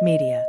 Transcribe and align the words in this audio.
Media. 0.00 0.48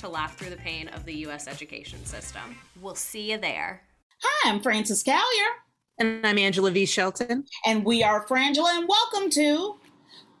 to 0.00 0.08
laugh 0.08 0.38
through 0.38 0.48
the 0.48 0.56
pain 0.56 0.88
of 0.88 1.04
the 1.04 1.12
U.S. 1.26 1.46
education 1.46 2.04
system. 2.06 2.56
We'll 2.80 2.94
see 2.94 3.32
you 3.32 3.38
there. 3.38 3.82
Hi, 4.22 4.50
I'm 4.50 4.62
Frances 4.62 5.04
Callier. 5.04 5.50
And 5.98 6.26
I'm 6.26 6.38
Angela 6.38 6.70
V. 6.70 6.86
Shelton. 6.86 7.44
And 7.66 7.84
we 7.84 8.02
are 8.02 8.26
Frangela, 8.26 8.78
and 8.78 8.88
welcome 8.88 9.28
to 9.28 9.76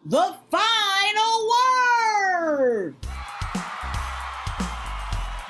The 0.06 0.34
Final 0.50 1.50
Word. 1.52 2.96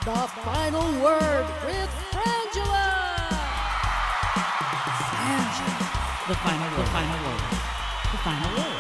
The 0.05 0.29
Final 0.43 1.03
Word 1.03 1.47
with 1.67 1.91
Frangela. 2.11 2.91
Frangela. 5.15 5.79
The 6.27 6.35
final, 6.35 6.71
the 6.77 6.85
final 6.91 7.19
word. 7.27 7.43
The 8.11 8.19
final 8.19 8.51
word. 8.59 8.75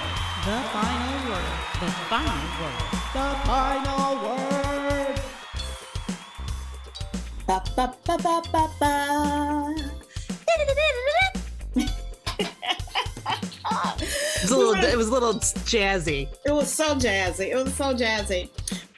The 0.44 0.58
final 0.72 1.30
word. 1.30 1.54
The 1.78 1.90
final 2.10 2.50
word. 2.58 2.78
The 3.14 3.26
final 3.46 4.14
word. 4.24 4.59
Ba, 7.50 7.60
ba, 7.74 7.92
ba, 8.06 8.16
ba, 8.16 8.42
ba, 8.52 8.70
ba. 8.78 9.74
it, 10.46 11.88
was 14.40 14.50
a 14.52 14.56
little, 14.56 14.74
it 14.76 14.96
was 14.96 15.08
a 15.08 15.12
little 15.12 15.34
jazzy. 15.34 16.28
It 16.46 16.52
was 16.52 16.72
so 16.72 16.94
jazzy. 16.94 17.50
It 17.50 17.56
was 17.56 17.74
so 17.74 17.92
jazzy. 17.92 18.50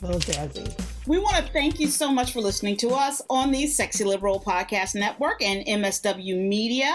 A 0.03 0.07
little 0.07 0.21
jazzy. 0.21 0.71
We 1.07 1.19
want 1.19 1.37
to 1.37 1.51
thank 1.51 1.81
you 1.81 1.87
so 1.87 2.13
much 2.13 2.35
for 2.35 2.43
listening 2.43 2.77
to 2.77 2.91
us 2.91 3.23
on 3.31 3.53
the 3.53 3.67
Sexy 3.67 4.05
Liberal 4.05 4.39
Podcast 4.39 4.97
Network 4.97 5.43
and 5.43 5.65
MSW 5.65 6.37
Media. 6.37 6.95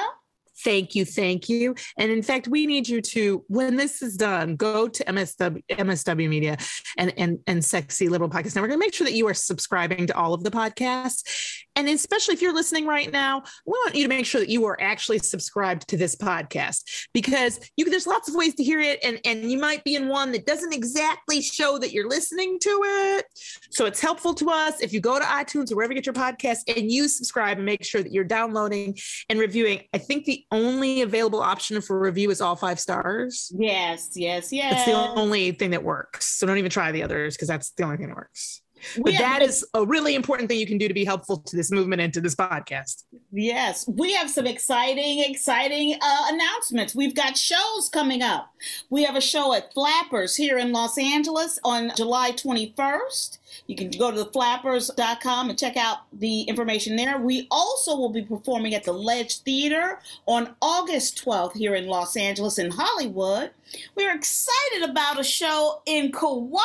Thank 0.63 0.95
you, 0.95 1.06
thank 1.06 1.50
you. 1.50 1.75
And 1.97 2.12
in 2.12 2.23
fact, 2.23 2.47
we 2.47 2.66
need 2.66 2.88
you 2.88 3.01
to, 3.01 3.44
when 3.47 3.75
this 3.75 4.01
is 4.01 4.18
done, 4.18 4.56
go 4.56 4.88
to 4.88 5.03
MSW, 5.06 5.63
MSW 5.69 6.29
Media 6.29 6.57
and, 6.97 7.13
and, 7.18 7.40
and 7.45 7.63
Sexy 7.63 8.09
Liberal 8.09 8.29
Podcast 8.29 8.56
Network 8.56 8.72
and 8.72 8.79
make 8.79 8.94
sure 8.94 9.06
that 9.06 9.13
you 9.13 9.28
are 9.28 9.34
subscribing 9.34 10.07
to 10.07 10.18
all 10.18 10.34
of 10.34 10.44
the 10.44 10.51
podcasts. 10.51 11.63
And 11.77 11.88
especially 11.88 12.33
if 12.33 12.41
you're 12.41 12.55
listening 12.55 12.88
right 12.88 13.11
now, 13.11 13.43
we 13.67 13.71
want 13.71 13.93
you 13.93 14.01
to 14.03 14.09
make 14.09 14.25
sure 14.25 14.41
that 14.41 14.49
you 14.49 14.65
are 14.65 14.81
actually 14.81 15.19
subscribed 15.19 15.88
to 15.89 15.95
this 15.95 16.15
podcast 16.15 17.07
because 17.13 17.59
you 17.77 17.88
there's 17.88 18.07
lots 18.07 18.27
of 18.27 18.35
ways 18.35 18.55
to 18.55 18.63
hear 18.63 18.81
it. 18.81 18.99
And, 19.03 19.19
and 19.25 19.51
you 19.51 19.59
might 19.59 19.83
be 19.83 19.95
in 19.95 20.07
one 20.07 20.31
that 20.31 20.47
doesn't 20.47 20.73
exactly 20.73 21.39
show 21.39 21.77
that 21.77 21.93
you're 21.93 22.09
listening 22.09 22.57
to 22.59 22.81
it. 22.83 23.25
So 23.69 23.85
it's 23.85 24.01
helpful 24.01 24.33
to 24.33 24.49
us 24.49 24.81
if 24.81 24.91
you 24.91 24.99
go 24.99 25.19
to 25.19 25.25
iTunes 25.25 25.71
or 25.71 25.75
wherever 25.75 25.93
you 25.93 26.01
get 26.01 26.07
your 26.07 26.13
podcast 26.13 26.59
and 26.67 26.91
you 26.91 27.07
subscribe 27.07 27.57
and 27.57 27.65
make 27.65 27.85
sure 27.85 28.01
that 28.01 28.11
you're 28.11 28.23
downloading 28.23 28.97
and 29.29 29.39
reviewing. 29.39 29.83
I 29.94 29.99
think 29.99 30.25
the 30.25 30.44
only 30.51 31.03
available 31.03 31.41
option 31.41 31.79
for 31.79 31.99
review 31.99 32.31
is 32.31 32.41
all 32.41 32.55
five 32.55 32.79
stars. 32.79 33.51
Yes, 33.55 34.09
yes, 34.15 34.51
yes. 34.51 34.73
That's 34.73 34.85
the 34.85 35.19
only 35.19 35.51
thing 35.51 35.69
that 35.71 35.83
works. 35.83 36.25
So 36.25 36.47
don't 36.47 36.57
even 36.57 36.71
try 36.71 36.91
the 36.91 37.03
others 37.03 37.35
because 37.35 37.47
that's 37.47 37.69
the 37.71 37.83
only 37.83 37.97
thing 37.97 38.07
that 38.07 38.15
works. 38.15 38.61
But 38.97 39.13
that 39.17 39.41
is 39.41 39.65
a 39.73 39.85
really 39.85 40.15
important 40.15 40.49
thing 40.49 40.59
you 40.59 40.67
can 40.67 40.77
do 40.77 40.88
to 40.88 40.93
be 40.93 41.05
helpful 41.05 41.38
to 41.38 41.55
this 41.55 41.71
movement 41.71 42.01
and 42.01 42.13
to 42.13 42.21
this 42.21 42.35
podcast. 42.35 43.03
Yes, 43.31 43.88
we 43.88 44.13
have 44.13 44.29
some 44.29 44.47
exciting, 44.47 45.19
exciting 45.19 45.95
uh, 46.01 46.25
announcements. 46.29 46.95
We've 46.95 47.15
got 47.15 47.38
shows 47.38 47.89
coming 47.91 48.21
up. 48.21 48.53
We 48.89 49.03
have 49.03 49.15
a 49.15 49.21
show 49.21 49.53
at 49.53 49.73
Flappers 49.73 50.35
here 50.35 50.57
in 50.57 50.71
Los 50.71 50.97
Angeles 50.97 51.59
on 51.63 51.91
July 51.95 52.31
21st. 52.31 53.38
You 53.67 53.75
can 53.75 53.89
go 53.91 54.11
to 54.11 54.23
theflappers.com 54.23 55.49
and 55.49 55.59
check 55.59 55.77
out 55.77 55.99
the 56.13 56.41
information 56.41 56.95
there. 56.95 57.17
We 57.19 57.47
also 57.49 57.95
will 57.95 58.09
be 58.09 58.21
performing 58.21 58.73
at 58.75 58.83
the 58.83 58.94
Ledge 58.94 59.39
Theater 59.39 59.99
on 60.25 60.55
August 60.61 61.23
12th 61.23 61.55
here 61.55 61.75
in 61.75 61.88
Los 61.88 62.15
Angeles 62.15 62.59
in 62.59 62.71
Hollywood. 62.71 63.51
We're 63.95 64.15
excited 64.15 64.89
about 64.89 65.19
a 65.19 65.23
show 65.23 65.81
in 65.85 66.11
Kauai. 66.11 66.61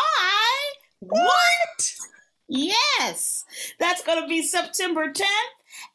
What? 1.09 1.95
Yes, 2.49 3.45
that's 3.79 4.05
going 4.05 4.23
to 4.23 4.29
be 4.29 4.43
September 4.43 5.13
10th. 5.13 5.27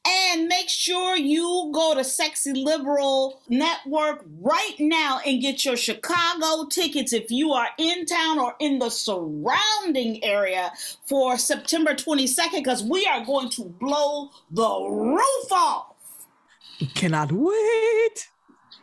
And 0.06 0.48
make 0.48 0.70
sure 0.70 1.16
you 1.16 1.70
go 1.74 1.94
to 1.96 2.04
Sexy 2.04 2.54
Liberal 2.54 3.42
Network 3.48 4.26
right 4.42 4.76
now 4.80 5.20
and 5.26 5.42
get 5.42 5.64
your 5.64 5.78
Chicago 5.78 6.66
tickets 6.70 7.14
if 7.14 7.30
you 7.30 7.54
are 7.54 7.70
in 7.78 8.06
town 8.06 8.40
or 8.40 8.56
in 8.60 8.80
the 8.80 8.90
surrounding 8.90 10.24
area 10.24 10.74
for 11.06 11.38
September 11.38 11.94
22nd 11.94 12.58
because 12.58 12.84
we 12.84 13.06
are 13.06 13.24
going 13.24 13.50
to 13.52 13.64
blow 13.64 14.30
the 14.52 14.88
roof 14.90 15.52
off. 15.52 15.96
Cannot 16.96 17.32
wait. 17.32 18.30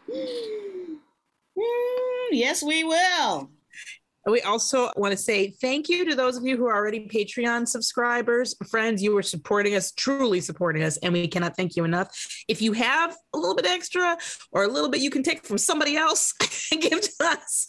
Mm, 1.57 2.31
yes, 2.33 2.65
we 2.65 2.83
will. 2.83 3.49
We 4.27 4.41
also 4.41 4.91
want 4.97 5.13
to 5.13 5.19
say 5.19 5.51
thank 5.51 5.89
you 5.89 6.09
to 6.09 6.15
those 6.15 6.37
of 6.37 6.45
you 6.47 6.57
who 6.57 6.67
are 6.67 6.75
already 6.75 7.07
Patreon 7.09 7.69
subscribers. 7.69 8.55
Friends, 8.71 9.03
you 9.03 9.17
are 9.19 9.23
supporting 9.23 9.75
us, 9.75 9.93
truly 9.93 10.41
supporting 10.41 10.83
us, 10.83 10.97
and 10.99 11.13
we 11.13 11.29
cannot 11.29 11.57
thank 11.57 11.77
you 11.77 11.85
enough. 11.85 12.09
If 12.49 12.63
you 12.63 12.73
have 12.73 13.17
a 13.35 13.39
little 13.39 13.55
bit 13.55 13.67
extra 13.67 14.17
or 14.51 14.65
a 14.65 14.69
little 14.69 14.89
bit 14.89 15.03
you 15.03 15.11
can 15.11 15.23
take 15.23 15.45
from 15.45 15.59
somebody 15.59 15.97
else 15.97 16.33
and 16.73 16.81
give 16.81 17.01
to 17.03 17.13
us, 17.21 17.67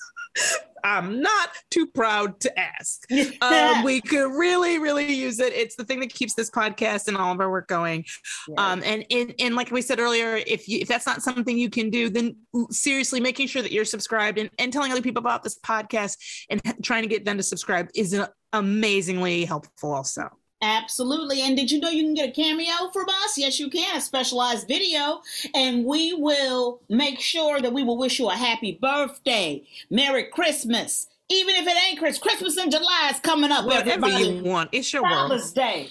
I'm 0.85 1.19
not 1.19 1.49
too 1.71 1.87
proud 1.87 2.39
to 2.41 2.59
ask. 2.59 3.03
Um, 3.41 3.83
we 3.83 4.01
could 4.01 4.31
really, 4.31 4.79
really 4.79 5.11
use 5.13 5.39
it. 5.39 5.53
It's 5.53 5.75
the 5.75 5.83
thing 5.83 5.99
that 5.99 6.13
keeps 6.13 6.33
this 6.33 6.49
podcast 6.49 7.07
and 7.07 7.17
all 7.17 7.31
of 7.31 7.39
our 7.39 7.49
work 7.49 7.67
going. 7.67 8.05
Yeah. 8.47 8.55
Um, 8.57 8.81
and, 8.83 9.05
and 9.11 9.35
and 9.39 9.55
like 9.55 9.71
we 9.71 9.81
said 9.81 9.99
earlier, 9.99 10.35
if 10.35 10.67
you 10.67 10.79
if 10.79 10.87
that's 10.87 11.05
not 11.05 11.21
something 11.21 11.57
you 11.57 11.69
can 11.69 11.89
do, 11.89 12.09
then 12.09 12.35
seriously 12.71 13.19
making 13.19 13.47
sure 13.47 13.61
that 13.61 13.71
you're 13.71 13.85
subscribed 13.85 14.37
and, 14.37 14.49
and 14.57 14.71
telling 14.71 14.91
other 14.91 15.01
people 15.01 15.19
about 15.19 15.43
this 15.43 15.59
podcast 15.59 16.17
and 16.49 16.61
trying 16.83 17.03
to 17.03 17.09
get 17.09 17.25
them 17.25 17.37
to 17.37 17.43
subscribe 17.43 17.89
is 17.93 18.19
amazingly 18.53 19.45
helpful 19.45 19.93
also. 19.93 20.29
Absolutely. 20.65 21.41
And 21.41 21.55
did 21.55 21.69
you 21.69 21.79
know 21.79 21.89
you 21.89 22.03
can 22.03 22.15
get 22.15 22.29
a 22.29 22.31
cameo 22.31 22.89
from 22.91 23.05
us? 23.07 23.37
Yes, 23.37 23.59
you 23.59 23.69
can. 23.69 23.97
A 23.97 24.01
specialized 24.01 24.67
video. 24.67 25.21
And 25.53 25.85
we 25.85 26.13
will 26.13 26.81
make 26.89 27.19
sure 27.19 27.61
that 27.61 27.71
we 27.71 27.83
will 27.83 27.97
wish 27.97 28.17
you 28.17 28.29
a 28.29 28.35
happy 28.35 28.79
birthday, 28.81 29.61
Merry 29.91 30.23
Christmas. 30.23 31.07
Even 31.29 31.55
if 31.55 31.67
it 31.67 31.77
ain't 31.87 31.99
Christmas, 31.99 32.19
Christmas 32.19 32.57
in 32.57 32.71
July 32.71 33.11
is 33.13 33.19
coming 33.19 33.51
up. 33.51 33.65
Whatever 33.65 33.89
everybody. 33.91 34.27
you 34.27 34.43
want. 34.43 34.69
It's 34.71 34.91
your 34.91 35.03
Father's 35.03 35.51
Day. 35.53 35.89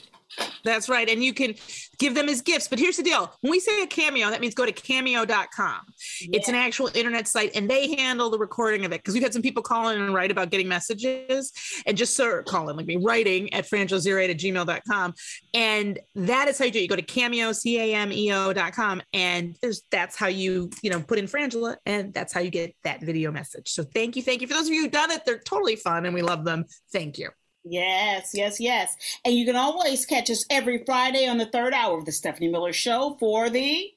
That's 0.65 0.89
right. 0.89 1.09
And 1.09 1.23
you 1.23 1.33
can 1.33 1.55
give 1.99 2.15
them 2.15 2.29
as 2.29 2.41
gifts. 2.41 2.69
But 2.69 2.79
here's 2.79 2.97
the 2.97 3.03
deal 3.03 3.33
when 3.41 3.51
we 3.51 3.61
say 3.61 3.83
a 3.83 3.87
cameo, 3.87 4.31
that 4.31 4.41
means 4.41 4.55
go 4.55 4.67
to 4.67 4.73
cameo.com. 4.73 5.81
It's 6.21 6.49
an 6.49 6.55
actual 6.55 6.91
internet 6.95 7.29
site 7.29 7.55
and 7.55 7.69
they 7.69 7.95
handle 7.95 8.31
the 8.31 8.39
recording 8.39 8.85
of 8.85 8.93
it. 8.93 9.01
Because 9.01 9.15
we've 9.15 9.23
had 9.23 9.33
some 9.33 9.43
people 9.43 9.63
call 9.63 9.89
in 9.89 10.01
and 10.01 10.15
write 10.15 10.31
about 10.31 10.51
getting 10.51 10.69
messages 10.69 11.53
and 11.87 11.97
just 11.97 12.17
sort 12.17 12.47
call 12.47 12.69
in, 12.69 12.77
like 12.77 12.87
me, 12.87 12.97
writing 12.97 13.53
at 13.53 13.65
frangela08 13.65 14.31
at 14.31 14.39
gmail.com. 14.39 15.15
And 15.55 15.99
that 16.15 16.49
is 16.49 16.59
how 16.59 16.65
you 16.65 16.71
do 16.71 16.79
it. 16.79 16.83
You 16.83 16.89
go 16.89 16.97
to 16.97 17.03
cameo, 17.03 17.53
C 17.53 17.79
A 17.79 17.95
M 17.95 18.13
E 18.13 18.33
O.com. 18.33 19.03
And 19.13 19.57
there's 19.61 19.83
that's 19.91 20.17
how 20.17 20.29
you, 20.29 20.71
you 20.83 20.91
know, 20.91 21.01
put 21.01 21.19
in 21.19 21.27
Frangela 21.27 21.77
and 21.87 22.13
that's 22.13 22.33
how 22.33 22.41
you 22.41 22.51
get 22.51 22.75
that 22.85 23.01
video 23.01 23.31
message. 23.31 23.71
So 23.71 23.83
thank 23.83 24.17
you. 24.17 24.23
Thank 24.23 24.41
you. 24.41 24.47
For 24.47 24.55
those 24.55 24.67
of 24.67 24.73
you 24.73 24.83
who've 24.83 24.91
done 24.91 25.11
it, 25.11 25.25
they're 25.25 25.39
totally 25.39 25.77
fun 25.77 26.07
and 26.07 26.15
we 26.15 26.23
love 26.23 26.45
them. 26.45 26.65
Thank 26.93 27.19
you. 27.19 27.31
Yes, 27.65 28.33
yes, 28.35 28.61
yes. 28.61 28.95
And 29.25 29.35
you 29.35 29.47
can 29.47 29.57
always 29.57 30.05
catch 30.05 30.31
us 30.31 30.45
every 30.51 30.85
Friday 30.85 31.27
on 31.27 31.39
the 31.39 31.47
third 31.47 31.73
hour 31.73 31.99
of 31.99 32.05
the 32.05 32.13
Stephanie 32.13 32.49
Miller 32.49 32.73
Show 32.73 33.17
for 33.19 33.49
the 33.49 33.91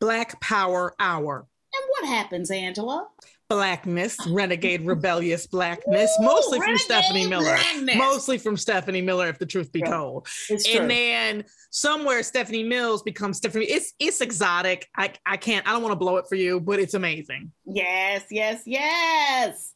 Black 0.00 0.40
Power 0.40 0.94
Hour. 0.98 1.46
And 1.74 1.84
what 1.88 2.06
happens, 2.06 2.50
Angela? 2.50 3.08
Blackness, 3.50 4.16
renegade, 4.28 4.80
rebellious 4.86 5.46
blackness, 5.46 6.10
mostly 6.20 6.60
from 6.60 6.78
Stephanie 6.78 7.26
Miller. 7.26 7.44
blackness. 7.56 7.96
Mostly 7.96 8.38
from 8.38 8.56
Stephanie 8.56 9.02
Miller, 9.02 9.28
if 9.28 9.38
the 9.38 9.46
truth 9.46 9.70
be 9.70 9.82
told. 9.82 10.26
It's 10.48 10.66
true. 10.66 10.80
And 10.80 10.90
then 10.90 11.44
somewhere 11.70 12.22
Stephanie 12.22 12.62
Mills 12.62 13.02
becomes 13.02 13.36
Stephanie. 13.36 13.66
It's 13.66 13.92
it's 13.98 14.20
exotic. 14.20 14.88
I 14.96 15.12
I 15.26 15.36
can't. 15.36 15.66
I 15.68 15.72
don't 15.72 15.82
want 15.82 15.92
to 15.92 15.96
blow 15.96 16.16
it 16.16 16.26
for 16.28 16.36
you, 16.36 16.58
but 16.60 16.78
it's 16.78 16.94
amazing. 16.94 17.52
Yes, 17.66 18.24
yes, 18.30 18.62
yes. 18.64 19.74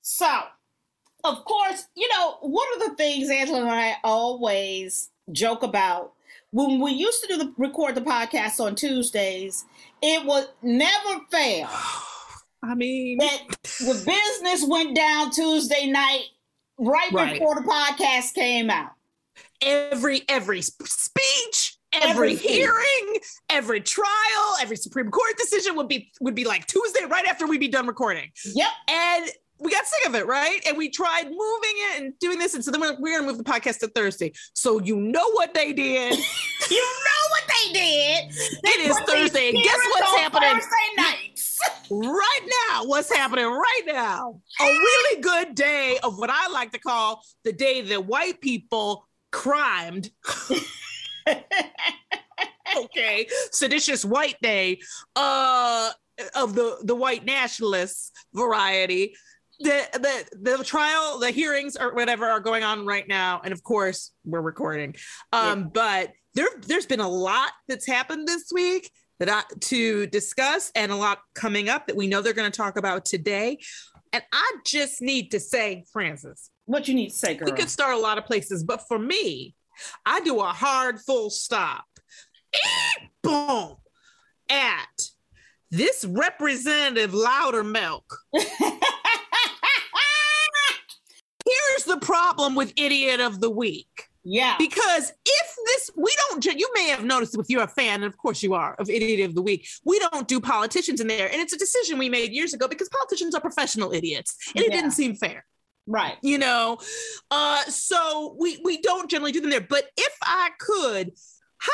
So, 0.00 0.26
of 1.24 1.44
course, 1.44 1.86
you 1.96 2.08
know, 2.10 2.36
one 2.40 2.66
of 2.76 2.88
the 2.88 2.94
things 2.96 3.30
Angela 3.30 3.60
and 3.60 3.70
I 3.70 3.96
always 4.04 5.10
joke 5.32 5.62
about 5.62 6.12
when 6.52 6.80
we 6.80 6.92
used 6.92 7.20
to 7.22 7.28
do 7.28 7.38
the 7.38 7.52
record 7.58 7.94
the 7.96 8.00
podcast 8.00 8.60
on 8.60 8.74
Tuesdays, 8.76 9.64
it 10.02 10.24
would 10.24 10.46
never 10.62 11.20
fail. 11.30 11.68
I 12.62 12.74
mean, 12.74 13.18
that 13.18 13.42
the 13.80 13.94
business 14.06 14.64
went 14.68 14.94
down 14.96 15.30
Tuesday 15.30 15.86
night 15.86 16.24
right, 16.78 17.12
Right. 17.12 17.32
before 17.34 17.54
the 17.56 17.60
podcast 17.62 18.34
came 18.34 18.70
out. 18.70 18.92
Every 19.60 20.22
every 20.28 20.62
speech, 20.62 21.76
every 21.92 22.32
Everything. 22.32 22.50
hearing, 22.52 23.18
every 23.50 23.80
trial, 23.80 24.56
every 24.62 24.76
Supreme 24.76 25.10
Court 25.10 25.36
decision 25.36 25.76
would 25.76 25.88
be 25.88 26.10
would 26.20 26.34
be 26.34 26.44
like 26.44 26.66
Tuesday, 26.66 27.04
right 27.06 27.26
after 27.26 27.46
we'd 27.46 27.60
be 27.60 27.68
done 27.68 27.86
recording. 27.86 28.30
Yep. 28.44 28.68
And 28.88 29.30
we 29.64 29.70
got 29.70 29.86
sick 29.86 30.08
of 30.08 30.14
it, 30.14 30.26
right? 30.26 30.60
And 30.66 30.76
we 30.76 30.90
tried 30.90 31.24
moving 31.24 31.36
it 31.40 32.02
and 32.02 32.18
doing 32.18 32.38
this. 32.38 32.54
And 32.54 32.62
so 32.62 32.70
then 32.70 32.80
we're, 32.80 32.96
we're 33.00 33.18
gonna 33.18 33.32
move 33.32 33.38
the 33.38 33.44
podcast 33.44 33.78
to 33.80 33.88
Thursday. 33.88 34.32
So 34.52 34.78
you 34.80 34.96
know 34.96 35.30
what 35.32 35.54
they 35.54 35.72
did. 35.72 36.18
You 36.70 36.80
know 36.80 37.28
what 37.30 37.42
they 37.46 37.72
did? 37.74 38.34
It 38.64 38.90
is 38.90 38.98
Thursday. 39.00 39.50
And 39.50 39.58
guess 39.62 39.78
what's 39.90 40.16
happening? 40.16 40.54
Thursday 40.54 40.94
nights. 40.96 41.60
right 41.90 42.48
now, 42.70 42.86
what's 42.86 43.14
happening 43.14 43.44
right 43.44 43.82
now? 43.86 44.40
A 44.62 44.64
really 44.64 45.20
good 45.20 45.54
day 45.54 45.98
of 46.02 46.18
what 46.18 46.30
I 46.30 46.48
like 46.48 46.72
to 46.72 46.78
call 46.78 47.22
the 47.44 47.52
day 47.52 47.82
that 47.82 48.06
white 48.06 48.40
people 48.40 49.06
crimed. 49.30 50.10
okay, 52.78 53.26
seditious 53.52 54.06
white 54.06 54.40
day 54.40 54.80
uh 55.16 55.90
of 56.34 56.54
the 56.54 56.78
the 56.82 56.94
white 56.94 57.24
nationalists 57.24 58.10
variety. 58.32 59.14
The, 59.60 59.86
the 59.92 60.56
the 60.56 60.64
trial, 60.64 61.18
the 61.18 61.30
hearings 61.30 61.76
or 61.76 61.94
whatever 61.94 62.26
are 62.26 62.40
going 62.40 62.64
on 62.64 62.86
right 62.86 63.06
now, 63.06 63.40
and 63.44 63.52
of 63.52 63.62
course 63.62 64.10
we're 64.24 64.40
recording. 64.40 64.96
Um, 65.32 65.70
but 65.72 66.12
there 66.34 66.48
there's 66.66 66.86
been 66.86 67.00
a 67.00 67.08
lot 67.08 67.50
that's 67.68 67.86
happened 67.86 68.26
this 68.26 68.50
week 68.52 68.90
that 69.20 69.28
I, 69.28 69.42
to 69.60 70.06
discuss, 70.08 70.72
and 70.74 70.90
a 70.90 70.96
lot 70.96 71.20
coming 71.34 71.68
up 71.68 71.86
that 71.86 71.96
we 71.96 72.08
know 72.08 72.20
they're 72.20 72.32
going 72.32 72.50
to 72.50 72.56
talk 72.56 72.76
about 72.76 73.04
today. 73.04 73.58
And 74.12 74.22
I 74.32 74.52
just 74.64 75.00
need 75.00 75.30
to 75.30 75.40
say, 75.40 75.84
Frances, 75.92 76.50
what 76.66 76.88
you 76.88 76.94
need 76.94 77.10
to 77.10 77.16
say, 77.16 77.34
girl? 77.34 77.46
We 77.46 77.52
could 77.52 77.70
start 77.70 77.94
a 77.94 77.98
lot 77.98 78.18
of 78.18 78.26
places, 78.26 78.64
but 78.64 78.86
for 78.88 78.98
me, 78.98 79.54
I 80.04 80.20
do 80.20 80.40
a 80.40 80.46
hard 80.46 81.00
full 81.00 81.30
stop. 81.30 81.84
Boom 83.22 83.76
at 84.48 85.08
this 85.70 86.04
representative 86.04 87.12
Loudermilk. 87.12 88.02
Here's 91.84 92.00
the 92.00 92.04
problem 92.04 92.54
with 92.54 92.72
idiot 92.76 93.20
of 93.20 93.40
the 93.40 93.50
week. 93.50 94.08
Yeah. 94.24 94.56
Because 94.58 95.12
if 95.26 95.56
this, 95.66 95.90
we 95.96 96.10
don't, 96.30 96.44
you 96.58 96.70
may 96.74 96.88
have 96.88 97.04
noticed 97.04 97.36
if 97.38 97.46
you're 97.48 97.62
a 97.62 97.68
fan, 97.68 97.96
and 97.96 98.04
of 98.04 98.16
course 98.16 98.42
you 98.42 98.54
are, 98.54 98.74
of 98.76 98.88
Idiot 98.88 99.28
of 99.28 99.34
the 99.34 99.42
Week, 99.42 99.68
we 99.84 99.98
don't 99.98 100.26
do 100.26 100.40
politicians 100.40 101.00
in 101.00 101.08
there. 101.08 101.30
And 101.30 101.42
it's 101.42 101.52
a 101.52 101.58
decision 101.58 101.98
we 101.98 102.08
made 102.08 102.32
years 102.32 102.54
ago 102.54 102.66
because 102.66 102.88
politicians 102.88 103.34
are 103.34 103.40
professional 103.40 103.92
idiots. 103.92 104.36
And 104.56 104.64
it 104.64 104.70
Yeah. 104.70 104.76
didn't 104.76 104.92
seem 104.92 105.14
fair. 105.14 105.44
Right. 105.86 106.16
You 106.22 106.38
know, 106.38 106.78
uh, 107.30 107.62
so 107.64 108.34
we 108.40 108.58
we 108.64 108.80
don't 108.80 109.10
generally 109.10 109.32
do 109.32 109.42
them 109.42 109.50
there. 109.50 109.60
But 109.60 109.90
if 109.98 110.16
I 110.22 110.50
could, 110.58 111.12
how 111.58 111.72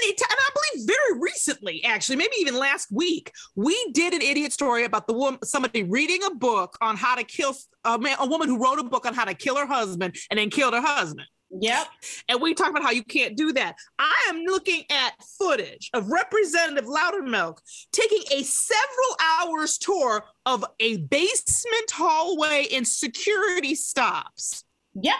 many 0.00 0.14
times? 0.14 0.30
And 0.30 0.38
I 0.40 0.50
believe 0.54 0.86
very 0.86 1.20
recently, 1.20 1.84
actually, 1.84 2.16
maybe 2.16 2.34
even 2.40 2.56
last 2.56 2.90
week, 2.92 3.32
we 3.54 3.76
did 3.92 4.14
an 4.14 4.22
idiot 4.22 4.52
story 4.52 4.84
about 4.84 5.06
the 5.06 5.14
woman, 5.14 5.40
somebody 5.44 5.82
reading 5.82 6.22
a 6.24 6.34
book 6.34 6.76
on 6.80 6.96
how 6.96 7.14
to 7.14 7.24
kill 7.24 7.54
a 7.84 7.98
man, 7.98 8.16
a 8.20 8.26
woman 8.26 8.48
who 8.48 8.62
wrote 8.62 8.78
a 8.78 8.84
book 8.84 9.06
on 9.06 9.14
how 9.14 9.24
to 9.24 9.34
kill 9.34 9.56
her 9.56 9.66
husband 9.66 10.16
and 10.30 10.38
then 10.38 10.50
killed 10.50 10.74
her 10.74 10.80
husband. 10.80 11.26
Yep. 11.60 11.86
And 12.28 12.40
we 12.40 12.54
talked 12.54 12.70
about 12.70 12.82
how 12.82 12.92
you 12.92 13.04
can't 13.04 13.36
do 13.36 13.52
that. 13.52 13.76
I 13.98 14.26
am 14.30 14.44
looking 14.44 14.84
at 14.90 15.12
footage 15.38 15.90
of 15.92 16.08
Representative 16.08 16.86
Loudermilk 16.86 17.58
taking 17.92 18.22
a 18.32 18.42
several 18.42 19.16
hours 19.20 19.76
tour 19.76 20.24
of 20.46 20.64
a 20.80 20.96
basement 20.98 21.90
hallway 21.90 22.68
and 22.72 22.88
security 22.88 23.74
stops. 23.74 24.64
Yep. 24.94 25.16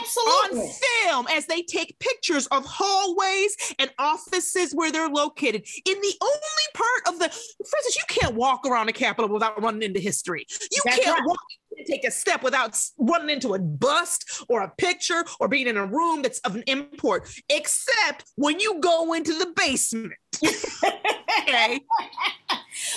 Absolutely. 0.00 0.60
On 0.60 0.72
film 1.04 1.26
as 1.30 1.46
they 1.46 1.62
take 1.62 1.98
pictures 1.98 2.46
of 2.48 2.64
hallways 2.66 3.56
and 3.78 3.90
offices 3.98 4.72
where 4.72 4.92
they're 4.92 5.08
located. 5.08 5.66
In 5.86 6.00
the 6.00 6.14
only 6.20 6.68
part 6.74 7.08
of 7.08 7.18
the, 7.18 7.28
Frances, 7.28 7.96
you 7.96 8.02
can't 8.08 8.34
walk 8.34 8.66
around 8.66 8.86
the 8.86 8.92
Capitol 8.92 9.30
without 9.30 9.60
running 9.62 9.82
into 9.82 10.00
history. 10.00 10.46
You 10.72 10.82
That's 10.84 10.98
can't 10.98 11.18
right. 11.18 11.26
walk 11.26 11.38
take 11.86 12.04
a 12.04 12.10
step 12.10 12.42
without 12.42 12.80
running 12.98 13.30
into 13.30 13.54
a 13.54 13.58
bust 13.58 14.44
or 14.48 14.62
a 14.62 14.70
picture 14.78 15.24
or 15.40 15.48
being 15.48 15.66
in 15.66 15.76
a 15.76 15.84
room 15.84 16.22
that's 16.22 16.38
of 16.40 16.54
an 16.54 16.62
import, 16.66 17.28
except 17.48 18.24
when 18.36 18.60
you 18.60 18.80
go 18.80 19.12
into 19.12 19.32
the 19.32 19.52
basement. 19.56 20.14
okay. 20.44 21.80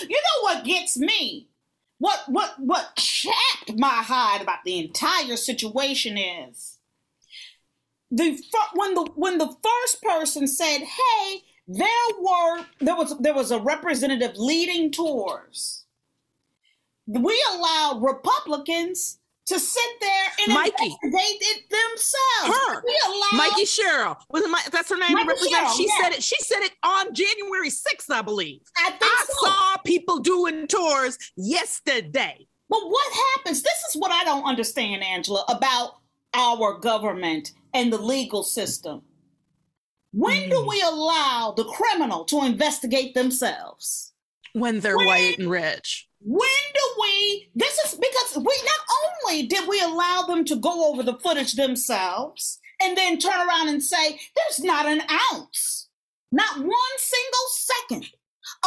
You 0.02 0.16
know 0.16 0.42
what 0.42 0.64
gets 0.64 0.98
me? 0.98 1.50
What 2.00 2.24
what 2.28 2.60
what 2.60 2.96
chapped 2.96 3.78
my 3.78 3.88
hide 3.88 4.42
about 4.42 4.64
the 4.64 4.80
entire 4.80 5.36
situation 5.36 6.18
is 6.18 6.78
the 8.12 8.42
when 8.74 8.94
the 8.94 9.12
when 9.16 9.38
the 9.38 9.56
first 9.64 10.02
person 10.02 10.48
said, 10.48 10.80
"Hey, 10.80 11.44
there 11.68 11.88
were 12.20 12.66
there 12.80 12.96
was 12.96 13.18
there 13.20 13.34
was 13.34 13.52
a 13.52 13.60
representative 13.60 14.38
leading 14.38 14.92
tours." 14.92 15.86
We 17.08 17.42
allowed 17.54 18.04
Republicans 18.04 19.17
to 19.48 19.60
sit 19.60 19.90
there 20.02 20.26
and 20.46 20.54
Mikey. 20.54 20.98
investigate 21.04 21.42
it 21.42 21.64
themselves. 21.70 22.60
Her, 22.68 22.84
Mikey 23.38 23.66
Sherrill, 23.66 24.18
was 24.30 24.44
my, 24.50 24.62
that's 24.72 24.90
her 24.90 24.98
name. 24.98 25.18
Sherrill, 25.18 25.70
She 25.72 25.88
yeah. 25.88 26.04
said 26.04 26.14
it. 26.14 26.24
She 26.24 26.36
said 26.40 26.60
it 26.62 26.74
on 26.84 27.14
January 27.14 27.70
sixth, 27.70 28.12
I 28.12 28.22
believe. 28.22 28.62
I 28.78 28.92
think 28.92 29.04
I 29.04 29.26
so. 29.28 29.48
saw 29.48 29.78
people 29.86 30.20
doing 30.20 30.68
tours 30.68 31.18
yesterday. 31.38 32.48
But 32.70 32.82
what 32.84 33.14
happens? 33.36 33.64
This 33.64 33.84
is 33.90 33.96
what 33.96 34.12
I 34.12 34.26
don't 34.26 34.44
understand, 34.44 35.02
Angela, 35.04 35.46
about 35.48 35.94
our 36.34 36.78
government 36.80 37.54
and 37.74 37.92
the 37.92 37.98
legal 37.98 38.44
system. 38.44 39.02
When 40.12 40.50
do 40.50 40.58
hmm. 40.58 40.68
we 40.68 40.82
allow 40.82 41.54
the 41.56 41.66
criminal 41.66 42.26
to 42.26 42.44
investigate 42.44 43.14
themselves? 43.14 44.14
When 44.60 44.80
they're 44.80 44.98
When- 44.98 45.08
white 45.08 45.40
and 45.40 45.50
rich. 45.50 46.08
When 46.20 46.50
do 46.74 46.82
we? 47.02 47.50
This 47.56 47.78
is 47.80 47.94
because 47.96 48.38
we 48.38 48.44
not 48.44 48.86
only 49.30 49.44
did 49.48 49.68
we 49.68 49.80
allow 49.82 50.24
them 50.24 50.46
to 50.46 50.56
go 50.56 50.90
over 50.92 51.04
the 51.04 51.18
footage 51.20 51.54
themselves 51.54 52.60
and 52.82 52.98
then 52.98 53.20
turn 53.20 53.48
around 53.48 53.70
and 53.70 53.84
say, 53.84 54.20
there's 54.36 54.60
not 54.64 54.86
an 54.88 55.02
ounce, 55.32 55.90
not 56.32 56.58
one 56.58 56.98
single 56.98 57.48
second 57.50 58.06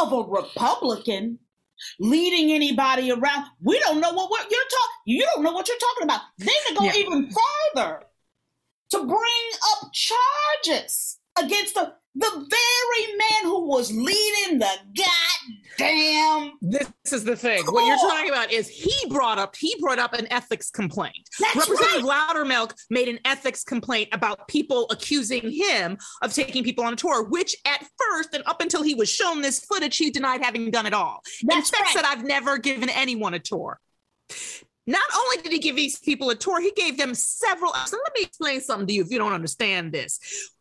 of 0.01 0.13
a 0.13 0.23
Republican 0.23 1.39
leading 1.99 2.53
anybody 2.53 3.11
around. 3.11 3.47
We 3.63 3.79
don't 3.81 4.01
know 4.01 4.13
what 4.13 4.31
we're, 4.31 4.39
you're 4.51 4.63
talking. 4.63 4.97
You 5.07 5.27
don't 5.35 5.43
know 5.43 5.53
what 5.53 5.67
you're 5.69 5.77
talking 5.79 6.05
about. 6.05 6.21
Then 6.39 6.55
to 6.69 6.75
go 6.75 6.85
Yeah. 6.85 6.95
even 6.97 7.31
further 7.75 8.03
to 8.91 8.99
bring 8.99 9.51
up 9.73 9.91
charges 9.93 11.19
against 11.39 11.75
the 11.75 11.95
the 12.17 12.29
very 12.29 13.17
man 13.17 13.45
who 13.45 13.69
was 13.69 13.93
leading 13.93 14.59
the 14.59 14.67
goddamn 14.97 15.30
from 15.77 16.53
this 16.61 16.91
is 17.13 17.25
the 17.25 17.37
thing. 17.37 17.65
What 17.65 17.87
you're 17.87 18.11
talking 18.11 18.31
about 18.31 18.53
is 18.53 18.69
he 18.69 18.93
brought 19.09 19.39
up 19.39 19.57
he 19.57 19.75
brought 19.81 19.99
up 19.99 20.13
an 20.15 20.31
ethics 20.33 20.71
complaint. 20.71 21.29
That's 21.41 21.57
Representative 21.57 22.05
Loudermilk 22.05 22.75
made 22.91 23.09
an 23.09 23.19
ethics 23.25 23.65
complaint 23.65 24.09
about 24.13 24.49
people 24.49 24.87
accusing 24.91 25.51
him 25.51 25.99
of 26.23 26.33
taking 26.33 26.65
people 26.65 26.85
on 26.85 26.93
a 26.93 26.97
tour, 26.97 27.25
which 27.25 27.57
at 27.67 27.85
first 27.99 28.35
and 28.35 28.43
up 28.47 28.61
until 28.61 28.83
he 28.83 28.95
was 28.95 29.09
shown 29.09 29.41
this 29.43 29.61
footage, 29.65 29.97
he 29.97 30.11
denied 30.11 30.43
having 30.43 30.71
done 30.71 30.87
it 30.87 30.95
all. 30.95 31.21
That's 31.43 31.71
In 31.71 31.79
fact, 31.79 31.95
right. 31.95 32.05
said 32.05 32.05
I've 32.05 32.25
never 32.25 32.59
given 32.59 32.89
anyone 32.89 33.35
a 33.35 33.39
tour. 33.39 33.79
Not 34.87 35.03
only 35.15 35.37
did 35.37 35.53
he 35.53 35.59
give 35.59 35.77
these 35.77 35.99
people 36.01 36.31
a 36.31 36.35
tour, 36.35 36.61
he 36.61 36.73
gave 36.73 36.99
them 36.99 37.15
several. 37.15 37.73
So 37.87 37.97
let 38.03 38.13
me 38.15 38.23
explain 38.23 38.61
something 38.61 38.87
to 38.89 38.93
you 38.93 39.03
if 39.03 39.11
you 39.11 39.19
don't 39.19 39.33
understand 39.33 39.93
this. 39.93 40.19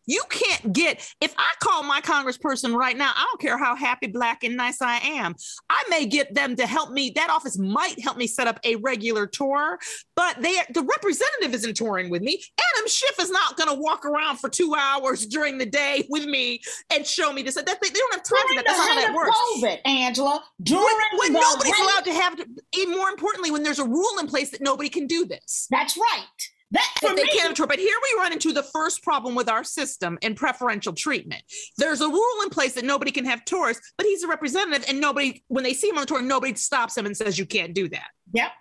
You 0.09 0.23
can't 0.29 0.73
get, 0.73 1.07
if 1.21 1.35
I 1.37 1.51
call 1.61 1.83
my 1.83 2.01
congressperson 2.01 2.75
right 2.75 2.97
now, 2.97 3.11
I 3.15 3.25
don't 3.29 3.39
care 3.39 3.59
how 3.59 3.75
happy, 3.75 4.07
black, 4.07 4.43
and 4.43 4.57
nice 4.57 4.81
I 4.81 4.97
am, 4.97 5.35
I 5.69 5.83
may 5.89 6.07
get 6.07 6.33
them 6.33 6.55
to 6.55 6.65
help 6.65 6.89
me. 6.91 7.11
That 7.15 7.29
office 7.29 7.59
might 7.59 7.99
help 7.99 8.17
me 8.17 8.25
set 8.25 8.47
up 8.47 8.59
a 8.63 8.75
regular 8.77 9.27
tour, 9.27 9.77
but 10.15 10.41
they 10.41 10.57
the 10.73 10.81
representative 10.81 11.53
isn't 11.53 11.75
touring 11.75 12.09
with 12.09 12.23
me. 12.23 12.41
Adam 12.59 12.87
Schiff 12.87 13.19
is 13.19 13.29
not 13.29 13.55
going 13.55 13.69
to 13.69 13.79
walk 13.79 14.03
around 14.03 14.37
for 14.37 14.49
two 14.49 14.73
hours 14.75 15.27
during 15.27 15.59
the 15.59 15.65
day 15.65 16.05
with 16.09 16.25
me 16.25 16.59
and 16.91 17.05
show 17.05 17.31
me 17.31 17.43
this. 17.43 17.53
That, 17.53 17.67
they, 17.67 17.73
they 17.79 17.89
don't 17.89 18.13
have 18.13 18.23
time 18.23 18.39
for 18.41 18.47
during 18.47 18.55
that. 18.57 18.65
the 18.65 18.71
That's 18.71 18.77
not 18.79 18.89
how 18.89 19.07
that 19.07 19.13
works 19.13 19.37
COVID, 19.57 19.79
Angela. 19.85 20.43
During 20.63 20.83
when, 21.19 21.33
when 21.33 21.41
nobody's 21.41 21.79
allowed 21.79 22.05
to 22.05 22.13
have, 22.13 22.39
and 22.39 22.91
more 22.91 23.09
importantly, 23.09 23.51
when 23.51 23.61
there's 23.61 23.79
a 23.79 23.85
rule 23.85 24.19
in 24.19 24.27
place 24.27 24.49
that 24.51 24.61
nobody 24.61 24.89
can 24.89 25.05
do 25.05 25.25
this. 25.25 25.67
That's 25.69 25.95
right. 25.95 26.25
That 26.71 26.87
for 27.01 27.15
they 27.15 27.23
me, 27.23 27.29
can't 27.33 27.55
tour. 27.55 27.65
But 27.67 27.79
here 27.79 27.95
we 28.03 28.19
run 28.19 28.31
into 28.31 28.53
the 28.53 28.63
first 28.63 29.03
problem 29.03 29.33
with 29.35 29.49
our 29.49 29.63
system 29.63 30.19
and 30.21 30.35
preferential 30.35 30.93
treatment. 30.93 31.41
There's 31.77 32.01
a 32.01 32.07
rule 32.07 32.43
in 32.43 32.49
place 32.49 32.73
that 32.73 32.85
nobody 32.85 33.11
can 33.11 33.25
have 33.25 33.43
tours, 33.45 33.79
but 33.97 34.05
he's 34.05 34.23
a 34.23 34.27
representative, 34.27 34.85
and 34.87 35.01
nobody, 35.01 35.43
when 35.47 35.63
they 35.63 35.73
see 35.73 35.89
him 35.89 35.97
on 35.97 36.01
the 36.01 36.07
tour, 36.07 36.21
nobody 36.21 36.53
stops 36.55 36.95
him 36.97 37.05
and 37.05 37.17
says 37.17 37.39
you 37.39 37.45
can't 37.45 37.73
do 37.73 37.89
that. 37.89 38.09
Yep. 38.33 38.51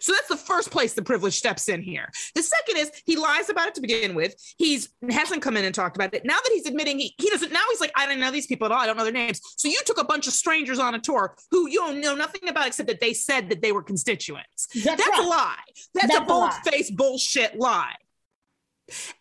So 0.00 0.12
that's 0.12 0.28
the 0.28 0.36
first 0.36 0.70
place 0.70 0.94
the 0.94 1.02
privilege 1.02 1.36
steps 1.36 1.68
in 1.68 1.82
here. 1.82 2.10
The 2.34 2.42
second 2.42 2.78
is 2.78 2.90
he 3.06 3.16
lies 3.16 3.48
about 3.48 3.68
it 3.68 3.74
to 3.76 3.80
begin 3.80 4.14
with. 4.14 4.34
He's 4.56 4.88
hasn't 5.10 5.42
come 5.42 5.56
in 5.56 5.64
and 5.64 5.74
talked 5.74 5.96
about 5.96 6.14
it. 6.14 6.24
Now 6.24 6.36
that 6.36 6.50
he's 6.52 6.66
admitting 6.66 6.98
he, 6.98 7.14
he 7.18 7.30
doesn't, 7.30 7.52
now 7.52 7.62
he's 7.70 7.80
like, 7.80 7.92
I 7.96 8.06
don't 8.06 8.20
know 8.20 8.30
these 8.30 8.46
people 8.46 8.66
at 8.66 8.72
all. 8.72 8.78
I 8.78 8.86
don't 8.86 8.96
know 8.96 9.04
their 9.04 9.12
names. 9.12 9.40
So 9.56 9.68
you 9.68 9.78
took 9.86 10.00
a 10.00 10.04
bunch 10.04 10.26
of 10.26 10.32
strangers 10.32 10.78
on 10.78 10.94
a 10.94 10.98
tour 10.98 11.36
who 11.50 11.68
you 11.68 11.80
don't 11.80 12.00
know 12.00 12.14
nothing 12.14 12.48
about 12.48 12.66
except 12.66 12.88
that 12.88 13.00
they 13.00 13.12
said 13.12 13.50
that 13.50 13.62
they 13.62 13.72
were 13.72 13.82
constituents. 13.82 14.68
That's 14.84 15.06
a 15.06 15.10
right. 15.10 15.26
lie. 15.28 15.54
That's, 15.94 16.08
That's 16.08 16.18
a 16.20 16.22
a 16.22 16.26
bold 16.26 16.52
faced 16.64 16.96
bullshit 16.96 17.58
lie. 17.58 17.94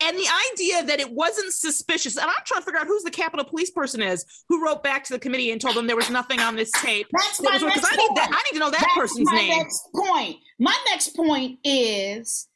And 0.01 0.17
the 0.17 0.27
idea 0.53 0.83
that 0.85 0.99
it 0.99 1.11
wasn't 1.11 1.53
suspicious, 1.53 2.17
and 2.17 2.25
I'm 2.25 2.35
trying 2.45 2.61
to 2.61 2.65
figure 2.65 2.79
out 2.79 2.87
who's 2.87 3.03
the 3.03 3.11
Capitol 3.11 3.45
Police 3.45 3.71
person 3.71 4.01
is 4.01 4.25
who 4.49 4.63
wrote 4.63 4.83
back 4.83 5.03
to 5.05 5.13
the 5.13 5.19
committee 5.19 5.51
and 5.51 5.59
told 5.59 5.75
them 5.75 5.87
there 5.87 5.95
was 5.95 6.09
nothing 6.09 6.39
on 6.39 6.55
this 6.55 6.71
tape. 6.71 7.07
That's 7.11 7.37
that 7.39 7.43
my 7.45 7.53
was 7.53 7.63
next 7.63 7.93
I 7.93 7.95
need 7.95 8.09
that. 8.15 8.29
point. 8.29 8.35
I 8.35 8.43
need 8.43 8.53
to 8.53 8.59
know 8.59 8.71
that 8.71 8.81
That's 8.81 8.93
person's 8.95 9.29
my 9.31 9.35
name. 9.37 9.57
next 9.57 9.89
point. 9.93 10.37
My 10.59 10.77
next 10.89 11.15
point 11.15 11.59
is 11.63 12.47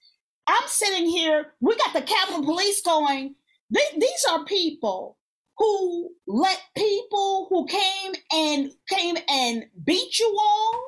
I'm 0.47 0.67
sitting 0.67 1.07
here, 1.07 1.53
we 1.59 1.75
got 1.77 1.93
the 1.93 2.01
Capitol 2.01 2.43
Police 2.43 2.81
going. 2.81 3.35
These 3.69 4.25
are 4.29 4.43
people 4.45 5.17
who 5.57 6.11
let 6.27 6.59
people 6.75 7.47
who 7.49 7.65
came 7.67 8.13
and 8.33 8.71
came 8.89 9.15
and 9.29 9.65
beat 9.85 10.19
you 10.19 10.37
all. 10.39 10.83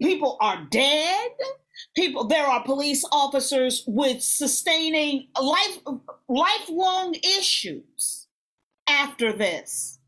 People 0.00 0.38
are 0.40 0.66
dead. 0.70 1.30
People, 1.94 2.24
there 2.24 2.46
are 2.46 2.62
police 2.64 3.04
officers 3.12 3.84
with 3.86 4.22
sustaining 4.22 5.28
life, 5.40 5.78
lifelong 6.28 7.14
issues 7.14 8.28
after 8.88 9.32
this. 9.32 9.98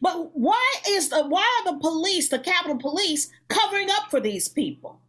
But 0.00 0.30
why 0.34 0.74
is 0.88 1.10
the 1.10 1.26
why 1.26 1.62
are 1.66 1.72
the 1.72 1.78
police, 1.78 2.28
the 2.28 2.38
Capitol 2.38 2.78
Police, 2.78 3.30
covering 3.48 3.90
up 3.90 4.10
for 4.10 4.20
these 4.20 4.48
people? 4.48 5.00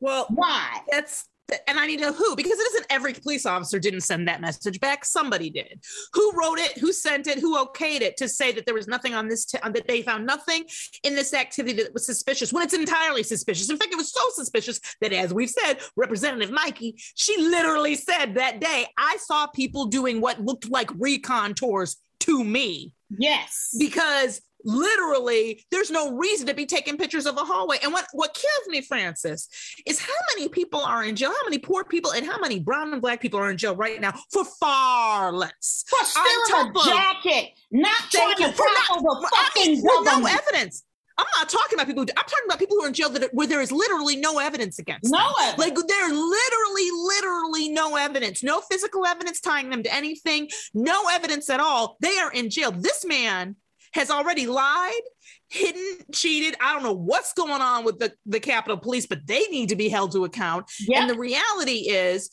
Well, 0.00 0.26
why? 0.28 0.80
That's 0.90 1.28
and 1.66 1.78
I 1.78 1.86
need 1.86 1.98
to 1.98 2.06
know 2.06 2.12
who 2.12 2.36
because 2.36 2.58
it 2.58 2.66
isn't 2.72 2.86
every 2.90 3.12
police 3.12 3.46
officer 3.46 3.78
didn't 3.78 4.00
send 4.00 4.28
that 4.28 4.40
message 4.40 4.80
back. 4.80 5.04
Somebody 5.04 5.50
did. 5.50 5.80
Who 6.14 6.32
wrote 6.32 6.58
it? 6.58 6.78
Who 6.78 6.92
sent 6.92 7.26
it? 7.26 7.38
Who 7.38 7.56
okayed 7.56 8.00
it 8.00 8.16
to 8.18 8.28
say 8.28 8.52
that 8.52 8.66
there 8.66 8.74
was 8.74 8.88
nothing 8.88 9.14
on 9.14 9.28
this 9.28 9.44
t- 9.44 9.58
that 9.62 9.86
they 9.86 10.02
found 10.02 10.26
nothing 10.26 10.64
in 11.02 11.14
this 11.14 11.34
activity 11.34 11.82
that 11.82 11.92
was 11.92 12.06
suspicious 12.06 12.52
when 12.52 12.62
it's 12.62 12.74
entirely 12.74 13.22
suspicious. 13.22 13.70
In 13.70 13.76
fact, 13.76 13.92
it 13.92 13.96
was 13.96 14.12
so 14.12 14.22
suspicious 14.32 14.80
that, 15.00 15.12
as 15.12 15.34
we've 15.34 15.50
said, 15.50 15.78
Representative 15.96 16.50
Mikey, 16.50 16.94
she 17.14 17.36
literally 17.38 17.94
said 17.94 18.34
that 18.34 18.60
day, 18.60 18.86
I 18.98 19.16
saw 19.18 19.46
people 19.46 19.86
doing 19.86 20.20
what 20.20 20.40
looked 20.40 20.70
like 20.70 20.90
recon 20.98 21.54
tours 21.54 21.96
to 22.20 22.42
me. 22.42 22.94
Yes. 23.10 23.74
Because 23.78 24.40
literally 24.64 25.64
there's 25.70 25.90
no 25.90 26.16
reason 26.16 26.46
to 26.46 26.54
be 26.54 26.66
taking 26.66 26.96
pictures 26.96 27.26
of 27.26 27.36
a 27.36 27.40
hallway 27.44 27.76
and 27.82 27.92
what 27.92 28.06
what 28.12 28.34
kills 28.34 28.68
me 28.68 28.80
frances 28.80 29.48
is 29.86 30.00
how 30.00 30.12
many 30.34 30.48
people 30.48 30.80
are 30.80 31.04
in 31.04 31.14
jail 31.16 31.30
how 31.30 31.44
many 31.44 31.58
poor 31.58 31.84
people 31.84 32.12
and 32.12 32.26
how 32.26 32.38
many 32.38 32.58
brown 32.58 32.92
and 32.92 33.02
black 33.02 33.20
people 33.20 33.38
are 33.38 33.50
in 33.50 33.56
jail 33.56 33.76
right 33.76 34.00
now 34.00 34.12
for 34.32 34.44
far 34.44 35.32
less 35.32 35.84
For 35.86 36.04
stealing 36.04 36.70
a 36.70 36.84
jacket, 36.84 37.50
not 37.70 37.92
trying 38.10 38.30
you 38.30 38.36
to 38.36 38.42
not, 38.42 39.02
the 39.02 39.28
fucking 39.32 39.82
with 39.82 40.04
no 40.04 40.26
evidence 40.26 40.84
I'm 41.16 41.26
not 41.38 41.48
talking 41.48 41.76
about 41.76 41.86
people. 41.86 42.02
Who, 42.02 42.08
I'm 42.16 42.24
talking 42.24 42.44
about 42.46 42.58
people 42.58 42.76
who 42.76 42.84
are 42.84 42.88
in 42.88 42.92
jail 42.94 43.08
that 43.10 43.32
where 43.32 43.46
there 43.46 43.60
is 43.60 43.70
literally 43.70 44.16
no 44.16 44.38
evidence 44.38 44.78
against 44.80 45.12
No 45.12 45.18
them. 45.18 45.34
evidence. 45.42 45.58
Like 45.58 45.86
there's 45.86 46.12
literally, 46.12 46.90
literally 46.90 47.68
no 47.68 47.96
evidence, 47.96 48.42
no 48.42 48.60
physical 48.60 49.06
evidence 49.06 49.40
tying 49.40 49.70
them 49.70 49.82
to 49.84 49.94
anything, 49.94 50.48
no 50.72 51.08
evidence 51.08 51.48
at 51.50 51.60
all. 51.60 51.96
They 52.00 52.18
are 52.18 52.32
in 52.32 52.50
jail. 52.50 52.72
This 52.72 53.04
man 53.04 53.54
has 53.94 54.10
already 54.10 54.46
lied, 54.46 55.02
hidden, 55.48 55.98
cheated. 56.12 56.56
I 56.60 56.74
don't 56.74 56.82
know 56.82 56.92
what's 56.92 57.32
going 57.32 57.62
on 57.62 57.84
with 57.84 57.98
the, 57.98 58.12
the 58.26 58.40
Capitol 58.40 58.76
Police, 58.76 59.06
but 59.06 59.26
they 59.26 59.46
need 59.46 59.70
to 59.70 59.76
be 59.76 59.88
held 59.88 60.12
to 60.12 60.24
account. 60.24 60.70
And 60.94 61.08
the 61.08 61.18
reality 61.18 61.88
is, 61.88 62.30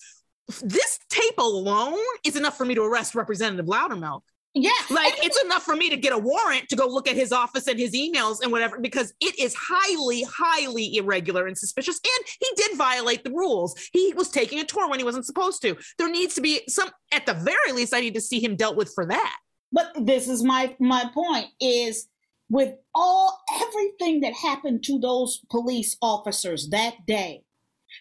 this 0.61 0.99
tape 1.09 1.37
alone 1.37 2.03
is 2.25 2.35
enough 2.35 2.57
for 2.57 2.65
me 2.65 2.75
to 2.75 2.81
arrest 2.81 3.15
Representative 3.15 3.67
Loudermilk. 3.67 4.21
Yeah. 4.53 4.71
Like 4.89 5.13
it's 5.23 5.41
enough 5.43 5.63
for 5.63 5.77
me 5.77 5.89
to 5.89 5.95
get 5.95 6.11
a 6.11 6.17
warrant 6.17 6.67
to 6.69 6.75
go 6.75 6.85
look 6.85 7.07
at 7.07 7.15
his 7.15 7.31
office 7.31 7.67
and 7.67 7.79
his 7.79 7.93
emails 7.93 8.41
and 8.41 8.51
whatever, 8.51 8.79
because 8.79 9.13
it 9.21 9.39
is 9.39 9.55
highly, 9.57 10.23
highly 10.23 10.97
irregular 10.97 11.47
and 11.47 11.57
suspicious. 11.57 12.01
And 12.03 12.25
he 12.37 12.47
did 12.57 12.77
violate 12.77 13.23
the 13.23 13.31
rules. 13.31 13.75
He 13.93 14.13
was 14.13 14.29
taking 14.29 14.59
a 14.59 14.65
tour 14.65 14.89
when 14.89 14.99
he 14.99 15.05
wasn't 15.05 15.25
supposed 15.25 15.61
to. 15.61 15.77
There 15.97 16.09
needs 16.09 16.35
to 16.35 16.41
be 16.41 16.63
some, 16.67 16.89
at 17.13 17.25
the 17.25 17.33
very 17.33 17.71
least, 17.71 17.93
I 17.93 18.01
need 18.01 18.15
to 18.15 18.21
see 18.21 18.43
him 18.43 18.57
dealt 18.57 18.75
with 18.75 18.91
for 18.93 19.05
that. 19.05 19.37
But 19.71 19.93
this 20.05 20.27
is 20.27 20.43
my 20.43 20.75
my 20.79 21.09
point 21.13 21.47
is 21.59 22.07
with 22.49 22.75
all 22.93 23.39
everything 23.61 24.21
that 24.21 24.33
happened 24.33 24.83
to 24.83 24.99
those 24.99 25.41
police 25.49 25.95
officers 26.01 26.69
that 26.69 27.05
day, 27.05 27.43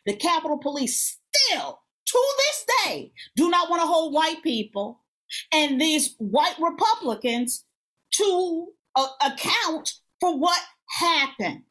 the 0.07 0.17
Capitol 0.17 0.59
Police 0.59 1.19
still 1.33 1.81
to 2.07 2.35
this 2.39 2.65
day 2.85 3.13
do 3.37 3.49
not 3.49 3.71
want 3.71 3.83
to 3.83 3.87
hold 3.87 4.13
white 4.13 4.43
people 4.43 5.01
and 5.53 5.81
these 5.81 6.17
white 6.19 6.57
Republicans 6.61 7.65
to 8.13 8.67
account 9.25 9.95
for 10.19 10.37
what 10.37 10.61
happened. 10.99 11.63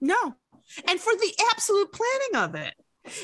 No. 0.00 0.34
And 0.86 1.00
for 1.00 1.14
the 1.14 1.32
absolute 1.52 1.92
planning 1.92 2.44
of 2.44 2.54
it. 2.54 2.74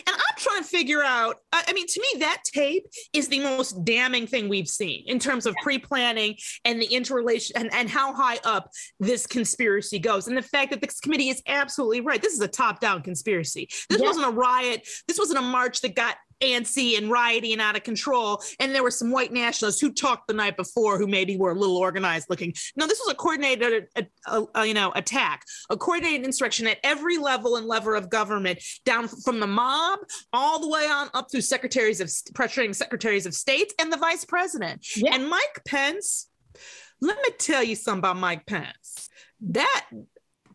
And 0.06 0.14
I'm 0.14 0.36
trying 0.38 0.62
to 0.62 0.68
figure 0.68 1.02
out. 1.02 1.36
I 1.52 1.72
mean, 1.72 1.86
to 1.86 2.00
me, 2.00 2.20
that 2.20 2.42
tape 2.44 2.86
is 3.12 3.28
the 3.28 3.40
most 3.40 3.84
damning 3.84 4.26
thing 4.26 4.48
we've 4.48 4.68
seen 4.68 5.04
in 5.06 5.18
terms 5.18 5.46
of 5.46 5.54
pre-planning 5.62 6.36
and 6.64 6.80
the 6.80 6.86
interrelation 6.86 7.56
and, 7.56 7.72
and 7.72 7.88
how 7.88 8.12
high 8.12 8.38
up 8.44 8.70
this 9.00 9.26
conspiracy 9.26 9.98
goes. 9.98 10.28
And 10.28 10.36
the 10.36 10.42
fact 10.42 10.70
that 10.70 10.80
this 10.80 11.00
committee 11.00 11.28
is 11.28 11.42
absolutely 11.46 12.00
right. 12.00 12.20
This 12.20 12.34
is 12.34 12.40
a 12.40 12.48
top-down 12.48 13.02
conspiracy. 13.02 13.68
This 13.88 14.00
Yeah. 14.00 14.06
wasn't 14.06 14.26
a 14.26 14.30
riot. 14.30 14.86
This 15.08 15.18
wasn't 15.18 15.38
a 15.38 15.42
march 15.42 15.80
that 15.80 15.94
got 15.94 16.16
antsy 16.42 16.98
and 16.98 17.10
rioting 17.10 17.52
and 17.52 17.60
out 17.60 17.76
of 17.76 17.82
control. 17.82 18.42
And 18.60 18.74
there 18.74 18.82
were 18.82 18.90
some 18.90 19.10
white 19.10 19.32
nationalists 19.32 19.80
who 19.80 19.92
talked 19.92 20.28
the 20.28 20.34
night 20.34 20.56
before 20.56 20.98
who 20.98 21.06
maybe 21.06 21.36
were 21.36 21.52
a 21.52 21.54
little 21.54 21.76
organized 21.76 22.28
looking. 22.28 22.54
No, 22.76 22.86
this 22.86 23.00
was 23.04 23.12
a 23.12 23.16
coordinated, 23.16 23.86
uh 23.96 24.02
uh 24.26 24.44
uh, 24.56 24.62
you 24.62 24.74
know, 24.74 24.92
attack, 24.94 25.44
a 25.70 25.76
coordinated 25.76 26.24
insurrection 26.24 26.66
at 26.66 26.78
every 26.82 27.18
level 27.18 27.56
and 27.56 27.66
lever 27.66 27.94
of 27.94 28.10
government, 28.10 28.62
down 28.84 29.08
from 29.08 29.40
the 29.40 29.46
mob 29.46 30.00
all 30.32 30.60
the 30.60 30.68
way 30.68 30.86
on 30.86 31.08
up 31.14 31.30
through 31.30 31.40
secretaries 31.40 32.00
of 32.00 32.08
pressuring 32.34 32.74
secretaries 32.74 33.26
of 33.26 33.34
state 33.34 33.72
and 33.78 33.92
the 33.92 33.96
vice 33.96 34.24
president. 34.24 34.86
And 35.10 35.28
Mike 35.28 35.62
Pence, 35.66 36.28
let 37.00 37.16
me 37.18 37.30
tell 37.38 37.62
you 37.62 37.76
something 37.76 37.98
about 38.00 38.16
Mike 38.16 38.46
Pence. 38.46 39.08
That 39.40 39.86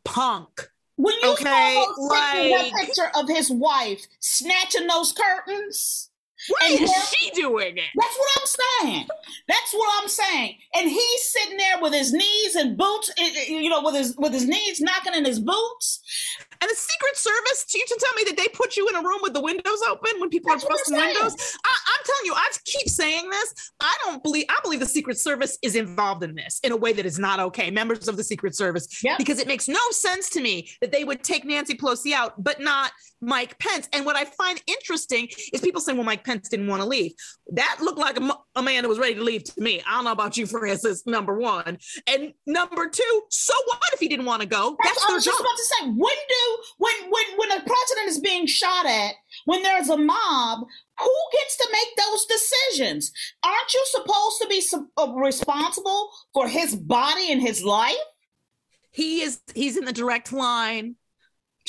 punk. 0.04 0.70
When 1.02 1.16
you 1.24 1.32
okay, 1.32 1.84
saw 1.84 2.04
like 2.04 2.52
that 2.52 2.72
picture 2.80 3.12
of 3.16 3.28
his 3.28 3.50
wife 3.50 4.06
snatching 4.20 4.86
those 4.86 5.14
curtains. 5.14 6.11
Why 6.48 6.70
and 6.72 6.82
is 6.82 7.10
she 7.10 7.32
doing 7.32 7.78
it? 7.78 7.90
That's 7.96 8.18
what 8.18 8.30
I'm 8.38 8.48
saying. 8.88 9.08
That's 9.48 9.74
what 9.74 10.02
I'm 10.02 10.08
saying. 10.10 10.58
And 10.76 10.90
he's 10.90 11.24
sitting 11.24 11.58
there 11.58 11.82
with 11.82 11.94
his 11.94 12.14
knees 12.14 12.56
and 12.56 12.78
boots, 12.78 13.12
eh, 13.18 13.32
eh, 13.38 13.52
you 13.52 13.70
know, 13.70 13.82
with 13.84 13.96
his 13.96 14.16
with 14.18 14.34
his 14.34 14.48
knees 14.48 14.82
knocking 14.82 15.14
in 15.14 15.26
his 15.26 15.40
boots. 15.40 16.02
And 16.62 16.70
the 16.70 16.76
Secret 16.76 17.18
Service, 17.18 17.66
you 17.74 17.84
to 17.88 18.00
tell 18.00 18.14
me 18.16 18.24
that 18.28 18.38
they 18.38 18.48
put 18.50 18.78
you 18.78 18.88
in 18.88 18.96
a 18.96 19.02
room 19.02 19.20
with 19.24 19.34
the 19.34 19.42
windows 19.42 19.82
open 19.90 20.12
when 20.20 20.30
people 20.30 20.52
That's 20.52 20.64
are 20.64 20.70
busting 20.70 20.96
windows? 20.96 21.36
I, 21.66 21.76
I'm 21.88 22.06
telling 22.06 22.26
you, 22.26 22.34
I 22.36 22.50
keep 22.66 22.88
saying 22.88 23.30
this. 23.30 23.72
I 23.80 23.98
don't 24.06 24.22
believe. 24.24 24.46
I 24.50 24.60
believe 24.64 24.80
the 24.80 24.86
Secret 24.86 25.18
Service 25.18 25.58
is 25.64 25.76
involved 25.76 26.24
in 26.24 26.36
this 26.36 26.60
in 26.64 26.72
a 26.72 26.78
way 26.78 26.94
that 26.94 27.06
is 27.06 27.18
not 27.18 27.40
okay. 27.40 27.72
Members 27.72 28.08
of 28.08 28.16
the 28.18 28.24
Secret 28.24 28.56
Service, 28.56 29.04
Yep. 29.04 29.18
because 29.18 29.40
it 29.40 29.48
makes 29.48 29.68
no 29.68 29.80
sense 29.92 30.30
to 30.32 30.42
me 30.42 30.70
that 30.82 30.92
they 30.92 31.04
would 31.04 31.24
take 31.24 31.46
Nancy 31.46 31.76
Pelosi 31.76 32.14
out, 32.14 32.42
but 32.44 32.60
not 32.60 32.92
Mike 33.22 33.58
Pence. 33.60 33.88
And 33.94 34.06
what 34.06 34.16
I 34.16 34.26
find 34.26 34.62
interesting 34.68 35.28
is 35.54 35.62
people 35.62 35.82
saying, 35.82 35.98
"Well, 35.98 36.06
Mike 36.06 36.24
Pence 36.24 36.31
didn't 36.40 36.68
want 36.68 36.82
to 36.82 36.88
leave." 36.88 37.14
That 37.54 37.78
looked 37.82 38.00
like 38.00 38.20
a, 38.20 38.38
a 38.56 38.62
man 38.64 38.84
that 38.84 38.90
was 38.90 39.00
ready 39.00 39.16
to 39.16 39.24
leave 39.24 39.44
to 39.46 39.62
me. 39.62 39.82
I 39.88 39.96
don't 39.96 40.06
know 40.06 40.12
about 40.12 40.38
you, 40.38 40.46
Frances. 40.46 41.06
Number 41.06 41.38
one, 41.38 41.78
and 42.08 42.34
number 42.46 42.90
two. 42.90 43.22
So 43.30 43.54
what 43.66 43.80
if 43.94 44.00
he 44.00 44.08
didn't 44.08 44.26
want 44.26 44.42
to 44.42 44.48
go? 44.48 44.78
That's, 44.84 45.00
That's 45.00 45.12
I 45.12 45.14
was 45.14 45.26
just 45.26 45.38
job. 45.38 45.46
about 45.46 45.58
to 45.58 45.64
say. 45.64 45.86
When 45.86 46.16
do 46.30 46.58
when 46.78 46.94
when 47.10 47.26
when 47.38 47.52
a 47.52 47.62
president 47.62 48.08
is 48.08 48.20
being 48.20 48.46
shot 48.48 48.86
at, 48.86 49.14
when 49.46 49.64
there's 49.64 49.90
a 49.90 49.98
mob, 49.98 50.60
who 51.00 51.16
gets 51.34 51.58
to 51.58 51.68
make 51.72 51.96
those 51.98 52.26
decisions? 52.26 53.12
Aren't 53.44 53.74
you 53.74 53.84
supposed 53.86 54.42
to 54.42 54.48
be 54.48 54.62
su- 54.62 54.88
uh, 54.98 55.12
responsible 55.16 56.10
for 56.34 56.48
his 56.48 56.76
body 56.76 57.32
and 57.32 57.42
his 57.42 57.64
life? 57.64 57.96
he 58.92 59.22
is 59.22 59.40
he's 59.56 59.78
in 59.78 59.86
the 59.86 59.94
direct 59.94 60.32
line 60.32 60.96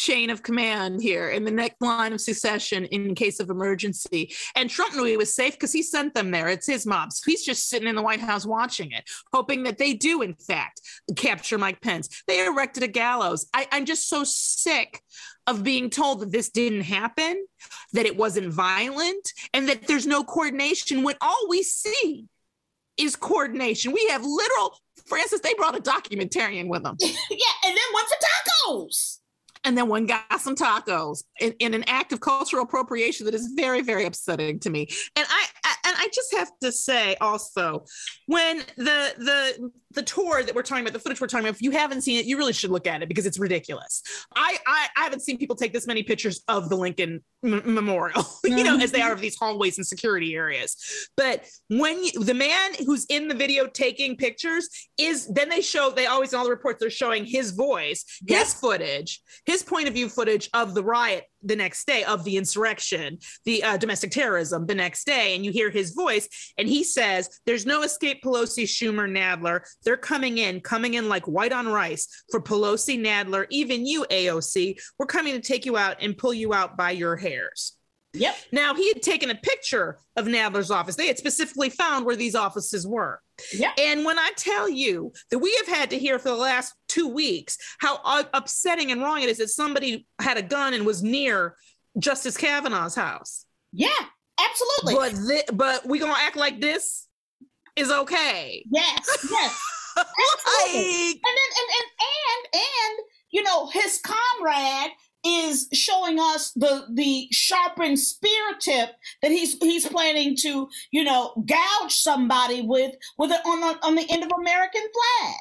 chain 0.02 0.30
of 0.30 0.42
command 0.42 1.00
here 1.00 1.30
in 1.30 1.44
the 1.44 1.50
next 1.50 1.80
line 1.80 2.12
of 2.12 2.20
succession 2.20 2.84
in 2.86 3.14
case 3.14 3.38
of 3.40 3.50
emergency. 3.50 4.32
And 4.56 4.68
trump 4.68 4.94
knew 4.94 5.04
he 5.04 5.16
was 5.16 5.34
safe 5.34 5.52
because 5.52 5.72
he 5.72 5.82
sent 5.82 6.14
them 6.14 6.30
there. 6.30 6.48
It's 6.48 6.66
his 6.66 6.86
mob 6.86 7.12
so 7.12 7.22
he's 7.30 7.44
just 7.44 7.68
sitting 7.68 7.88
in 7.88 7.94
the 7.94 8.02
white 8.02 8.20
house 8.20 8.44
watching 8.44 8.92
it 8.92 9.04
hoping 9.32 9.62
that 9.62 9.78
they 9.78 9.94
do 9.94 10.22
in 10.22 10.34
fact 10.34 10.80
capture 11.16 11.58
mike 11.58 11.80
pence. 11.80 12.22
They 12.26 12.44
erected 12.44 12.82
a 12.82 12.88
gallows. 12.88 13.46
I, 13.54 13.68
i'm 13.70 13.84
just 13.84 14.08
so 14.08 14.24
sick 14.24 15.00
of 15.46 15.62
being 15.62 15.90
told 15.90 16.20
that 16.20 16.32
this 16.32 16.50
didn't 16.50 16.82
happen 16.82 17.44
that 17.92 18.06
it 18.06 18.16
wasn't 18.16 18.52
violent 18.52 19.32
and 19.54 19.68
that 19.68 19.86
there's 19.86 20.06
no 20.06 20.24
coordination 20.24 21.02
when 21.02 21.16
all 21.20 21.46
we 21.48 21.62
see 21.62 22.26
is 22.96 23.16
coordination. 23.16 23.92
We 23.92 24.06
have 24.10 24.24
literal 24.24 24.78
frances 25.06 25.40
they 25.40 25.54
brought 25.54 25.76
a 25.76 25.82
documentarian 25.82 26.68
with 26.68 26.82
them. 26.82 26.96
Yeah, 27.00 27.54
and 27.64 27.76
then 27.76 27.84
went 27.94 28.08
for 28.08 28.16
tacos. 28.26 29.18
And 29.64 29.76
then 29.76 29.88
one 29.88 30.06
got 30.06 30.40
some 30.40 30.54
tacos 30.54 31.24
in, 31.40 31.52
in 31.58 31.74
an 31.74 31.84
act 31.86 32.12
of 32.12 32.20
cultural 32.20 32.64
appropriation 32.64 33.26
that 33.26 33.34
is 33.34 33.52
very 33.56 33.82
very 33.82 34.04
upsetting 34.04 34.58
to 34.60 34.70
me. 34.70 34.88
And 35.16 35.26
I, 35.28 35.46
I 35.64 35.71
i 35.96 36.08
just 36.12 36.34
have 36.34 36.50
to 36.60 36.72
say 36.72 37.16
also 37.20 37.84
when 38.26 38.58
the 38.76 39.14
the 39.18 39.70
the 39.92 40.02
tour 40.02 40.42
that 40.42 40.54
we're 40.54 40.62
talking 40.62 40.82
about 40.82 40.92
the 40.92 40.98
footage 40.98 41.20
we're 41.20 41.26
talking 41.26 41.46
about 41.46 41.54
if 41.54 41.62
you 41.62 41.70
haven't 41.70 42.02
seen 42.02 42.18
it 42.18 42.26
you 42.26 42.36
really 42.36 42.52
should 42.52 42.70
look 42.70 42.86
at 42.86 43.02
it 43.02 43.08
because 43.08 43.26
it's 43.26 43.38
ridiculous. 43.38 44.02
I 44.34 44.56
i, 44.66 44.86
I 44.96 45.04
haven't 45.04 45.20
seen 45.20 45.38
people 45.38 45.56
take 45.56 45.72
this 45.72 45.86
many 45.86 46.02
pictures 46.02 46.42
of 46.48 46.68
the 46.68 46.76
lincoln 46.76 47.22
M- 47.44 47.74
memorial 47.74 48.24
you 48.44 48.64
know 48.64 48.78
as 48.78 48.92
they 48.92 49.02
are 49.02 49.12
of 49.12 49.20
these 49.20 49.36
hallways 49.36 49.78
and 49.78 49.86
security 49.86 50.34
areas. 50.34 50.76
But 51.16 51.46
when 51.68 52.02
you, 52.04 52.12
the 52.24 52.34
man 52.34 52.72
who's 52.86 53.04
in 53.06 53.28
the 53.28 53.34
video 53.34 53.66
taking 53.66 54.16
pictures 54.16 54.68
is 54.98 55.28
then 55.28 55.48
they 55.48 55.60
show 55.60 55.90
they 55.90 56.06
always 56.06 56.32
in 56.32 56.38
all 56.38 56.44
the 56.44 56.50
reports 56.50 56.78
they're 56.80 56.90
showing 56.90 57.24
his 57.24 57.50
voice 57.50 58.04
his 58.26 58.54
footage 58.54 59.20
his 59.46 59.62
point 59.62 59.88
of 59.88 59.94
view 59.94 60.08
footage 60.08 60.48
of 60.54 60.74
the 60.74 60.82
riot 60.82 61.24
the 61.42 61.56
next 61.56 61.86
day 61.86 62.04
of 62.04 62.24
the 62.24 62.36
insurrection 62.36 63.18
the 63.44 63.62
uh, 63.62 63.76
domestic 63.76 64.10
terrorism 64.10 64.66
the 64.66 64.74
next 64.74 65.04
day 65.04 65.34
and 65.34 65.44
you 65.44 65.52
hear 65.52 65.70
his 65.70 65.92
voice 65.92 66.28
and 66.58 66.68
he 66.68 66.84
says 66.84 67.28
there's 67.46 67.66
no 67.66 67.82
escape 67.82 68.22
pelosi 68.22 68.64
schumer 68.64 69.10
nadler 69.10 69.60
they're 69.84 69.96
coming 69.96 70.38
in 70.38 70.60
coming 70.60 70.94
in 70.94 71.08
like 71.08 71.26
white 71.26 71.52
on 71.52 71.66
rice 71.66 72.24
for 72.30 72.40
pelosi 72.40 73.00
nadler 73.00 73.46
even 73.50 73.86
you 73.86 74.04
aoc 74.10 74.76
we're 74.98 75.06
coming 75.06 75.34
to 75.34 75.40
take 75.40 75.66
you 75.66 75.76
out 75.76 75.96
and 76.00 76.18
pull 76.18 76.34
you 76.34 76.52
out 76.54 76.76
by 76.76 76.90
your 76.90 77.16
hairs 77.16 77.76
Yep. 78.14 78.36
now 78.52 78.74
he 78.74 78.88
had 78.88 79.00
taken 79.00 79.30
a 79.30 79.34
picture 79.34 79.96
of 80.16 80.26
Nadler's 80.26 80.70
office. 80.70 80.96
They 80.96 81.06
had 81.06 81.18
specifically 81.18 81.70
found 81.70 82.04
where 82.04 82.16
these 82.16 82.34
offices 82.34 82.86
were. 82.86 83.20
Yep. 83.54 83.72
And 83.78 84.04
when 84.04 84.18
I 84.18 84.30
tell 84.36 84.68
you 84.68 85.12
that 85.30 85.38
we 85.38 85.54
have 85.56 85.66
had 85.66 85.90
to 85.90 85.98
hear 85.98 86.18
for 86.18 86.28
the 86.28 86.36
last 86.36 86.74
two 86.92 87.08
weeks 87.08 87.56
how 87.78 88.00
upsetting 88.34 88.90
and 88.92 89.00
wrong 89.02 89.22
it 89.22 89.28
is 89.28 89.38
that 89.38 89.48
somebody 89.48 90.06
had 90.20 90.36
a 90.36 90.42
gun 90.42 90.74
and 90.74 90.84
was 90.84 91.02
near 91.02 91.56
Justice 91.98 92.36
Kavanaugh's 92.36 92.94
house. 92.94 93.44
Yeah, 93.72 93.88
absolutely. 94.38 94.94
But 94.94 95.12
thi- 95.28 95.52
but 95.56 95.86
we 95.86 95.98
gonna 95.98 96.14
act 96.16 96.36
like 96.36 96.60
this 96.60 97.06
is 97.76 97.90
okay. 97.90 98.64
Yes, 98.70 99.26
yes. 99.30 99.60
Absolutely. 99.96 101.10
And 101.10 101.36
then 101.38 101.50
and 101.60 101.68
and 101.70 101.88
and 102.52 102.62
and 102.62 103.06
you 103.30 103.42
know, 103.42 103.68
his 103.68 104.00
comrade 104.04 104.92
is 105.24 105.68
showing 105.72 106.18
us 106.18 106.50
the 106.52 106.86
the 106.92 107.28
sharpened 107.30 107.98
spear 107.98 108.54
tip 108.60 108.90
that 109.22 109.30
he's 109.30 109.56
he's 109.58 109.86
planning 109.86 110.36
to, 110.40 110.68
you 110.90 111.04
know, 111.04 111.32
gouge 111.46 111.92
somebody 111.92 112.62
with 112.62 112.94
with 113.18 113.30
it 113.30 113.40
on 113.46 113.60
the 113.60 113.86
on 113.86 113.94
the 113.94 114.06
end 114.10 114.24
of 114.24 114.30
American 114.38 114.82
flag. 114.82 115.34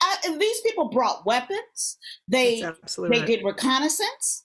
Uh, 0.00 0.16
and 0.26 0.40
these 0.40 0.60
people 0.60 0.88
brought 0.88 1.26
weapons. 1.26 1.98
They 2.28 2.60
they 2.60 3.08
right. 3.08 3.26
did 3.26 3.44
reconnaissance. 3.44 4.44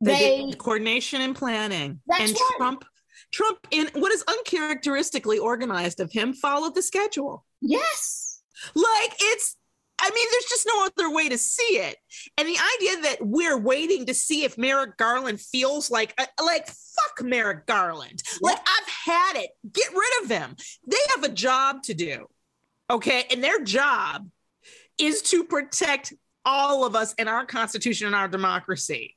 They, 0.00 0.12
They, 0.12 0.46
did 0.46 0.58
coordination 0.58 1.22
and 1.22 1.34
planning. 1.34 2.00
That's 2.06 2.20
and 2.22 2.32
right. 2.32 2.54
Trump 2.58 2.84
Trump 3.32 3.66
in 3.70 3.88
what 3.94 4.12
is 4.12 4.24
uncharacteristically 4.28 5.38
organized 5.38 6.00
of 6.00 6.12
him 6.12 6.32
followed 6.32 6.74
the 6.74 6.82
schedule. 6.82 7.44
yes. 7.60 8.40
Like 8.74 9.12
it's 9.20 9.56
I 9.98 10.10
mean, 10.10 10.26
there's 10.30 10.44
just 10.44 10.66
no 10.66 10.84
other 10.86 11.14
way 11.14 11.28
to 11.30 11.38
see 11.38 11.78
it. 11.78 11.96
And 12.36 12.46
the 12.46 12.58
idea 12.76 13.02
that 13.02 13.18
we're 13.20 13.58
waiting 13.58 14.06
to 14.06 14.14
see 14.14 14.44
if 14.44 14.58
Merrick 14.58 14.96
Garland 14.98 15.40
feels 15.40 15.90
like 15.90 16.12
uh, 16.18 16.26
like 16.44 16.66
fuck 16.66 17.24
Merrick 17.24 17.66
Garland. 17.66 18.22
Like 18.42 18.58
I've 18.58 18.88
had 18.88 19.36
it. 19.36 19.50
Get 19.72 19.90
rid 19.92 20.24
of 20.24 20.30
him. 20.30 20.56
They 20.86 20.98
have 21.14 21.24
a 21.24 21.32
job 21.32 21.82
to 21.84 21.94
do. 21.94 22.26
Okay? 22.90 23.24
And 23.30 23.42
their 23.42 23.62
job 23.64 24.28
is 24.98 25.22
to 25.22 25.44
protect 25.44 26.12
all 26.44 26.84
of 26.84 26.94
us 26.94 27.14
and 27.18 27.28
our 27.28 27.44
constitution 27.44 28.06
and 28.06 28.16
our 28.16 28.28
democracy, 28.28 29.16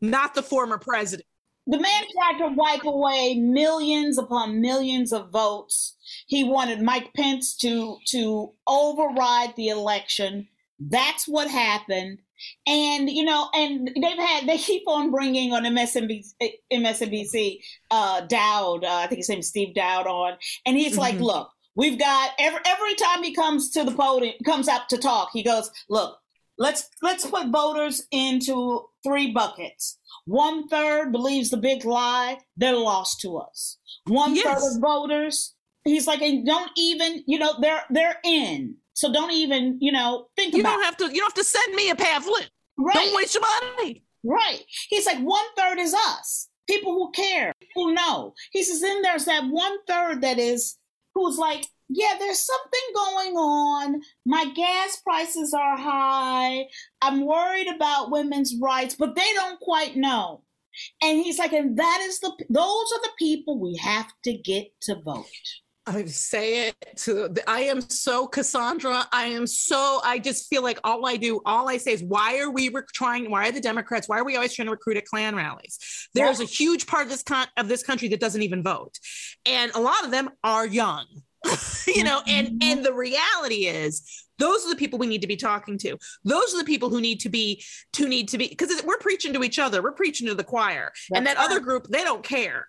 not 0.00 0.34
the 0.34 0.42
former 0.42 0.78
president. 0.78 1.26
The 1.66 1.78
man 1.80 2.02
tried 2.12 2.38
to 2.40 2.54
wipe 2.54 2.84
away 2.84 3.36
millions 3.38 4.18
upon 4.18 4.60
millions 4.60 5.14
of 5.14 5.30
votes. 5.30 5.96
He 6.26 6.44
wanted 6.44 6.82
Mike 6.82 7.10
Pence 7.14 7.56
to 7.58 7.96
to 8.08 8.52
override 8.66 9.54
the 9.56 9.68
election. 9.68 10.46
That's 10.78 11.26
what 11.26 11.48
happened. 11.48 12.18
And 12.66 13.08
you 13.08 13.24
know, 13.24 13.48
and 13.54 13.88
they've 13.94 14.18
had 14.18 14.46
they 14.46 14.58
keep 14.58 14.82
on 14.86 15.10
bringing 15.10 15.54
on 15.54 15.62
MSNBC, 15.64 16.32
MSNBC 16.70 17.60
uh, 17.90 18.20
Dowd, 18.22 18.84
uh, 18.84 18.96
I 18.96 19.06
think 19.06 19.18
his 19.18 19.28
name 19.30 19.38
is 19.38 19.48
Steve 19.48 19.74
Dowd 19.74 20.06
on, 20.06 20.34
and 20.66 20.76
he's 20.76 20.98
like, 20.98 21.14
Mhm. 21.14 21.20
"Look, 21.22 21.50
we've 21.76 21.98
got 21.98 22.30
every 22.38 22.60
every 22.66 22.94
time 22.94 23.22
he 23.22 23.34
comes 23.34 23.70
to 23.70 23.84
the 23.84 23.92
podium, 23.92 24.34
comes 24.44 24.68
out 24.68 24.88
to 24.90 24.98
talk, 24.98 25.30
he 25.32 25.42
goes, 25.42 25.70
look, 25.88 26.18
let's 26.58 26.88
let's 27.02 27.26
put 27.26 27.48
voters 27.48 28.06
into 28.10 28.84
three 29.02 29.32
buckets. 29.32 29.98
One 30.26 30.68
third 30.68 31.12
believes 31.12 31.50
the 31.50 31.56
big 31.56 31.84
lie; 31.84 32.38
they're 32.56 32.76
lost 32.76 33.20
to 33.22 33.36
us. 33.38 33.78
One 34.06 34.34
third 34.34 34.44
Yes. 34.44 34.76
of 34.76 34.80
voters, 34.82 35.54
he's 35.84 36.06
like, 36.06 36.22
and 36.22 36.46
don't 36.46 36.70
even, 36.76 37.22
you 37.26 37.38
know, 37.38 37.54
they're 37.60 37.82
they're 37.90 38.18
in. 38.24 38.76
So 38.94 39.12
don't 39.12 39.32
even, 39.32 39.78
you 39.80 39.90
know, 39.92 40.28
think 40.36 40.54
You 40.54 40.60
about. 40.60 40.74
don't 40.76 40.84
have 40.84 40.96
to 40.98 41.04
you 41.06 41.16
don't 41.20 41.24
have 41.30 41.34
to 41.34 41.44
send 41.44 41.74
me 41.74 41.90
a 41.90 41.96
pamphlet. 41.96 42.48
Right. 42.78 42.94
Don't 42.94 43.14
waste 43.16 43.34
your 43.34 43.42
money. 43.76 44.04
Right. 44.24 44.60
He's 44.88 45.04
like, 45.06 45.18
one 45.18 45.44
third 45.56 45.78
is 45.78 45.92
us, 45.94 46.48
people 46.68 46.94
who 46.94 47.10
care, 47.12 47.52
who 47.74 47.92
know. 47.92 48.32
He 48.52 48.62
says, 48.62 48.80
then 48.80 49.02
there's 49.02 49.26
that 49.26 49.44
one 49.50 49.76
third 49.86 50.22
that 50.22 50.38
is 50.38 50.76
who's 51.14 51.38
like, 51.38 51.66
yeah, 51.88 52.14
there's 52.18 52.44
something 52.44 52.80
going 52.94 53.36
on. 53.36 54.00
My 54.24 54.46
gas 54.54 55.00
prices 55.02 55.52
are 55.52 55.76
high. 55.76 56.66
I'm 57.02 57.26
worried 57.26 57.68
about 57.68 58.10
women's 58.10 58.54
rights, 58.60 58.94
but 58.94 59.14
they 59.14 59.32
don't 59.34 59.60
quite 59.60 59.96
know. 59.96 60.42
And 61.02 61.18
he's 61.22 61.38
like, 61.38 61.52
and 61.52 61.78
that 61.78 62.00
is 62.02 62.18
the 62.20 62.32
those 62.50 62.92
are 62.92 63.02
the 63.02 63.12
people 63.18 63.60
we 63.60 63.76
have 63.76 64.10
to 64.24 64.32
get 64.32 64.68
to 64.82 64.96
vote. 64.96 65.26
I 65.86 66.04
say 66.06 66.68
it 66.68 66.76
to 66.98 67.34
I 67.46 67.64
am 67.64 67.80
so 67.82 68.26
Cassandra. 68.26 69.06
I 69.12 69.26
am 69.26 69.46
so 69.46 70.00
I 70.02 70.18
just 70.18 70.48
feel 70.48 70.62
like 70.62 70.78
all 70.82 71.06
I 71.06 71.16
do, 71.16 71.40
all 71.44 71.68
I 71.68 71.76
say 71.76 71.92
is 71.92 72.02
why 72.02 72.38
are 72.38 72.50
we 72.50 72.70
rec- 72.70 72.88
trying, 72.88 73.30
why 73.30 73.48
are 73.48 73.52
the 73.52 73.60
Democrats, 73.60 74.08
why 74.08 74.18
are 74.18 74.24
we 74.24 74.36
always 74.36 74.54
trying 74.54 74.66
to 74.66 74.72
recruit 74.72 74.96
at 74.96 75.04
Klan 75.04 75.34
rallies? 75.34 76.08
There's 76.14 76.40
a 76.40 76.44
huge 76.44 76.86
part 76.86 77.04
of 77.04 77.10
this 77.10 77.22
con- 77.22 77.48
of 77.56 77.68
this 77.68 77.82
country 77.82 78.08
that 78.08 78.20
doesn't 78.20 78.42
even 78.42 78.62
vote. 78.62 78.98
And 79.44 79.72
a 79.74 79.80
lot 79.80 80.04
of 80.04 80.10
them 80.10 80.30
are 80.42 80.66
young. 80.66 81.06
you 81.86 82.04
know, 82.04 82.22
and 82.26 82.48
mm-hmm. 82.48 82.56
and 82.62 82.84
the 82.84 82.94
reality 82.94 83.66
is 83.66 84.24
those 84.38 84.64
are 84.64 84.70
the 84.70 84.76
people 84.76 84.98
we 84.98 85.06
need 85.06 85.20
to 85.20 85.26
be 85.26 85.36
talking 85.36 85.76
to. 85.78 85.98
Those 86.24 86.54
are 86.54 86.58
the 86.58 86.64
people 86.64 86.88
who 86.88 87.02
need 87.02 87.20
to 87.20 87.28
be 87.28 87.62
to 87.92 88.08
need 88.08 88.28
to 88.28 88.38
be 88.38 88.48
because 88.48 88.82
we're 88.82 88.98
preaching 88.98 89.34
to 89.34 89.44
each 89.44 89.58
other. 89.58 89.82
We're 89.82 89.92
preaching 89.92 90.26
to 90.28 90.34
the 90.34 90.44
choir. 90.44 90.92
and 91.14 91.26
that 91.26 91.36
That's 91.36 91.50
other 91.50 91.60
group, 91.60 91.88
they 91.88 92.02
don't 92.02 92.24
care. 92.24 92.68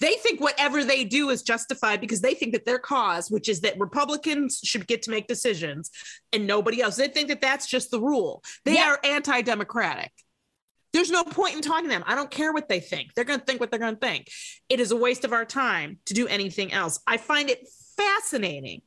They 0.00 0.14
think 0.14 0.40
whatever 0.40 0.84
they 0.84 1.04
do 1.04 1.30
is 1.30 1.42
justified 1.42 2.00
because 2.00 2.20
they 2.20 2.34
think 2.34 2.52
that 2.52 2.64
their 2.64 2.78
cause, 2.78 3.30
which 3.30 3.48
is 3.48 3.60
that 3.62 3.78
Republicans 3.78 4.60
should 4.62 4.86
get 4.86 5.02
to 5.02 5.10
make 5.10 5.26
decisions 5.26 5.90
and 6.32 6.46
nobody 6.46 6.82
else, 6.82 6.96
they 6.96 7.08
think 7.08 7.28
that 7.28 7.40
that's 7.40 7.66
just 7.66 7.90
the 7.90 8.00
rule. 8.00 8.42
They 8.64 8.74
Yeah. 8.74 8.90
are 8.90 9.00
anti 9.04 9.42
democratic. 9.42 10.10
There's 10.92 11.10
no 11.10 11.24
point 11.24 11.56
in 11.56 11.62
talking 11.62 11.84
to 11.84 11.88
them. 11.88 12.04
I 12.06 12.14
don't 12.14 12.30
care 12.30 12.52
what 12.52 12.68
they 12.68 12.80
think. 12.80 13.14
They're 13.14 13.24
going 13.24 13.40
to 13.40 13.44
think 13.46 13.60
what 13.60 13.70
they're 13.70 13.80
going 13.80 13.94
to 13.94 14.00
think. 14.00 14.28
It 14.68 14.78
is 14.78 14.90
a 14.90 14.96
waste 14.96 15.24
of 15.24 15.32
our 15.32 15.46
time 15.46 15.98
to 16.06 16.14
do 16.14 16.28
anything 16.28 16.72
else. 16.72 17.00
I 17.06 17.16
find 17.16 17.48
it 17.48 17.66
fascinating 17.96 18.82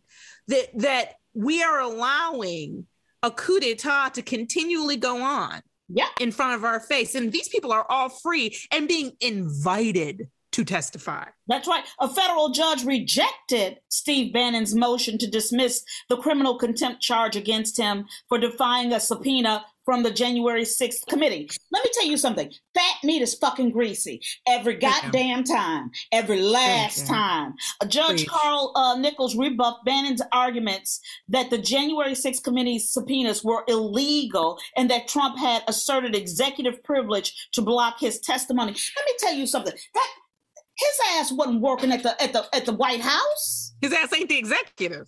that 0.48 0.68
that 0.80 1.14
we 1.34 1.64
are 1.64 1.80
allowing 1.80 2.86
a 3.24 3.32
coup 3.32 3.60
d'etat 3.60 4.10
to 4.10 4.22
continually 4.22 4.98
go 4.98 5.22
on 5.22 5.62
yeah. 5.90 6.08
in 6.20 6.32
front 6.32 6.54
of 6.54 6.64
our 6.64 6.80
face. 6.80 7.16
And 7.16 7.32
these 7.32 7.50
people 7.50 7.72
are 7.72 7.86
all 7.90 8.10
free 8.10 8.56
and 8.72 8.88
being 8.88 9.14
invited 9.20 10.30
to 10.56 10.64
testify. 10.64 11.26
That's 11.48 11.68
right. 11.68 11.84
A 12.00 12.08
federal 12.08 12.50
judge 12.50 12.86
rejected 12.86 13.78
Steve 13.90 14.32
Bannon's 14.32 14.74
motion 14.74 15.18
to 15.18 15.30
dismiss 15.30 15.84
the 16.08 16.16
criminal 16.16 16.58
contempt 16.58 17.02
charge 17.02 17.36
against 17.36 17.78
him 17.78 18.06
for 18.30 18.38
defying 18.38 18.94
a 18.94 19.02
subpoena 19.02 19.66
from 19.86 20.02
the 20.02 20.12
January 20.12 20.64
6th 20.64 21.06
committee. 21.08 21.48
Let 21.72 21.84
me 21.84 21.92
tell 21.94 22.08
you 22.08 22.18
something. 22.18 22.52
Fat 22.74 22.96
meat 23.04 23.22
is 23.22 23.36
fucking 23.36 23.70
greasy 23.70 24.20
every 24.48 24.76
goddamn 24.76 25.44
time, 25.44 25.92
every 26.12 26.42
last 26.42 27.06
time. 27.06 27.54
Uh, 27.80 27.86
Judge. 27.86 28.26
Carl 28.26 28.72
uh, 28.76 28.98
Nichols 28.98 29.36
rebuffed 29.36 29.86
Bannon's 29.86 30.22
arguments 30.32 31.00
that 31.30 31.52
the 31.52 31.58
January 31.60 32.14
6th 32.14 32.44
committee's 32.44 32.90
subpoenas 32.90 33.44
were 33.44 33.64
illegal 33.68 34.58
and 34.76 34.90
that 34.90 35.08
Trump 35.08 35.38
had 35.38 35.64
asserted 35.68 36.16
executive 36.16 36.84
privilege 36.84 37.48
to 37.52 37.62
block 37.62 38.00
his 38.00 38.20
testimony. 38.20 38.72
Let 38.72 39.06
me 39.06 39.14
tell 39.20 39.34
you 39.34 39.46
something. 39.46 39.74
That 39.94 40.08
his 40.76 41.00
ass 41.14 41.32
wasn't 41.32 41.62
working 41.62 41.92
at 41.92 42.04
the 42.04 42.22
at 42.22 42.34
the 42.34 42.46
at 42.54 42.66
the 42.66 42.74
White 42.74 43.02
House. 43.02 43.74
His 43.82 43.94
ass 43.94 44.14
ain't 44.14 44.30
the 44.30 44.38
executive. 44.38 45.08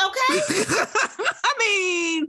Okay. 0.00 0.14
I 0.30 1.54
mean, 1.58 2.28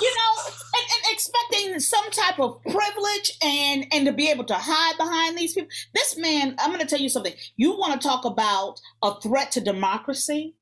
you 0.00 0.14
know, 0.14 0.42
and, 0.46 0.86
and 0.94 1.12
expecting 1.12 1.80
some 1.80 2.08
type 2.10 2.38
of 2.38 2.62
privilege 2.62 3.32
and 3.42 3.86
and 3.92 4.06
to 4.06 4.12
be 4.12 4.30
able 4.30 4.44
to 4.44 4.54
hide 4.54 4.96
behind 4.96 5.36
these 5.36 5.54
people. 5.54 5.68
This 5.94 6.16
man, 6.16 6.54
I'm 6.58 6.70
going 6.70 6.80
to 6.80 6.86
tell 6.86 7.00
you 7.00 7.08
something. 7.08 7.34
You 7.56 7.76
want 7.76 8.00
to 8.00 8.06
talk 8.08 8.24
about 8.24 8.80
a 9.02 9.20
threat 9.20 9.50
to 9.52 9.60
democracy? 9.60 10.54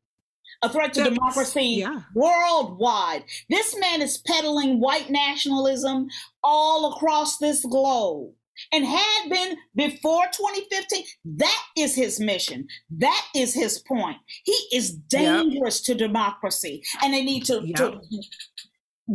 A 0.62 0.68
threat 0.68 0.92
to 0.94 1.00
That's- 1.00 1.18
democracy 1.18 1.64
yeah. 1.80 2.02
worldwide. 2.14 3.24
This 3.50 3.76
man 3.78 4.00
is 4.00 4.18
peddling 4.18 4.80
white 4.80 5.10
nationalism 5.10 6.06
all 6.42 6.92
across 6.92 7.38
this 7.38 7.64
globe 7.64 8.32
and 8.72 8.85
had 8.85 9.29
been 9.29 9.57
before 9.75 10.25
2015, 10.27 11.05
that 11.37 11.62
is 11.77 11.94
his 11.94 12.20
mission. 12.20 12.66
That 12.90 13.27
is 13.35 13.55
his 13.55 13.79
point. 13.81 14.18
He 14.44 14.57
is 14.72 14.92
dangerous 14.92 15.87
yep. 15.88 15.98
to 15.98 16.07
democracy, 16.07 16.83
and 17.03 17.12
they 17.12 17.25
need 17.25 17.44
to, 17.46 17.61
yep. 17.64 17.77
to 17.77 18.01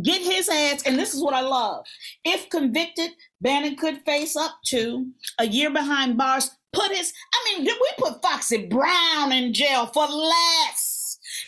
get 0.02 0.22
his 0.22 0.48
ass. 0.48 0.82
And 0.84 0.98
this 0.98 1.14
is 1.14 1.22
what 1.22 1.34
I 1.34 1.40
love. 1.40 1.86
If 2.24 2.50
convicted, 2.50 3.10
Bannon 3.40 3.76
could 3.76 4.02
face 4.04 4.36
up 4.36 4.56
to 4.66 5.06
a 5.38 5.46
year 5.46 5.70
behind 5.70 6.18
bars. 6.18 6.50
Put 6.72 6.92
his, 6.92 7.12
I 7.32 7.56
mean, 7.56 7.64
did 7.64 7.76
we 7.80 7.88
put 7.96 8.22
Foxy 8.22 8.66
Brown 8.66 9.32
in 9.32 9.54
jail 9.54 9.86
for 9.86 10.06
less 10.06 10.98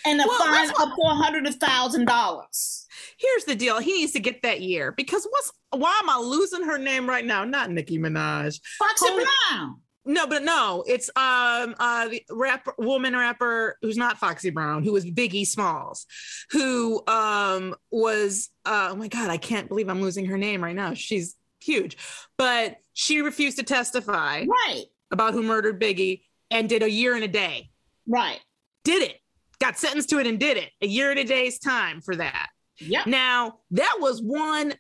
and 0.05 0.21
a 0.21 0.25
well, 0.27 0.39
fine 0.39 0.71
of 0.71 0.77
$400,000 0.77 2.80
here's 3.21 3.45
the 3.45 3.55
deal. 3.55 3.79
He 3.79 3.93
needs 3.93 4.13
to 4.13 4.21
get 4.21 4.43
that 4.43 4.61
year 4.63 4.93
because 4.93 5.27
what's 5.31 5.53
why 5.71 6.01
am 6.03 6.09
I 6.11 6.19
losing 6.19 6.63
her 6.65 6.79
name 6.79 7.09
right 7.09 7.25
now? 7.25 7.45
Not 7.45 7.71
Nicki 7.71 7.99
Minaj. 7.99 8.61
Foxy 8.79 9.07
Holy- 9.09 9.25
Brown. 9.51 9.81
No, 10.07 10.27
but 10.27 10.43
no, 10.43 10.83
it's 10.89 11.09
um 11.15 11.75
uh 11.79 12.09
the 12.09 12.23
rapper 12.31 12.73
woman 12.79 13.15
rapper 13.15 13.77
who's 13.83 13.99
not 13.99 14.17
Foxy 14.19 14.49
Brown, 14.51 14.83
who 14.83 14.93
was 14.93 15.05
Biggie 15.05 15.47
Smalls, 15.47 16.07
who 16.51 17.07
um 17.07 17.75
was 17.91 18.49
uh, 18.65 18.89
oh 18.93 18.97
my 18.97 19.09
god, 19.09 19.31
I 19.31 19.37
can't 19.37 19.69
believe 19.69 19.89
I'm 19.91 20.01
losing 20.01 20.25
her 20.27 20.39
name 20.39 20.65
right 20.65 20.75
now. 20.75 20.95
She's 20.95 21.37
huge, 21.63 21.99
but 22.39 22.77
she 22.95 23.21
refused 23.21 23.59
to 23.59 23.63
testify 23.63 24.45
Right, 24.47 24.85
about 25.11 25.35
who 25.35 25.43
murdered 25.43 25.81
Biggie 25.81 26.23
and 26.51 26.67
did 26.69 26.83
a 26.83 26.91
year 26.91 27.15
and 27.15 27.23
a 27.23 27.29
day. 27.29 27.71
right. 28.09 28.41
Did 28.85 29.03
it? 29.03 29.17
Got 29.61 29.79
sentenced 29.79 30.09
to 30.09 30.19
it 30.19 30.27
and 30.27 30.41
did 30.41 30.57
it. 30.57 30.71
A 30.81 30.87
year 30.87 31.11
and 31.11 31.19
a 31.21 31.25
day's 31.25 31.59
time 31.59 32.01
for 32.01 32.17
that. 32.17 32.49
Yep. 32.81 33.07
Now, 33.07 33.59
that 33.73 33.99
was 34.01 34.21
one 34.21 34.75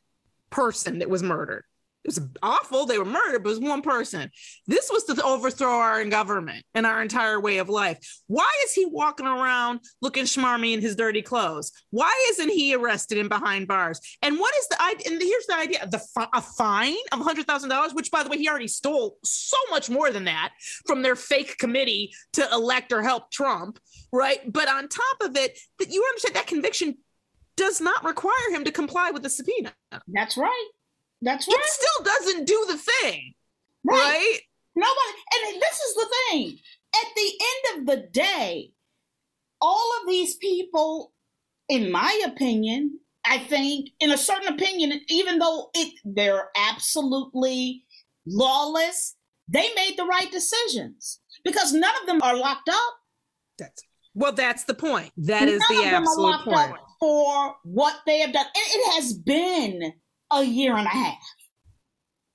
person 0.50 0.98
that 0.98 1.10
was 1.10 1.22
murdered. 1.22 1.64
It 2.02 2.08
was 2.08 2.20
awful. 2.42 2.86
They 2.86 2.98
were 2.98 3.04
murdered, 3.04 3.42
but 3.42 3.50
it 3.50 3.60
was 3.60 3.60
one 3.60 3.82
person. 3.82 4.30
This 4.66 4.88
was 4.90 5.04
to 5.04 5.22
overthrow 5.22 5.68
our 5.68 6.02
government 6.06 6.64
and 6.74 6.86
our 6.86 7.02
entire 7.02 7.38
way 7.38 7.58
of 7.58 7.68
life. 7.68 7.98
Why 8.26 8.50
is 8.64 8.72
he 8.72 8.86
walking 8.86 9.26
around 9.26 9.80
looking 10.00 10.24
schmarmy 10.24 10.72
in 10.72 10.80
his 10.80 10.96
dirty 10.96 11.20
clothes? 11.20 11.72
Why 11.90 12.10
isn't 12.30 12.48
he 12.48 12.74
arrested 12.74 13.18
and 13.18 13.28
behind 13.28 13.68
bars? 13.68 14.00
And 14.22 14.38
what 14.38 14.54
is 14.56 14.68
the 14.68 14.82
idea? 14.82 15.12
And 15.12 15.20
here's 15.20 15.46
the 15.46 15.56
idea: 15.56 15.86
the 15.90 16.00
a 16.32 16.40
fine 16.40 16.96
of 17.12 17.20
hundred 17.20 17.46
thousand 17.46 17.68
dollars, 17.68 17.92
which, 17.92 18.10
by 18.10 18.22
the 18.22 18.30
way, 18.30 18.38
he 18.38 18.48
already 18.48 18.68
stole 18.68 19.18
so 19.22 19.58
much 19.70 19.90
more 19.90 20.10
than 20.10 20.24
that 20.24 20.52
from 20.86 21.02
their 21.02 21.16
fake 21.16 21.58
committee 21.58 22.14
to 22.32 22.48
elect 22.50 22.92
or 22.92 23.02
help 23.02 23.30
Trump, 23.30 23.78
right? 24.10 24.40
But 24.50 24.70
on 24.70 24.88
top 24.88 25.20
of 25.20 25.36
it, 25.36 25.58
that 25.78 25.92
you 25.92 26.02
understand 26.08 26.36
that 26.36 26.46
conviction 26.46 26.96
does 27.60 27.78
not 27.80 28.02
require 28.02 28.50
him 28.52 28.64
to 28.64 28.72
comply 28.72 29.10
with 29.10 29.22
the 29.22 29.28
subpoena. 29.28 29.72
That's 30.08 30.36
right. 30.38 30.68
That's 31.20 31.46
It 31.46 31.52
right. 31.52 31.64
still 31.64 32.04
doesn't 32.04 32.46
do 32.46 32.64
the 32.68 32.78
thing, 32.78 33.34
Right. 33.84 33.98
right? 33.98 34.38
Nobody, 34.74 35.52
and 35.52 35.60
this 35.60 35.78
is 35.78 35.94
the 35.94 36.08
thing. 36.30 36.58
At 36.94 37.08
the 37.14 37.40
end 37.52 37.80
of 37.80 37.86
the 37.86 38.08
day, 38.08 38.72
all 39.60 39.92
of 40.00 40.08
these 40.08 40.36
people, 40.36 41.12
in 41.68 41.92
my 41.92 42.22
opinion, 42.24 42.98
I 43.26 43.38
think, 43.38 43.90
in 44.00 44.10
a 44.10 44.16
certain 44.16 44.48
opinion, 44.54 44.98
even 45.08 45.38
though 45.38 45.70
it 45.74 45.92
they're 46.04 46.48
absolutely 46.56 47.84
lawless, 48.26 49.16
they 49.48 49.68
made 49.74 49.98
the 49.98 50.06
right 50.06 50.30
decisions 50.32 51.20
because 51.44 51.74
none 51.74 51.94
of 52.00 52.06
them 52.06 52.22
are 52.22 52.36
locked 52.36 52.70
up. 52.70 52.94
That's 53.58 53.82
well, 54.14 54.32
that's 54.32 54.64
the 54.64 54.74
point. 54.74 55.12
That 55.18 55.48
is 55.48 55.60
None 55.68 55.76
the 55.76 55.84
them 55.84 55.94
are 55.94 56.08
absolute 56.08 56.44
point. 56.44 56.72
up 56.72 56.89
for 57.00 57.56
what 57.64 57.96
they 58.06 58.20
have 58.20 58.32
done. 58.32 58.46
And 58.46 58.52
it 58.54 58.92
has 58.94 59.14
been 59.14 59.92
a 60.30 60.44
year 60.44 60.76
and 60.76 60.86
a 60.86 60.90
half. 60.90 61.18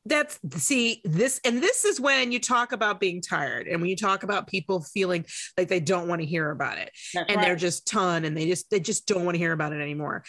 That's 0.07 0.37
see 0.57 1.01
this, 1.03 1.41
and 1.43 1.63
this 1.63 1.83
is 1.83 1.99
when 1.99 2.31
you 2.31 2.39
talk 2.39 2.73
about 2.73 2.99
being 2.99 3.21
tired, 3.23 3.67
and 3.67 3.81
when 3.81 3.89
you 3.89 3.95
talk 3.95 4.21
about 4.21 4.45
people 4.45 4.83
feeling 4.83 5.25
like 5.57 5.67
they 5.67 5.79
don't 5.79 6.07
want 6.07 6.21
to 6.21 6.27
hear 6.27 6.51
about 6.51 6.77
it, 6.77 6.91
That's 7.15 7.25
and 7.27 7.41
they're 7.41 7.55
just 7.55 7.87
ton, 7.87 8.23
and 8.23 8.37
they 8.37 8.45
just 8.45 8.69
they 8.69 8.79
just 8.79 9.07
don't 9.07 9.25
want 9.25 9.33
to 9.33 9.39
hear 9.39 9.51
about 9.51 9.73
it 9.73 9.81
anymore. 9.81 10.23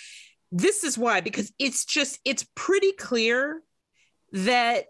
This 0.51 0.83
is 0.83 0.97
why, 0.97 1.21
because 1.21 1.53
it's 1.59 1.85
just 1.85 2.19
it's 2.25 2.47
pretty 2.55 2.93
clear 2.93 3.61
that 4.33 4.87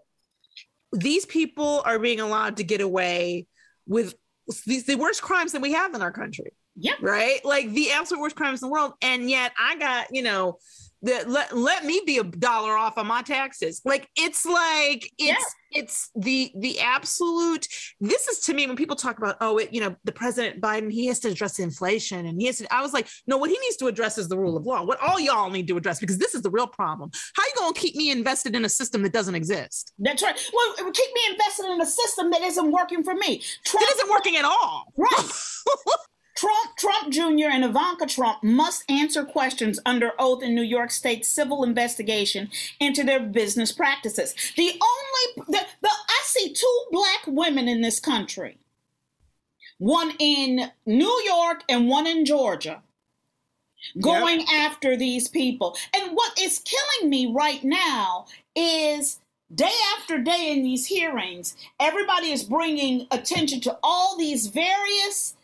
these 0.93 1.25
people 1.25 1.81
are 1.83 1.99
being 1.99 2.21
allowed 2.21 2.57
to 2.57 2.63
get 2.63 2.79
away 2.79 3.47
with 3.87 4.15
these 4.65 4.85
the 4.85 4.95
worst 4.95 5.21
crimes 5.21 5.51
that 5.51 5.61
we 5.61 5.73
have 5.73 5.93
in 5.95 6.01
our 6.01 6.13
country. 6.13 6.53
Yep. 6.77 6.95
Right? 7.01 7.43
Like 7.43 7.71
the 7.71 7.91
absolute 7.91 8.21
worst 8.21 8.35
crimes 8.35 8.61
in 8.61 8.69
the 8.69 8.71
world. 8.71 8.93
And 9.01 9.29
yet 9.29 9.51
I 9.59 9.77
got, 9.77 10.07
you 10.11 10.21
know, 10.21 10.59
the 11.01 11.23
let, 11.27 11.55
let 11.55 11.85
me 11.85 12.01
be 12.05 12.17
a 12.17 12.23
dollar 12.23 12.75
off 12.75 12.97
on 12.97 13.07
my 13.07 13.21
taxes. 13.21 13.81
Like 13.85 14.09
it's 14.15 14.45
like 14.45 15.11
it's 15.17 15.55
it's 15.71 16.09
the 16.15 16.51
the 16.57 16.79
absolute 16.79 17.67
this 17.99 18.27
is 18.27 18.39
to 18.39 18.53
me 18.53 18.65
when 18.65 18.75
people 18.75 18.95
talk 18.95 19.17
about 19.17 19.35
oh 19.41 19.57
it 19.57 19.73
you 19.73 19.81
know 19.81 19.95
the 20.05 20.11
president 20.11 20.61
Biden 20.61 20.91
he 20.91 21.05
has 21.07 21.19
to 21.19 21.29
address 21.29 21.59
inflation 21.59 22.25
and 22.25 22.39
he 22.39 22.47
has 22.47 22.57
to 22.59 22.73
I 22.73 22.81
was 22.81 22.93
like 22.93 23.07
no 23.27 23.37
what 23.37 23.49
he 23.49 23.59
needs 23.59 23.75
to 23.77 23.87
address 23.87 24.17
is 24.17 24.29
the 24.29 24.37
rule 24.37 24.55
of 24.55 24.65
law 24.65 24.83
what 24.83 24.97
all 25.01 25.19
y'all 25.19 25.49
need 25.49 25.67
to 25.67 25.77
address 25.77 25.99
because 25.99 26.17
this 26.17 26.33
is 26.33 26.41
the 26.41 26.49
real 26.49 26.67
problem 26.67 27.11
how 27.35 27.43
you 27.43 27.51
going 27.57 27.73
to 27.73 27.79
keep 27.79 27.95
me 27.95 28.11
invested 28.11 28.55
in 28.55 28.63
a 28.63 28.69
system 28.69 29.03
that 29.03 29.11
doesn't 29.11 29.35
exist 29.35 29.93
That's 29.99 30.23
right. 30.23 30.39
Well, 30.53 30.75
it 30.79 30.85
would 30.85 30.93
keep 30.93 31.13
me 31.13 31.21
invested 31.31 31.65
in 31.65 31.81
a 31.81 31.85
system 31.85 32.31
that 32.31 32.41
isn't 32.41 32.71
working 32.71 33.03
for 33.03 33.13
me. 33.13 33.41
Trump 33.65 33.85
that 33.85 33.95
isn't 33.95 34.09
working 34.09 34.37
at 34.37 34.45
all 34.45 34.85
Right. 34.95 35.31
Trump, 36.37 36.77
Trump 36.77 37.11
Jr. 37.11 37.49
and 37.49 37.65
Ivanka 37.65 38.05
Trump 38.05 38.43
must 38.43 38.89
answer 38.89 39.23
questions 39.25 39.79
under 39.87 40.11
oath 40.19 40.43
in 40.43 40.53
New 40.53 40.61
York 40.61 40.91
State 40.91 41.25
civil 41.25 41.63
investigation 41.63 42.49
into 42.79 43.03
their 43.03 43.19
business 43.19 43.71
practices. 43.71 44.35
The 44.55 44.69
only 44.69 45.47
the, 45.47 45.65
the 45.81 45.89
I 45.89 46.21
see 46.25 46.53
two 46.53 46.81
black 46.91 47.21
women 47.25 47.67
in 47.67 47.81
this 47.81 47.99
country. 47.99 48.59
One 49.79 50.13
in 50.19 50.71
New 50.85 51.21
York 51.25 51.63
and 51.67 51.87
one 51.87 52.05
in 52.05 52.23
Georgia. 52.23 52.83
Going 53.99 54.45
after 54.51 54.95
these 54.95 55.27
people. 55.27 55.75
And 55.95 56.15
what 56.15 56.39
is 56.39 56.59
killing 56.59 57.09
me 57.09 57.31
right 57.31 57.63
now 57.63 58.25
is 58.55 59.19
day 59.53 59.71
after 59.97 60.19
day 60.19 60.51
in 60.51 60.61
these 60.61 60.87
hearings, 60.87 61.55
everybody 61.79 62.31
is 62.31 62.43
bringing 62.43 63.07
attention 63.11 63.61
to 63.61 63.77
all 63.81 64.17
these 64.17 64.47
various 64.47 65.36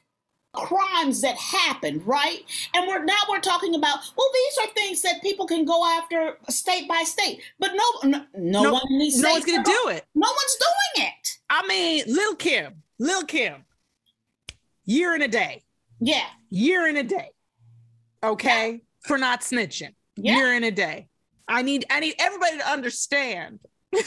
crimes 0.54 1.22
that 1.22 1.36
happened, 1.36 2.06
right? 2.06 2.40
And 2.74 2.88
we're 2.88 3.04
now 3.04 3.18
we're 3.30 3.40
talking 3.40 3.76
about 3.76 4.00
well, 4.18 4.30
these 4.34 4.58
are 4.68 4.74
things 4.74 5.02
that 5.02 5.22
people 5.22 5.46
can 5.46 5.66
go 5.66 5.86
after 5.86 6.38
state 6.50 6.88
by 6.88 7.04
state, 7.06 7.42
but 7.60 7.72
no, 7.76 8.10
no, 8.10 8.26
no, 8.38 8.64
No- 8.64 8.74
one 8.74 8.82
in 8.90 9.00
these 9.00 9.20
no 9.22 9.32
one's 9.32 9.44
states 9.44 9.58
gonna 9.58 9.78
do 9.78 9.90
it. 9.90 10.06
No 10.16 10.28
one's 10.30 10.58
doing 10.96 11.08
it. 11.08 11.38
I 11.50 11.68
mean 11.68 12.04
Lil 12.08 12.36
Kim 12.36 12.84
Lil 13.00 13.24
Kim 13.24 13.66
year 14.86 15.14
and 15.14 15.24
a 15.24 15.28
day 15.28 15.64
Yeah, 16.00 16.26
year 16.50 16.86
and 16.88 16.98
a 16.98 17.04
day 17.04 17.30
okay 18.24 18.82
for 19.02 19.18
not 19.18 19.42
snitching 19.42 19.94
Yeah. 20.16 20.36
year 20.36 20.54
and 20.54 20.66
a 20.66 20.72
day 20.72 21.10
I 21.48 21.62
need 21.62 21.86
I 21.90 22.00
need 22.00 22.16
everybody 22.20 22.58
to 22.58 22.70
understand 22.70 23.60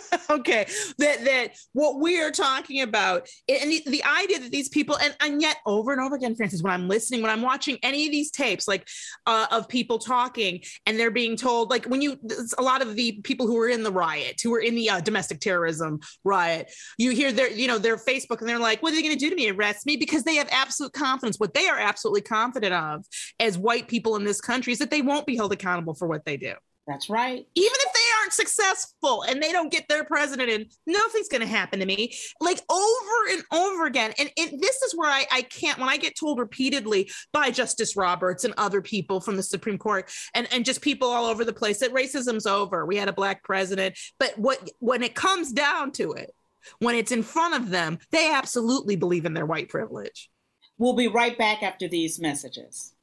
okay 0.30 0.66
that 0.98 1.24
that 1.24 1.48
what 1.72 2.00
we 2.00 2.20
are 2.20 2.30
talking 2.30 2.82
about 2.82 3.28
and 3.48 3.70
the, 3.70 3.82
the 3.86 4.02
idea 4.04 4.38
that 4.38 4.50
these 4.50 4.68
people 4.68 4.96
and 4.98 5.14
and 5.20 5.40
yet 5.40 5.56
over 5.66 5.92
and 5.92 6.00
over 6.00 6.16
again 6.16 6.34
frances 6.34 6.62
when 6.62 6.72
i'm 6.72 6.88
listening 6.88 7.22
when 7.22 7.30
i'm 7.30 7.42
watching 7.42 7.78
any 7.82 8.06
of 8.06 8.12
these 8.12 8.30
tapes 8.30 8.68
like 8.68 8.86
uh, 9.26 9.46
of 9.50 9.68
people 9.68 9.98
talking 9.98 10.60
and 10.86 10.98
they're 10.98 11.10
being 11.10 11.36
told 11.36 11.70
like 11.70 11.86
when 11.86 12.00
you 12.00 12.18
a 12.58 12.62
lot 12.62 12.82
of 12.82 12.94
the 12.96 13.12
people 13.22 13.46
who 13.46 13.54
were 13.54 13.68
in 13.68 13.82
the 13.82 13.92
riot 13.92 14.40
who 14.42 14.50
were 14.50 14.60
in 14.60 14.74
the 14.74 14.88
uh, 14.88 15.00
domestic 15.00 15.40
terrorism 15.40 16.00
riot 16.24 16.70
you 16.98 17.10
hear 17.10 17.32
their 17.32 17.50
you 17.50 17.66
know 17.66 17.78
their 17.78 17.96
facebook 17.96 18.40
and 18.40 18.48
they're 18.48 18.58
like 18.58 18.82
what 18.82 18.92
are 18.92 18.96
they 18.96 19.02
going 19.02 19.14
to 19.14 19.18
do 19.18 19.30
to 19.30 19.36
me? 19.36 19.50
Arrest 19.50 19.86
me? 19.86 19.96
Because 19.96 20.24
they 20.24 20.36
have 20.36 20.48
absolute 20.50 20.92
confidence. 20.92 21.38
What 21.38 21.54
they 21.54 21.68
are 21.68 21.78
absolutely 21.78 22.22
confident 22.22 22.74
of 22.74 23.04
as 23.38 23.56
white 23.58 23.88
people 23.88 24.16
in 24.16 24.24
this 24.24 24.40
country 24.40 24.72
is 24.72 24.78
that 24.80 24.90
they 24.90 25.02
won't 25.02 25.26
be 25.26 25.36
held 25.36 25.52
accountable 25.52 25.94
for 25.94 26.08
what 26.08 26.24
they 26.24 26.36
do. 26.36 26.54
That's 26.86 27.08
right. 27.08 27.46
even 27.54 27.72
if 27.78 27.92
they 27.92 28.00
aren't 28.22 28.32
successful 28.32 29.22
and 29.22 29.42
they 29.42 29.52
don't 29.52 29.72
get 29.72 29.88
their 29.88 30.04
president 30.04 30.50
and 30.50 30.66
nothing's 30.86 31.28
going 31.28 31.40
to 31.40 31.46
happen 31.46 31.80
to 31.80 31.86
me 31.86 32.14
like 32.40 32.60
over 32.70 33.30
and 33.30 33.42
over 33.52 33.86
again 33.86 34.12
and, 34.18 34.30
and 34.36 34.60
this 34.60 34.82
is 34.82 34.94
where 34.96 35.10
I, 35.10 35.26
I 35.32 35.42
can't 35.42 35.78
when 35.78 35.88
i 35.88 35.96
get 35.96 36.16
told 36.16 36.38
repeatedly 36.38 37.10
by 37.32 37.50
justice 37.50 37.96
roberts 37.96 38.44
and 38.44 38.54
other 38.56 38.80
people 38.80 39.20
from 39.20 39.36
the 39.36 39.42
supreme 39.42 39.78
court 39.78 40.10
and, 40.34 40.46
and 40.52 40.64
just 40.64 40.80
people 40.80 41.08
all 41.08 41.26
over 41.26 41.44
the 41.44 41.52
place 41.52 41.80
that 41.80 41.92
racism's 41.92 42.46
over 42.46 42.86
we 42.86 42.96
had 42.96 43.08
a 43.08 43.12
black 43.12 43.42
president 43.42 43.98
but 44.18 44.38
what 44.38 44.70
when 44.78 45.02
it 45.02 45.14
comes 45.14 45.52
down 45.52 45.90
to 45.92 46.12
it 46.12 46.30
when 46.78 46.94
it's 46.94 47.12
in 47.12 47.22
front 47.22 47.54
of 47.54 47.70
them 47.70 47.98
they 48.10 48.32
absolutely 48.32 48.96
believe 48.96 49.24
in 49.24 49.34
their 49.34 49.46
white 49.46 49.68
privilege 49.68 50.30
We'll 50.82 50.94
be 50.94 51.06
right 51.06 51.38
back 51.38 51.62
after 51.62 51.86
these 51.86 52.18
messages. 52.18 52.94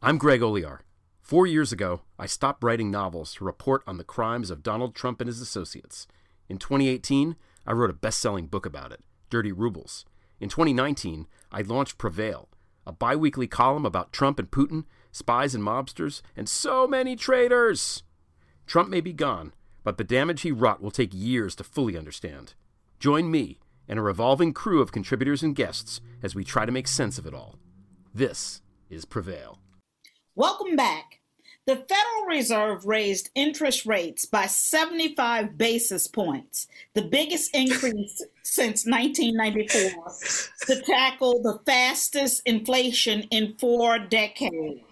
I'm 0.00 0.16
Greg 0.16 0.42
Olear. 0.42 0.78
Four 1.26 1.48
years 1.48 1.72
ago, 1.72 2.02
I 2.20 2.26
stopped 2.26 2.62
writing 2.62 2.88
novels 2.88 3.34
to 3.34 3.44
report 3.44 3.82
on 3.84 3.98
the 3.98 4.04
crimes 4.04 4.48
of 4.48 4.62
Donald 4.62 4.94
Trump 4.94 5.20
and 5.20 5.26
his 5.26 5.40
associates. 5.40 6.06
In 6.48 6.56
2018, 6.56 7.34
I 7.66 7.72
wrote 7.72 7.90
a 7.90 7.94
best 7.94 8.20
selling 8.20 8.46
book 8.46 8.64
about 8.64 8.92
it, 8.92 9.00
Dirty 9.28 9.50
Rubles. 9.50 10.04
In 10.38 10.48
2019, 10.48 11.26
I 11.50 11.62
launched 11.62 11.98
Prevail, 11.98 12.48
a 12.86 12.92
bi 12.92 13.16
weekly 13.16 13.48
column 13.48 13.84
about 13.84 14.12
Trump 14.12 14.38
and 14.38 14.48
Putin, 14.48 14.84
spies 15.10 15.52
and 15.52 15.64
mobsters, 15.64 16.22
and 16.36 16.48
so 16.48 16.86
many 16.86 17.16
traitors. 17.16 18.04
Trump 18.64 18.88
may 18.88 19.00
be 19.00 19.12
gone, 19.12 19.52
but 19.82 19.98
the 19.98 20.04
damage 20.04 20.42
he 20.42 20.52
wrought 20.52 20.80
will 20.80 20.92
take 20.92 21.10
years 21.12 21.56
to 21.56 21.64
fully 21.64 21.98
understand. 21.98 22.54
Join 23.00 23.32
me 23.32 23.58
and 23.88 23.98
a 23.98 24.02
revolving 24.02 24.52
crew 24.52 24.80
of 24.80 24.92
contributors 24.92 25.42
and 25.42 25.56
guests 25.56 26.00
as 26.22 26.36
we 26.36 26.44
try 26.44 26.64
to 26.64 26.70
make 26.70 26.86
sense 26.86 27.18
of 27.18 27.26
it 27.26 27.34
all. 27.34 27.56
This 28.14 28.62
is 28.88 29.04
Prevail. 29.04 29.58
Welcome 30.38 30.76
back. 30.76 31.20
The 31.64 31.76
Federal 31.76 32.26
Reserve 32.28 32.84
raised 32.84 33.30
interest 33.34 33.86
rates 33.86 34.26
by 34.26 34.44
75 34.44 35.56
basis 35.56 36.06
points, 36.08 36.68
the 36.92 37.00
biggest 37.00 37.56
increase 37.56 38.22
since 38.42 38.84
1994, 38.84 40.12
to 40.66 40.82
tackle 40.82 41.42
the 41.42 41.58
fastest 41.64 42.42
inflation 42.44 43.22
in 43.30 43.54
four 43.58 43.98
decades. 43.98 44.82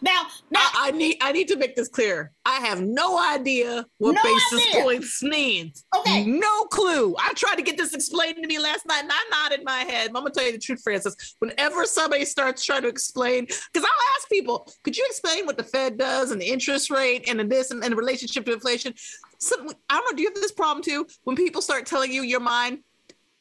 Now, 0.00 0.22
now 0.50 0.60
I, 0.60 0.88
I 0.88 0.90
need 0.90 1.16
I 1.20 1.32
need 1.32 1.48
to 1.48 1.56
make 1.56 1.74
this 1.76 1.88
clear. 1.88 2.32
I 2.44 2.56
have 2.60 2.80
no 2.80 3.18
idea 3.18 3.84
what 3.98 4.12
No 4.14 4.22
basis 4.22 4.68
idea. 4.68 4.82
points 4.82 5.22
means. 5.22 5.84
Okay. 5.96 6.24
No 6.26 6.64
clue. 6.64 7.14
I 7.18 7.32
tried 7.34 7.56
to 7.56 7.62
get 7.62 7.76
this 7.76 7.94
explained 7.94 8.36
to 8.42 8.46
me 8.46 8.58
last 8.58 8.86
night 8.86 9.02
and 9.02 9.12
I 9.12 9.24
nodded 9.30 9.64
my 9.64 9.78
head. 9.78 10.08
I'm 10.08 10.14
gonna 10.14 10.30
tell 10.30 10.44
you 10.46 10.52
the 10.52 10.58
truth, 10.58 10.80
Frances. 10.82 11.36
Whenever 11.38 11.84
somebody 11.84 12.24
starts 12.24 12.64
trying 12.64 12.82
to 12.82 12.88
explain, 12.88 13.44
because 13.46 13.60
I'll 13.76 14.16
ask 14.16 14.28
people, 14.30 14.70
could 14.82 14.96
you 14.96 15.04
explain 15.08 15.46
what 15.46 15.56
the 15.56 15.64
Fed 15.64 15.98
does 15.98 16.30
and 16.30 16.40
the 16.40 16.46
interest 16.46 16.90
rate 16.90 17.28
and 17.28 17.38
the 17.40 17.44
this 17.44 17.70
and, 17.70 17.82
and 17.82 17.92
the 17.92 17.96
relationship 17.96 18.44
to 18.46 18.52
inflation? 18.52 18.94
Some, 19.38 19.68
I 19.90 19.96
don't 19.96 20.10
know, 20.10 20.16
do 20.16 20.22
you 20.22 20.28
have 20.28 20.34
this 20.40 20.52
problem 20.52 20.82
too? 20.82 21.06
When 21.24 21.36
people 21.36 21.62
start 21.62 21.86
telling 21.86 22.12
you 22.12 22.22
your 22.22 22.40
mind, 22.40 22.78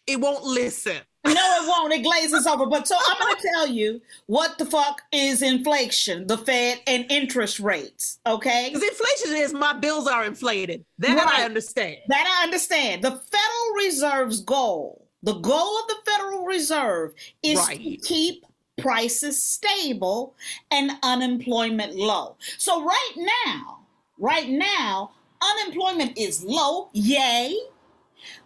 it 0.06 0.20
won't 0.20 0.44
listen. 0.44 0.98
No, 1.26 1.32
it 1.32 1.68
won't. 1.68 1.94
It 1.94 2.04
glazes 2.04 2.46
over. 2.46 2.66
But 2.66 2.88
so 2.88 2.96
I'm 3.10 3.20
going 3.20 3.36
to 3.36 3.50
tell 3.54 3.68
you 3.68 4.02
what 4.26 4.58
the 4.58 4.66
fuck 4.66 5.02
is 5.12 5.42
inflation, 5.42 6.28
the 6.28 6.38
Fed, 6.38 6.82
and 6.86 7.06
interest 7.10 7.60
rates. 7.60 8.20
Okay. 8.26 8.70
Because 8.74 8.84
inflation 8.88 9.38
is 9.42 9.54
my 9.54 9.74
bills 9.74 10.08
are 10.08 10.26
inflated. 10.26 10.84
That 11.00 11.28
I 11.28 11.44
understand. 11.44 11.98
That 12.10 12.40
I 12.40 12.44
understand. 12.44 13.04
The 13.04 13.12
Federal 13.12 13.76
Reserve's 13.78 14.42
goal, 14.42 15.08
the 15.22 15.36
goal 15.36 15.80
of 15.80 15.88
the 15.88 15.98
Federal 16.06 16.46
Reserve 16.46 17.14
is 17.42 17.66
to 17.68 17.78
keep 17.78 18.46
prices 18.78 19.42
stable 19.42 20.36
and 20.72 20.92
unemployment 21.04 21.96
low. 21.96 22.36
So 22.58 22.84
right 22.84 23.14
now, 23.46 23.80
right 24.18 24.50
now, 24.50 25.12
unemployment 25.42 26.18
is 26.18 26.44
low, 26.44 26.90
yay, 26.94 27.56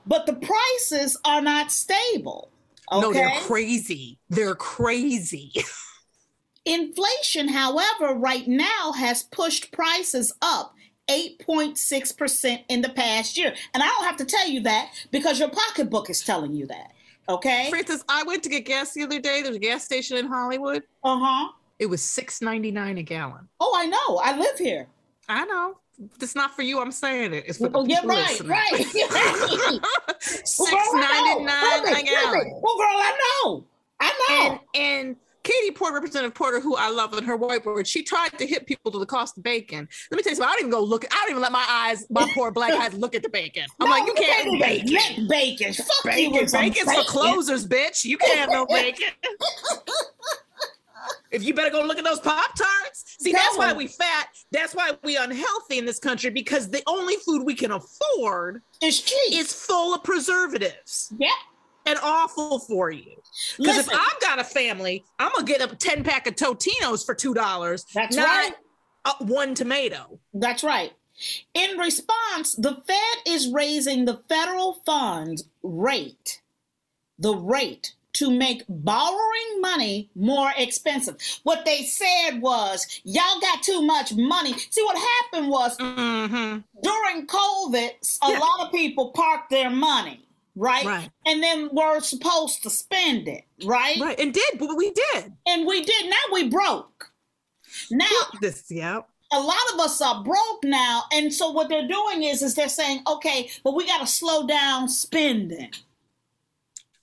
but 0.06 0.26
the 0.26 0.34
prices 0.34 1.18
are 1.26 1.42
not 1.42 1.72
stable. 1.72 2.52
Okay? 2.92 3.02
No, 3.02 3.14
they're 3.14 3.40
crazy. 3.42 4.20
They're 4.30 4.56
crazy. 4.56 5.52
Inflation, 6.66 7.48
however, 7.48 8.14
right 8.14 8.48
now 8.48 8.92
has 8.92 9.24
pushed 9.24 9.72
prices 9.72 10.34
up 10.42 10.74
8.6% 11.10 12.64
in 12.68 12.82
the 12.82 12.90
past 12.90 13.38
year. 13.38 13.54
And 13.74 13.82
I 13.82 13.88
don't 13.88 14.04
have 14.04 14.18
to 14.18 14.26
tell 14.26 14.48
you 14.48 14.62
that 14.62 14.92
because 15.12 15.40
your 15.40 15.50
pocketbook 15.50 16.10
is 16.10 16.22
telling 16.22 16.54
you 16.54 16.68
that. 16.68 16.92
Okay? 17.30 17.70
Frances, 17.70 18.04
I 18.08 18.24
went 18.24 18.44
to 18.44 18.50
get 18.50 18.66
gas 18.66 18.94
the 18.94 19.04
other 19.04 19.20
day. 19.20 19.42
There's 19.42 19.56
a 19.56 19.60
gas 19.60 19.84
station 19.84 20.18
in 20.18 20.28
Hollywood. 20.28 20.84
Uh 21.04 21.20
huh. 21.20 21.52
It 21.80 21.86
was 21.88 22.02
six 22.02 22.42
ninety 22.42 22.72
nine 22.72 22.98
a 22.98 23.04
gallon. 23.04 23.48
Oh, 23.60 23.74
I 23.78 23.86
know. 23.86 24.18
I 24.18 24.38
live 24.38 24.58
here. 24.58 24.88
I 25.30 25.46
know. 25.46 25.78
It's 26.22 26.36
not 26.36 26.56
for 26.56 26.62
you. 26.62 26.80
I'm 26.80 26.92
saying 26.92 27.34
it. 27.34 27.46
It's 27.48 27.58
for 27.58 27.70
the 27.70 27.78
oh, 27.78 27.82
Well, 27.82 27.88
yeah, 27.90 28.02
people 28.02 28.16
right, 28.16 28.30
listening. 28.30 28.52
right. 28.52 28.72
Right. 30.12 30.22
Six 30.22 30.60
Well, 30.60 30.72
girl, 30.72 31.02
I 31.04 31.36
know. 31.38 31.44
nine 31.44 31.82
Listen, 31.84 31.96
a 31.98 32.04
gallon. 32.04 32.34
listen. 32.40 32.62
Well, 32.62 32.78
girl, 32.78 32.88
I 32.88 33.18
know. 33.44 33.66
I 34.00 34.12
know. 34.30 34.60
And 34.76 35.06
and 35.08 35.16
Katie 35.44 35.72
Porter, 35.72 35.94
Representative 35.96 36.36
Porter, 36.36 36.60
who 36.60 36.76
I 36.76 36.90
love, 36.90 37.14
and 37.14 37.26
her 37.26 37.38
whiteboard, 37.38 37.86
she 37.88 38.04
tried 38.04 38.38
to 38.38 38.46
hit 38.46 38.66
people 38.68 38.92
to 38.92 39.00
the 39.00 39.06
cost 39.06 39.38
of 39.38 39.44
bacon. 39.44 39.88
Let 40.12 40.18
me 40.18 40.22
tell 40.24 40.32
you 40.32 40.36
something. 40.36 40.50
I 40.50 40.52
don't 40.52 40.60
even 40.60 40.72
go 40.72 40.84
look. 40.84 41.06
I 41.10 41.16
don't 41.22 41.30
even 41.32 41.42
let 41.42 41.54
my 41.54 41.66
eyes, 41.70 42.06
my 42.10 42.30
poor 42.36 42.52
black 42.52 42.74
eyes, 42.74 42.94
look 42.94 43.16
at 43.16 43.24
the 43.24 43.30
bacon. 43.30 43.64
I'm 43.80 43.88
No, 43.90 43.96
like, 43.96 44.06
you 44.06 44.14
can't 44.14 44.60
bacon. 44.60 44.88
bacon. 44.90 44.94
Let 45.20 45.30
bacon. 45.30 45.74
Fuck 45.74 45.88
Bacon, 46.04 46.48
bacon's 46.52 46.94
for 46.94 47.04
closers, 47.06 47.66
bitch. 47.66 48.04
You 48.04 48.18
can't 48.18 48.38
have 48.40 48.50
no 48.52 48.66
bacon. 48.68 49.08
If 51.32 51.44
you 51.44 51.54
better 51.54 51.70
go 51.70 51.82
look 51.84 51.98
at 51.98 52.04
those 52.04 52.20
Pop 52.20 52.56
Tarts. 52.56 53.16
See, 53.20 53.32
that's 53.32 53.58
why 53.58 53.74
we 53.74 53.88
fat. 53.88 54.28
That's 54.52 54.74
why 54.74 54.92
we 55.04 55.18
unhealthy 55.18 55.78
in 55.78 55.86
this 55.86 56.00
country 56.00 56.30
because 56.30 56.70
the 56.70 56.84
only 56.88 57.16
food 57.18 57.44
we 57.44 57.56
can 57.56 57.72
afford 57.72 58.62
It's 58.82 59.02
cheap. 59.02 59.40
is 59.40 59.54
full 59.54 59.94
of 59.94 60.04
preservatives 60.04 61.12
yeah. 61.18 61.30
and 61.86 61.98
awful 62.02 62.60
for 62.60 62.92
you. 62.92 63.22
Because 63.58 63.80
if 63.80 63.90
I've 63.92 64.22
got 64.22 64.40
a 64.40 64.44
family, 64.44 65.04
I'm 65.20 65.32
gonna 65.36 65.46
get 65.46 65.62
a 65.62 65.76
10 65.76 66.04
pack 66.04 66.28
of 66.28 66.36
Totinos 66.36 67.06
for 67.06 67.14
two 67.14 67.34
dollars. 67.34 67.86
That's 67.94 68.16
not 68.16 68.26
right. 68.28 68.54
one 69.20 69.56
tomato. 69.56 70.20
That's 70.34 70.64
right. 70.64 70.94
In 71.54 71.78
response, 71.78 72.54
the 72.56 72.82
Fed 72.86 73.18
is 73.26 73.52
raising 73.52 74.06
the 74.06 74.22
federal 74.30 74.74
funds 74.86 75.46
rate, 75.64 76.42
the 77.18 77.36
rate 77.36 77.94
to 78.18 78.30
make 78.32 78.64
borrowing 78.70 79.62
money 79.62 80.10
more 80.16 80.52
expensive. 80.58 81.16
What 81.44 81.66
they 81.66 81.84
said 81.84 82.42
was, 82.42 82.86
y'all 83.04 83.40
got 83.42 83.64
too 83.64 83.82
much 83.82 84.14
money. 84.16 84.54
See, 84.70 84.84
what 84.84 84.98
happened 84.98 85.50
was 85.50 85.78
Mm-hmm. 85.78 86.60
during 86.84 87.28
COVID, 87.28 87.90
a 88.24 88.32
Yeah. 88.32 88.40
lot 88.40 88.66
of 88.66 88.72
people 88.72 89.12
parked 89.12 89.50
their 89.50 89.70
money, 89.70 90.26
right? 90.56 90.86
Right. 90.86 91.10
And 91.26 91.42
then 91.44 91.70
were 91.72 92.00
supposed 92.02 92.64
to 92.64 92.70
spend 92.70 93.28
it, 93.28 93.44
right? 93.66 93.98
Right, 94.00 94.20
and 94.20 94.34
did, 94.34 94.60
but 94.60 94.76
we 94.76 94.92
did. 94.92 95.34
And 95.48 95.66
we 95.68 95.84
did. 95.84 96.10
Now 96.10 96.26
we 96.34 96.50
broke. 96.50 97.12
Now 97.92 98.06
This, 98.42 98.66
yeah. 98.70 99.02
a 99.32 99.40
lot 99.40 99.58
of 99.74 99.80
us 99.82 100.02
are 100.02 100.24
broke 100.24 100.64
now 100.64 101.04
and 101.12 101.32
so 101.34 101.52
what 101.52 101.68
they're 101.70 101.88
doing 101.88 102.24
is 102.24 102.42
is 102.42 102.56
they're 102.56 102.70
saying 102.70 103.02
okay 103.06 103.50
but 103.64 103.76
we 103.76 103.86
got 103.86 104.00
to 104.00 104.08
slow 104.08 104.48
down 104.48 104.88
spending 104.88 105.70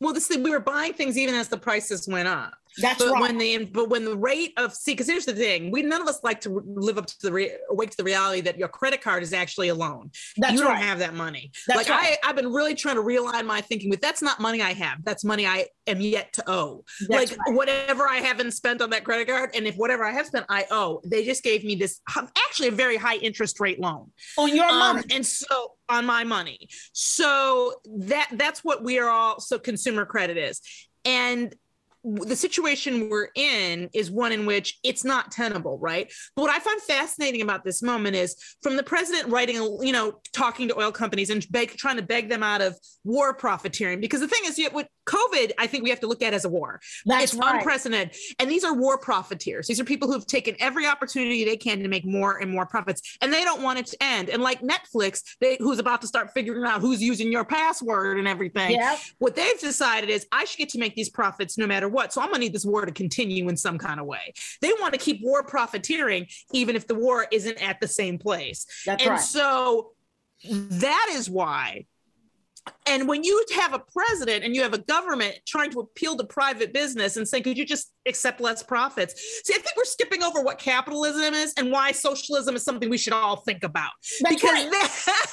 Well, 0.04 0.12
this 0.12 0.28
we 0.28 0.50
were 0.50 0.60
buying 0.60 0.92
things 0.92 1.16
even 1.16 1.34
as 1.34 1.48
the 1.48 1.56
prices 1.56 2.06
went 2.06 2.28
up. 2.28 2.58
That's 2.78 3.02
but 3.02 3.12
right. 3.12 3.20
when 3.20 3.38
the 3.38 3.64
but 3.64 3.88
when 3.88 4.04
the 4.04 4.16
rate 4.16 4.52
of 4.56 4.74
see, 4.74 4.92
because 4.92 5.06
here's 5.06 5.26
the 5.26 5.34
thing: 5.34 5.70
we 5.70 5.82
none 5.82 6.02
of 6.02 6.08
us 6.08 6.20
like 6.22 6.40
to 6.42 6.62
live 6.66 6.98
up 6.98 7.06
to 7.06 7.16
the 7.22 7.32
re, 7.32 7.52
awake 7.70 7.90
to 7.90 7.96
the 7.96 8.04
reality 8.04 8.40
that 8.42 8.58
your 8.58 8.68
credit 8.68 9.00
card 9.00 9.22
is 9.22 9.32
actually 9.32 9.68
a 9.68 9.74
loan. 9.74 10.10
That's 10.36 10.54
you 10.54 10.60
don't 10.60 10.76
have 10.76 10.98
that 11.00 11.14
money. 11.14 11.52
That's 11.66 11.76
like 11.76 11.88
right. 11.88 12.16
I, 12.22 12.28
I've 12.28 12.36
been 12.36 12.52
really 12.52 12.74
trying 12.74 12.96
to 12.96 13.02
realign 13.02 13.46
my 13.46 13.60
thinking 13.60 13.90
with 13.90 14.00
that's 14.00 14.22
not 14.22 14.40
money 14.40 14.62
I 14.62 14.72
have. 14.72 15.04
That's 15.04 15.24
money 15.24 15.46
I 15.46 15.66
am 15.86 16.00
yet 16.00 16.32
to 16.34 16.44
owe. 16.50 16.84
That's 17.08 17.32
like 17.32 17.38
right. 17.46 17.56
whatever 17.56 18.08
I 18.08 18.16
haven't 18.16 18.52
spent 18.52 18.82
on 18.82 18.90
that 18.90 19.04
credit 19.04 19.28
card, 19.28 19.50
and 19.54 19.66
if 19.66 19.76
whatever 19.76 20.04
I 20.04 20.12
have 20.12 20.26
spent 20.26 20.46
I 20.48 20.66
owe, 20.70 21.00
they 21.04 21.24
just 21.24 21.42
gave 21.42 21.64
me 21.64 21.74
this 21.74 22.00
actually 22.48 22.68
a 22.68 22.72
very 22.72 22.96
high 22.96 23.16
interest 23.16 23.60
rate 23.60 23.80
loan 23.80 24.10
on 24.38 24.54
your 24.54 24.66
um, 24.66 24.78
money 24.78 25.04
and 25.12 25.24
so 25.24 25.72
on 25.88 26.06
my 26.06 26.24
money 26.24 26.68
so 26.92 27.74
that 27.84 28.28
that's 28.32 28.64
what 28.64 28.82
we 28.82 28.98
are 28.98 29.08
all 29.08 29.40
so 29.40 29.58
consumer 29.58 30.04
credit 30.06 30.36
is 30.36 30.60
and 31.04 31.54
the 32.04 32.36
situation 32.36 33.08
we're 33.08 33.28
in 33.34 33.88
is 33.94 34.10
one 34.10 34.30
in 34.32 34.44
which 34.44 34.78
it's 34.84 35.04
not 35.04 35.32
tenable, 35.32 35.78
right? 35.78 36.12
But 36.36 36.42
what 36.42 36.50
I 36.50 36.58
find 36.58 36.80
fascinating 36.82 37.40
about 37.40 37.64
this 37.64 37.82
moment 37.82 38.14
is 38.14 38.36
from 38.62 38.76
the 38.76 38.82
president 38.82 39.28
writing, 39.28 39.56
you 39.80 39.92
know, 39.92 40.20
talking 40.32 40.68
to 40.68 40.78
oil 40.78 40.92
companies 40.92 41.30
and 41.30 41.46
beg, 41.50 41.70
trying 41.76 41.96
to 41.96 42.02
beg 42.02 42.28
them 42.28 42.42
out 42.42 42.60
of 42.60 42.76
war 43.04 43.34
profiteering. 43.34 44.00
Because 44.00 44.20
the 44.20 44.28
thing 44.28 44.42
is, 44.44 44.58
you 44.58 44.68
with 44.72 44.86
COVID, 45.06 45.52
I 45.58 45.66
think 45.66 45.84
we 45.84 45.90
have 45.90 46.00
to 46.00 46.06
look 46.06 46.22
at 46.22 46.34
as 46.34 46.44
a 46.44 46.48
war. 46.48 46.80
That's 47.06 47.24
it's 47.24 47.34
right. 47.34 47.56
unprecedented, 47.56 48.16
and 48.38 48.50
these 48.50 48.64
are 48.64 48.74
war 48.74 48.98
profiteers. 48.98 49.66
These 49.66 49.80
are 49.80 49.84
people 49.84 50.08
who 50.08 50.14
have 50.14 50.26
taken 50.26 50.56
every 50.58 50.86
opportunity 50.86 51.44
they 51.44 51.56
can 51.56 51.80
to 51.80 51.88
make 51.88 52.04
more 52.04 52.38
and 52.38 52.50
more 52.50 52.66
profits, 52.66 53.16
and 53.20 53.32
they 53.32 53.44
don't 53.44 53.62
want 53.62 53.78
it 53.78 53.86
to 53.86 53.96
end. 54.02 54.28
And 54.28 54.42
like 54.42 54.60
Netflix, 54.60 55.22
they, 55.40 55.56
who's 55.58 55.78
about 55.78 56.00
to 56.02 56.06
start 56.06 56.30
figuring 56.32 56.64
out 56.64 56.80
who's 56.80 57.02
using 57.02 57.30
your 57.30 57.44
password 57.44 58.18
and 58.18 58.28
everything. 58.28 58.72
Yep. 58.72 58.98
What 59.18 59.36
they've 59.36 59.60
decided 59.60 60.10
is 60.10 60.26
I 60.32 60.44
should 60.44 60.58
get 60.58 60.68
to 60.70 60.78
make 60.78 60.94
these 60.94 61.10
profits 61.10 61.58
no 61.58 61.66
matter 61.66 61.88
what. 61.94 62.12
So 62.12 62.20
I'm 62.20 62.28
gonna 62.28 62.40
need 62.40 62.52
this 62.52 62.64
war 62.64 62.84
to 62.84 62.92
continue 62.92 63.48
in 63.48 63.56
some 63.56 63.78
kind 63.78 64.00
of 64.00 64.06
way. 64.06 64.34
They 64.60 64.72
want 64.80 64.92
to 64.94 65.00
keep 65.00 65.22
war 65.22 65.42
profiteering 65.44 66.26
even 66.52 66.76
if 66.76 66.86
the 66.86 66.94
war 66.94 67.26
isn't 67.30 67.62
at 67.62 67.80
the 67.80 67.88
same 67.88 68.18
place. 68.18 68.66
That's 68.84 69.02
and 69.02 69.12
right. 69.12 69.20
so 69.20 69.92
that 70.44 71.08
is 71.12 71.30
why 71.30 71.86
and 72.86 73.08
when 73.08 73.24
you 73.24 73.44
have 73.56 73.74
a 73.74 73.78
president 73.78 74.44
and 74.44 74.54
you 74.54 74.62
have 74.62 74.74
a 74.74 74.78
government 74.78 75.34
trying 75.46 75.70
to 75.72 75.80
appeal 75.80 76.16
to 76.16 76.24
private 76.24 76.72
business 76.72 77.16
and 77.16 77.26
saying, 77.28 77.42
could 77.42 77.58
you 77.58 77.64
just 77.64 77.92
accept 78.06 78.40
less 78.40 78.62
profits? 78.62 79.14
See, 79.44 79.54
I 79.54 79.58
think 79.58 79.76
we're 79.76 79.84
skipping 79.84 80.22
over 80.22 80.42
what 80.42 80.58
capitalism 80.58 81.34
is 81.34 81.52
and 81.56 81.70
why 81.70 81.92
socialism 81.92 82.54
is 82.56 82.62
something 82.62 82.88
we 82.88 82.98
should 82.98 83.12
all 83.12 83.36
think 83.36 83.64
about. 83.64 83.90
That's 84.22 84.34
because 84.36 84.50
right. 84.64 84.70
that- 84.70 85.26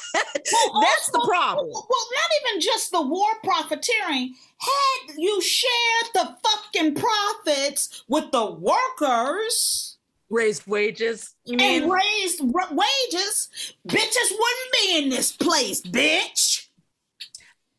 Well, 0.73 0.81
that's 0.81 1.11
the 1.11 1.25
problem. 1.27 1.67
Well, 1.69 1.83
not 2.13 2.49
even 2.51 2.61
just 2.61 2.91
the 2.91 3.01
war 3.01 3.29
profiteering. 3.43 4.35
Had 4.59 5.15
you 5.17 5.41
shared 5.41 6.13
the 6.13 6.37
fucking 6.43 6.95
profits 6.95 8.03
with 8.07 8.31
the 8.31 8.45
workers 8.51 9.97
Raised 10.29 10.65
wages. 10.65 11.35
You 11.43 11.57
mean? 11.57 11.83
and 11.83 11.91
raised 11.91 12.41
r- 12.41 12.69
wages, 12.73 13.49
bitches 13.85 14.31
wouldn't 14.31 14.71
be 14.79 14.97
in 14.99 15.09
this 15.09 15.33
place, 15.33 15.81
bitch. 15.81 16.67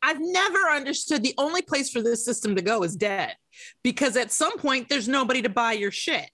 I've 0.03 0.21
never 0.21 0.59
understood 0.59 1.23
the 1.23 1.35
only 1.39 1.63
place 1.63 1.91
for 1.91 2.03
this 2.03 2.25
system 2.25 2.57
to 2.57 2.63
go 2.63 2.83
is 2.83 2.97
dead 2.97 3.37
because 3.83 4.17
at 4.17 4.33
some 4.33 4.59
point 4.59 4.89
there's 4.89 5.09
nobody 5.09 5.43
to 5.43 5.49
buy 5.49 5.73
your 5.73 5.93
shit. 5.93 6.29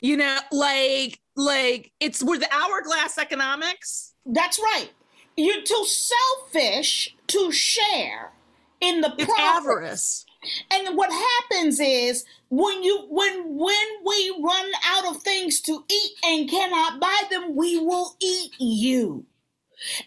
You 0.00 0.16
know, 0.16 0.38
like 0.50 1.20
like 1.36 1.92
it's 2.00 2.22
we're 2.22 2.38
the 2.38 2.52
hourglass 2.52 3.18
economics. 3.18 4.14
That's 4.26 4.58
right. 4.58 4.90
You're 5.36 5.62
too 5.62 5.84
selfish 5.86 7.16
to 7.28 7.52
share 7.52 8.32
in 8.80 9.00
the 9.00 9.14
It's 9.16 9.32
avarice. 9.38 10.26
And 10.72 10.96
what 10.96 11.10
happens 11.12 11.78
is 11.78 12.24
when 12.48 12.82
you 12.82 13.06
when 13.08 13.56
when 13.56 13.86
we 14.04 14.36
run 14.42 14.66
out 14.86 15.14
of 15.14 15.22
things 15.22 15.60
to 15.62 15.84
eat 15.88 16.12
and 16.24 16.50
cannot 16.50 17.00
buy 17.00 17.22
them, 17.30 17.54
we 17.54 17.78
will 17.78 18.16
eat 18.20 18.50
you. 18.58 19.24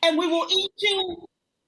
And 0.04 0.18
we 0.18 0.28
will 0.28 0.46
eat 0.50 0.72
you 0.80 1.26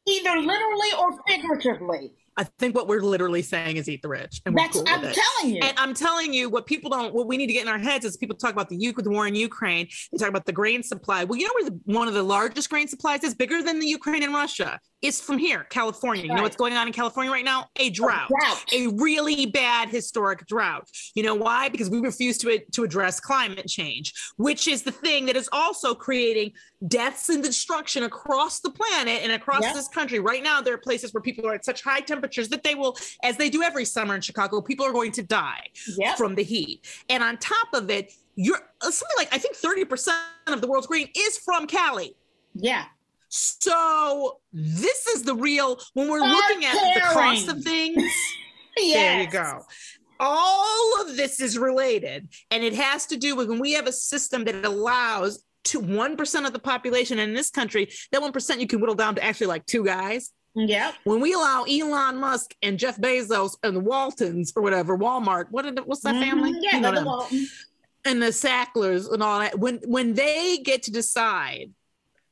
either 0.07 0.37
literally 0.39 0.91
or 0.99 1.19
figuratively. 1.27 2.11
I 2.39 2.43
think 2.59 2.75
what 2.75 2.87
we're 2.87 3.01
literally 3.01 3.41
saying 3.41 3.77
is 3.77 3.89
eat 3.89 4.03
the 4.03 4.09
rich, 4.09 4.41
and 4.45 4.53
we're 4.53 4.61
That's 4.61 4.73
cool 4.73 4.83
with 4.83 4.91
I'm 4.91 5.03
it. 5.05 5.15
telling 5.15 5.55
you. 5.55 5.61
And 5.63 5.79
I'm 5.79 5.95
telling 5.95 6.33
you, 6.33 6.49
what 6.49 6.67
people 6.67 6.91
don't, 6.91 7.11
what 7.13 7.25
we 7.25 7.35
need 7.35 7.47
to 7.47 7.53
get 7.53 7.63
in 7.63 7.67
our 7.67 7.79
heads 7.79 8.05
is 8.05 8.15
people 8.15 8.35
talk 8.35 8.51
about 8.53 8.69
the, 8.69 8.77
the 8.77 9.09
war 9.09 9.25
in 9.25 9.33
Ukraine. 9.33 9.87
They 10.11 10.19
talk 10.19 10.29
about 10.29 10.45
the 10.45 10.51
grain 10.51 10.83
supply. 10.83 11.23
Well, 11.23 11.39
you 11.39 11.47
know 11.47 11.53
where 11.55 11.69
the, 11.71 11.79
one 11.85 12.07
of 12.07 12.13
the 12.13 12.21
largest 12.21 12.69
grain 12.69 12.87
supplies 12.87 13.23
is, 13.23 13.33
bigger 13.33 13.63
than 13.63 13.79
the 13.79 13.87
Ukraine 13.87 14.21
and 14.21 14.33
Russia. 14.33 14.79
It's 15.01 15.19
from 15.19 15.39
here, 15.39 15.63
California. 15.69 16.23
You 16.23 16.33
know 16.33 16.41
what's 16.43 16.55
going 16.55 16.73
on 16.73 16.87
in 16.87 16.93
California 16.93 17.31
right 17.31 17.45
now? 17.45 17.69
A 17.75 17.89
drought, 17.89 18.29
drought. 18.29 18.63
a 18.73 18.87
really 18.87 19.45
bad 19.47 19.89
historic 19.89 20.45
drought. 20.47 20.87
You 21.15 21.23
know 21.23 21.35
why? 21.35 21.69
Because 21.69 21.89
we 21.89 21.99
refuse 21.99 22.37
to 22.39 22.59
to 22.71 22.83
address 22.83 23.19
climate 23.19 23.67
change, 23.67 24.13
which 24.37 24.67
is 24.67 24.81
the 24.83 24.91
thing 24.91 25.27
that 25.27 25.35
is 25.35 25.49
also 25.51 25.93
creating 25.93 26.53
deaths 26.87 27.29
and 27.29 27.43
destruction 27.43 28.03
across 28.03 28.59
the 28.59 28.69
planet 28.69 29.21
and 29.23 29.31
across 29.31 29.63
Yep. 29.63 29.73
this 29.73 29.87
country. 29.87 30.19
Right 30.19 30.43
now, 30.43 30.61
there 30.61 30.73
are 30.73 30.77
places 30.77 31.13
where 31.13 31.21
people 31.21 31.47
are 31.47 31.53
at 31.53 31.65
such 31.65 31.81
high 31.81 32.01
temperatures 32.01 32.49
that 32.49 32.63
they 32.63 32.75
will, 32.75 32.97
as 33.23 33.37
they 33.37 33.49
do 33.49 33.63
every 33.63 33.85
summer 33.85 34.13
in 34.15 34.21
Chicago, 34.21 34.61
people 34.61 34.85
are 34.85 34.91
going 34.91 35.11
to 35.13 35.23
die 35.23 35.67
Yep. 35.97 36.17
from 36.17 36.35
the 36.35 36.43
heat. 36.43 36.85
And 37.09 37.23
on 37.23 37.37
top 37.37 37.73
of 37.73 37.89
it, 37.89 38.13
you're 38.35 38.61
uh, 38.81 38.91
something 38.91 39.17
like 39.17 39.33
I 39.33 39.39
think 39.39 39.55
30% 39.55 40.13
of 40.47 40.61
the 40.61 40.67
world's 40.67 40.85
grain 40.87 41.09
is 41.15 41.39
from 41.39 41.65
Cali. 41.65 42.15
Yeah. 42.53 42.85
So 43.29 44.39
this 44.53 45.07
is 45.07 45.23
the 45.23 45.35
real 45.35 45.79
when 45.93 46.09
we're 46.09 46.19
looking 46.21 46.63
at 46.65 46.73
the 46.73 47.01
cost 47.01 47.47
of 47.47 47.63
things. 47.63 48.03
There 48.77 49.21
you 49.23 49.31
go. 49.31 49.65
All 50.19 51.01
of 51.01 51.17
this 51.17 51.39
is 51.39 51.57
related, 51.57 52.27
and 52.51 52.63
it 52.63 52.75
has 52.75 53.07
to 53.07 53.17
do 53.17 53.35
with 53.35 53.49
when 53.49 53.57
we 53.59 53.73
have 53.73 53.87
a 53.87 53.91
system 53.91 54.43
that 54.45 54.63
allows 54.65 55.43
to 55.67 55.79
one 55.79 56.17
percent 56.17 56.45
of 56.45 56.53
the 56.53 56.59
population 56.59 57.19
in 57.19 57.33
this 57.33 57.49
country. 57.49 57.89
That 58.11 58.21
one 58.21 58.31
percent 58.31 58.61
you 58.61 58.67
can 58.67 58.79
whittle 58.79 58.95
down 58.95 59.15
to 59.15 59.23
actually 59.23 59.47
like 59.47 59.65
two 59.65 59.83
guys. 59.85 60.31
Yep. 60.55 60.95
When 61.03 61.19
we 61.19 61.33
allow 61.33 61.63
Elon 61.65 62.17
Musk 62.17 62.55
and 62.63 62.79
Jeff 62.79 62.97
Bezos 62.97 63.51
and 63.61 63.75
the 63.75 63.79
Waltons 63.79 64.53
or 64.55 64.63
whatever, 64.63 64.97
Walmart, 64.97 65.45
what 65.51 65.63
did, 65.65 65.79
what's 65.85 66.01
that 66.01 66.15
family? 66.19 66.51
Mhm. 66.51 66.59
Yeah, 66.61 66.75
You 66.77 66.81
know 66.81 66.95
the. 66.95 67.05
Walton. 67.05 67.47
and 68.05 68.21
the 68.21 68.31
Sacklers 68.31 69.07
and 69.07 69.21
all 69.21 69.39
that. 69.39 69.59
When 69.59 69.79
when 69.85 70.13
they 70.15 70.57
get 70.63 70.83
to 70.83 70.91
decide 70.91 71.71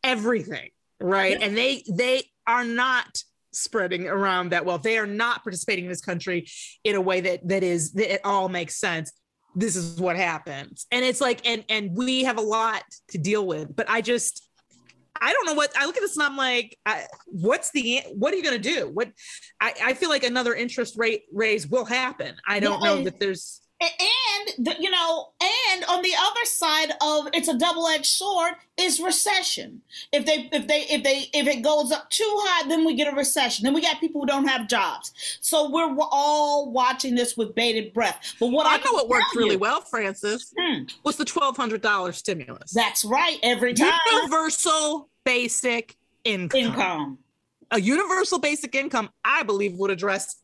everything, 0.04 0.70
right? 1.00 1.38
And 1.42 1.56
they 1.58 1.84
they 1.92 2.24
are 2.48 2.64
not 2.66 3.24
spreading 3.52 4.08
around 4.08 4.50
that 4.50 4.66
wealth. 4.66 4.82
They 4.84 4.98
are 4.98 5.08
not 5.08 5.44
participating 5.44 5.86
in 5.86 5.90
this 5.90 6.02
country 6.02 6.48
in 6.84 6.96
a 6.96 7.02
way 7.02 7.22
that 7.22 7.48
that 7.48 7.64
is 7.64 7.92
that 7.94 8.14
it 8.16 8.22
all 8.24 8.50
makes 8.50 8.76
sense. 8.76 9.12
This 9.56 9.76
is 9.76 10.00
what 10.00 10.18
happens. 10.18 10.86
And 10.92 11.06
it's 11.06 11.22
like 11.22 11.48
and 11.48 11.64
and 11.70 11.96
we 11.96 12.24
have 12.24 12.38
a 12.38 12.42
lot 12.42 12.84
to 13.10 13.18
deal 13.18 13.46
with, 13.46 13.76
but 13.76 13.90
I 13.90 14.02
just 14.02 14.50
I 15.22 15.32
don't 15.32 15.46
know 15.46 15.54
what 15.54 15.72
I 15.78 15.86
look 15.86 15.96
at 15.96 16.02
this 16.02 16.18
and 16.18 16.26
I'm 16.26 16.36
like, 16.36 16.78
I, 16.86 17.06
what's 17.28 17.72
the 17.72 18.02
what 18.14 18.34
are 18.34 18.38
you 18.38 18.44
going 18.44 18.62
to 18.62 18.70
do? 18.76 18.90
What 18.94 19.12
I, 19.62 19.74
I 19.84 19.94
feel 19.94 20.10
like 20.10 20.24
another 20.24 20.54
interest 20.54 20.98
rate 20.98 21.24
raise 21.32 21.66
will 21.68 21.86
happen. 21.86 22.36
I 22.46 22.60
don't 22.60 22.82
Yeah, 22.82 22.90
know 22.90 23.04
that 23.06 23.20
there's 23.20 23.62
And 23.82 24.78
you 24.80 24.90
know, 24.90 25.30
and 25.42 25.84
on 25.86 26.02
the 26.02 26.14
other 26.18 26.46
side 26.46 26.92
of 27.02 27.28
it's 27.34 27.50
a 27.50 27.58
double-edged 27.58 28.06
sword 28.06 28.54
is 28.78 29.02
recession. 29.02 29.82
If 30.14 30.26
they 30.26 30.50
if 30.54 30.66
they 30.68 30.82
if 30.84 31.04
they 31.04 31.30
if 31.34 31.46
it 31.48 31.62
goes 31.62 31.92
up 31.92 32.10
too 32.10 32.24
high, 32.44 32.68
then 32.70 32.86
we 32.86 32.96
get 32.96 33.12
a 33.12 33.16
recession. 33.16 33.64
Then 33.66 33.74
we 33.74 33.82
got 33.82 34.00
people 34.00 34.22
who 34.22 34.28
don't 34.28 34.48
have 34.48 34.70
jobs. 34.70 35.12
So 35.42 35.70
we're 35.70 35.94
all 36.00 36.72
watching 36.72 37.16
this 37.16 37.36
with 37.36 37.54
bated 37.54 37.94
breath. 37.94 38.36
But 38.40 38.48
what 38.48 38.66
I, 38.66 38.76
I 38.76 38.78
know 38.78 38.94
what 38.94 39.10
worked 39.10 39.26
tell 39.34 39.44
really 39.44 39.58
well, 39.58 39.82
Frances, 39.82 40.54
Hmm. 40.58 40.84
was 41.04 41.18
the 41.18 41.26
twelve 41.26 41.58
hundred 41.58 41.82
dollars 41.82 42.18
stimulus. 42.18 42.72
That's 42.72 43.04
right. 43.04 43.38
Every 43.44 43.74
time 43.74 43.92
universal 44.14 45.10
basic 45.26 45.98
income. 46.24 46.60
income. 46.60 47.18
A 47.72 47.82
universal 47.82 48.40
basic 48.40 48.74
income, 48.74 49.10
I 49.26 49.44
believe, 49.44 49.74
would 49.74 49.92
address 49.92 50.38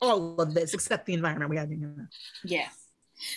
all 0.00 0.40
of 0.40 0.54
this, 0.54 0.74
except 0.74 1.06
the 1.06 1.14
environment 1.14 1.50
we 1.50 1.56
have 1.56 1.70
in 1.70 1.78
here. 1.78 2.08
Yeah. 2.44 2.68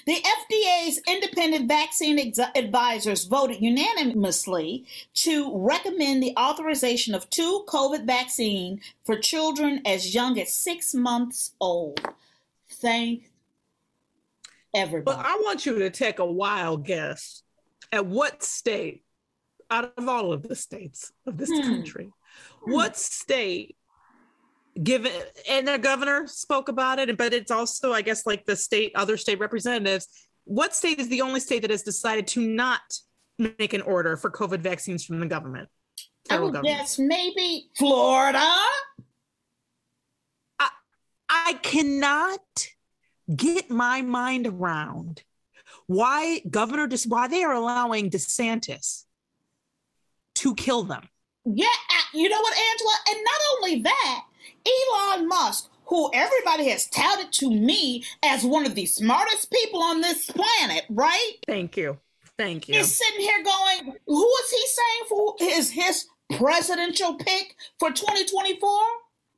The 0.06 0.16
FDA's 0.16 1.02
independent 1.08 1.68
vaccine 1.68 2.18
ex- 2.18 2.40
advisors 2.56 3.26
voted 3.26 3.62
unanimously 3.62 4.86
to 5.16 5.52
recommend 5.58 6.24
the 6.24 6.34
authorization 6.38 7.14
of 7.14 7.30
two 7.30 7.66
COVID 7.68 8.06
vaccine 8.06 8.80
for 9.04 9.18
children 9.18 9.82
as 9.86 10.16
young 10.16 10.40
as 10.40 10.54
six 10.54 10.94
months 10.94 11.52
old. 11.60 12.00
Thank 12.70 13.30
everybody. 14.74 15.18
But 15.18 15.26
I 15.26 15.36
want 15.44 15.66
you 15.66 15.80
to 15.80 15.90
take 15.90 16.20
a 16.20 16.26
wild 16.26 16.86
guess 16.86 17.44
at 17.92 18.06
what 18.06 18.42
state, 18.42 19.04
out 19.70 19.94
of 19.98 20.08
all 20.08 20.32
of 20.32 20.44
the 20.44 20.56
states 20.56 21.12
of 21.26 21.38
this 21.38 21.50
Hmm. 21.50 21.62
country, 21.62 22.10
what 22.62 22.96
state 22.96 23.76
given 24.82 25.12
and 25.50 25.68
the 25.68 25.78
governor 25.78 26.26
spoke 26.26 26.68
about 26.68 26.98
it 26.98 27.16
but 27.18 27.34
it's 27.34 27.52
also 27.52 27.94
i 27.94 28.02
guess 28.02 28.26
like 28.26 28.44
the 28.46 28.56
state 28.56 28.92
other 28.96 29.18
state 29.18 29.40
representatives 29.40 30.08
what 30.46 30.74
state 30.74 31.00
is 31.00 31.08
the 31.10 31.22
only 31.22 31.40
state 31.40 31.62
that 31.62 31.70
has 31.70 31.84
decided 31.84 32.26
to 32.26 32.42
not 32.42 32.82
make 33.38 33.74
an 33.74 33.82
order 33.82 34.18
for 34.18 34.32
covid 34.32 34.62
vaccines 34.62 35.06
from 35.06 35.20
the 35.20 35.26
government 35.28 35.70
I 36.30 36.40
would 36.40 36.54
government 36.54 36.78
guess 36.78 36.98
maybe 36.98 37.70
Florida. 37.78 38.40
I 41.30 41.54
cannot 41.62 42.68
get 43.36 43.70
my 43.70 44.02
mind 44.02 44.48
around 44.48 45.24
why 45.88 46.42
Governor 46.50 46.88
De- 46.88 47.08
why 47.08 47.28
they 47.28 47.44
are 47.44 47.54
allowing 47.54 48.10
DeSantis 48.10 49.06
to 50.36 50.54
kill 50.56 50.84
them. 50.84 51.10
Yeah, 51.46 51.66
uh, 51.66 52.18
you 52.18 52.30
know 52.30 52.40
what, 52.40 52.54
Angela? 52.54 52.94
And 53.10 53.20
not 53.24 53.42
only 53.58 53.82
that, 53.82 54.26
Elon 54.66 55.28
Musk, 55.28 55.70
who 55.86 56.10
everybody 56.14 56.70
has 56.70 56.88
touted 56.88 57.32
to 57.34 57.50
me 57.50 58.04
as 58.24 58.44
one 58.44 58.66
of 58.66 58.76
the 58.76 58.86
smartest 58.86 59.52
people 59.52 59.82
on 59.82 60.02
this 60.02 60.26
planet, 60.26 60.86
right? 60.90 61.34
Thank 61.48 61.78
you. 61.78 62.00
Thank 62.38 62.68
you. 62.68 62.76
Is 62.76 62.96
sitting 62.96 63.22
here 63.22 63.44
going, 63.44 63.96
who 64.08 64.36
is 64.44 64.50
he 64.50 64.66
saying 64.68 65.04
for 65.10 65.36
is 65.42 65.72
his 65.72 66.06
presidential 66.38 67.16
pick 67.16 67.56
for 67.80 67.92
2024? 67.92 68.70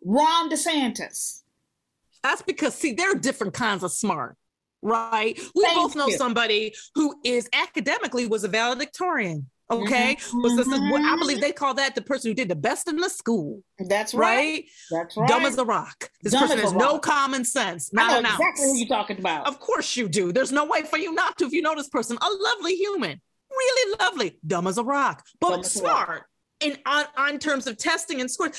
Ron 0.06 0.50
DeSantis. 0.50 1.42
That's 2.24 2.42
because 2.42 2.74
see, 2.76 2.94
there 2.94 3.12
are 3.12 3.16
different 3.16 3.54
kinds 3.54 3.84
of 3.84 3.92
smart, 3.92 4.38
right? 4.82 5.38
We 5.56 5.64
Thank 5.64 5.78
both 5.78 5.96
know 5.96 6.08
you. 6.08 6.18
somebody 6.18 6.74
who 6.94 7.16
is 7.24 7.50
academically 7.54 8.28
was 8.28 8.44
a 8.44 8.48
valedictorian. 8.48 9.50
Okay, 9.72 10.16
Mhm. 10.16 10.44
was 10.44 10.56
this 10.58 10.68
I 10.72 11.16
believe 11.18 11.42
they 11.42 11.52
call 11.52 11.74
that 11.74 11.96
the 11.96 12.02
person 12.02 12.30
who 12.30 12.36
did 12.36 12.50
the 12.50 12.56
best 12.56 12.88
in 12.88 12.98
the 12.98 13.10
school. 13.10 13.64
That's 13.80 14.14
right. 14.14 14.36
Right? 14.38 14.66
That's 14.92 15.18
right. 15.18 15.28
Dumb 15.28 15.46
as 15.46 15.58
a 15.58 15.66
rock. 15.66 16.12
This 16.22 16.34
Dumb 16.34 16.44
person 16.44 16.60
has 16.60 16.72
no 16.74 17.00
common 17.00 17.44
sense. 17.46 17.90
I 17.98 18.02
Not 18.04 18.12
know 18.12 18.18
an 18.20 18.26
exactly 18.26 18.66
who 18.66 18.78
you're 18.78 18.88
talking 18.88 19.18
about. 19.18 19.48
Of 19.48 19.60
course 19.60 19.96
you 19.96 20.08
do. 20.08 20.32
There's 20.32 20.52
no 20.52 20.66
way 20.66 20.84
for 20.84 20.98
you 21.00 21.14
not 21.14 21.38
to 21.40 21.46
if 21.46 21.52
you 21.52 21.64
know 21.64 21.74
this 21.76 21.90
person. 21.90 22.18
A 22.22 22.28
lovely 22.30 22.76
human, 22.76 23.20
really 23.50 23.96
lovely, 24.00 24.38
dumb 24.46 24.68
as 24.68 24.78
a 24.78 24.84
rock, 24.84 25.26
but 25.40 25.50
Dumb 25.50 25.60
rock. 25.62 25.66
smart. 25.66 26.24
In 26.62 26.78
on, 26.86 27.06
on 27.18 27.38
terms 27.40 27.66
of 27.68 27.78
testing 27.78 28.22
and 28.22 28.30
scoring, 28.32 28.54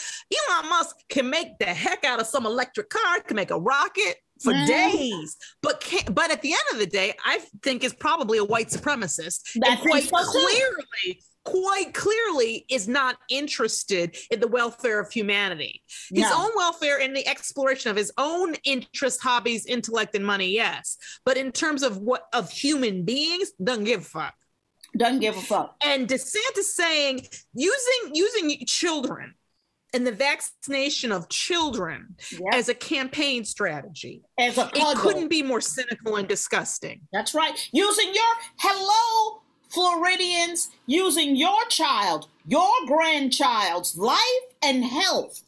Elon 0.51 0.69
Musk 0.69 0.97
can 1.09 1.31
make 1.31 1.57
the 1.59 1.67
heck 1.67 2.05
out 2.05 2.21
of 2.21 2.27
some 2.27 2.45
electric 2.47 2.91
car, 2.91 3.21
can 3.21 3.37
make 3.37 3.51
a 3.51 3.59
rocket 3.59 4.17
for 4.43 4.53
Mhm. 4.53 4.67
days, 4.67 5.37
but 5.63 5.81
can't. 5.81 6.15
But 6.15 6.31
at 6.31 6.43
the 6.43 6.53
end 6.53 6.63
of 6.73 6.79
the 6.79 6.87
day, 6.87 7.15
I 7.25 7.41
think 7.63 7.83
is 7.85 7.93
probably 7.95 8.39
a 8.39 8.45
white 8.45 8.69
supremacist, 8.69 9.41
and 9.55 9.81
quite 9.81 10.09
clearly, 10.11 11.23
quite 11.45 11.95
clearly, 11.95 12.67
is 12.69 12.89
not 12.89 13.19
interested 13.29 14.17
in 14.31 14.41
the 14.41 14.49
welfare 14.49 14.99
of 15.01 15.13
humanity 15.13 15.83
his 16.13 16.25
No. 16.25 16.45
own 16.45 16.51
welfare 16.57 17.01
and 17.01 17.17
the 17.17 17.27
exploration 17.27 17.91
of 17.91 17.97
his 17.97 18.13
own 18.19 18.55
interest, 18.65 19.21
hobbies, 19.23 19.65
intellect, 19.67 20.15
and 20.15 20.25
money, 20.27 20.49
yes. 20.51 20.97
But 21.25 21.37
in 21.37 21.53
terms 21.53 21.83
of 21.83 21.99
what 21.99 22.27
of 22.33 22.51
human 22.51 23.05
beings, 23.05 23.53
doesn't 23.63 23.85
give 23.85 24.03
a 24.03 24.05
fuck. 24.05 24.35
Doesn't 24.97 25.21
give 25.21 25.37
a 25.37 25.43
fuck. 25.43 25.77
And 25.83 26.09
DeSantis 26.09 26.65
saying 26.75 27.29
using 27.55 28.15
using 28.15 28.65
children 28.67 29.35
and 29.95 30.07
the 30.07 30.13
vaccination 30.13 31.13
of 31.13 31.29
children 31.29 32.17
Yep. 32.31 32.41
as 32.53 32.69
a 32.69 32.75
campaign 32.75 33.45
strategy. 33.45 34.23
As 34.39 34.59
a 34.59 34.71
It 34.75 34.97
couldn't 34.99 35.29
be 35.29 35.43
more 35.43 35.61
cynical 35.61 36.17
and 36.17 36.29
disgusting. 36.29 37.01
That's 37.13 37.35
right. 37.35 37.57
Using 37.73 38.15
your 38.15 38.35
hello, 38.59 39.43
Floridians, 39.69 40.69
using 40.87 41.37
your 41.37 41.65
child, 41.69 42.29
your 42.47 42.71
grandchild's 42.87 43.97
life 43.97 44.21
and 44.63 44.85
health 44.85 45.43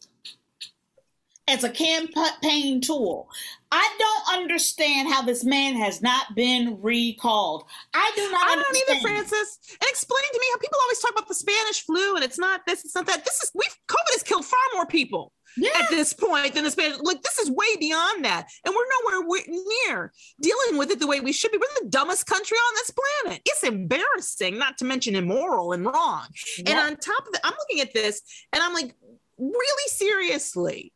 as 1.49 1.63
a 1.63 1.69
campaign 1.69 2.81
tool. 2.81 3.27
I 3.71 3.87
don't 3.99 4.39
understand 4.41 5.09
how 5.09 5.21
this 5.21 5.43
man 5.43 5.75
has 5.75 6.01
not 6.01 6.35
been 6.35 6.79
recalled. 6.81 7.65
I 7.93 8.11
do 8.15 8.31
not 8.31 8.47
I 8.47 8.55
don't 8.55 8.65
understand. 8.65 8.99
either, 8.99 9.07
Frances. 9.07 9.59
And 9.73 9.89
explain 9.89 10.23
to 10.33 10.39
me 10.39 10.45
how 10.53 10.57
people 10.59 10.77
always 10.81 10.99
talk 10.99 11.11
about 11.11 11.27
the 11.27 11.35
Spanish 11.35 11.81
flu 11.85 12.15
and 12.15 12.23
it's 12.23 12.39
not 12.39 12.61
this, 12.65 12.83
it's 12.85 12.95
not 12.95 13.05
that. 13.07 13.25
This 13.25 13.41
is 13.43 13.51
we've 13.53 13.75
COVID 13.87 14.13
has 14.13 14.23
killed 14.23 14.45
far 14.45 14.59
more 14.73 14.87
people 14.87 15.33
Yeah. 15.55 15.69
at 15.79 15.89
this 15.91 16.13
point 16.13 16.55
than 16.55 16.63
the 16.63 16.71
Spanish. 16.71 16.97
Like 17.01 17.21
this 17.21 17.37
is 17.37 17.51
way 17.51 17.75
beyond 17.79 18.25
that, 18.25 18.47
and 18.65 18.73
we're 18.75 19.13
nowhere 19.19 19.45
near 19.47 20.11
dealing 20.41 20.77
with 20.79 20.89
it 20.89 20.99
the 20.99 21.07
way 21.07 21.19
we 21.19 21.31
should 21.31 21.51
be. 21.51 21.57
We're 21.59 21.83
the 21.83 21.89
dumbest 21.89 22.25
country 22.25 22.57
on 22.57 22.73
this 22.75 22.91
planet. 23.25 23.41
It's 23.45 23.63
embarrassing, 23.63 24.57
not 24.57 24.77
to 24.79 24.85
mention 24.85 25.15
immoral 25.15 25.73
and 25.73 25.85
wrong. 25.85 26.25
And 26.65 26.79
on 26.79 26.95
top 26.97 27.27
of 27.27 27.33
that, 27.33 27.41
I'm 27.43 27.53
looking 27.59 27.81
at 27.81 27.93
this 27.93 28.21
and 28.51 28.63
I'm 28.63 28.73
like, 28.73 28.95
really 29.37 29.89
seriously, 29.89 30.91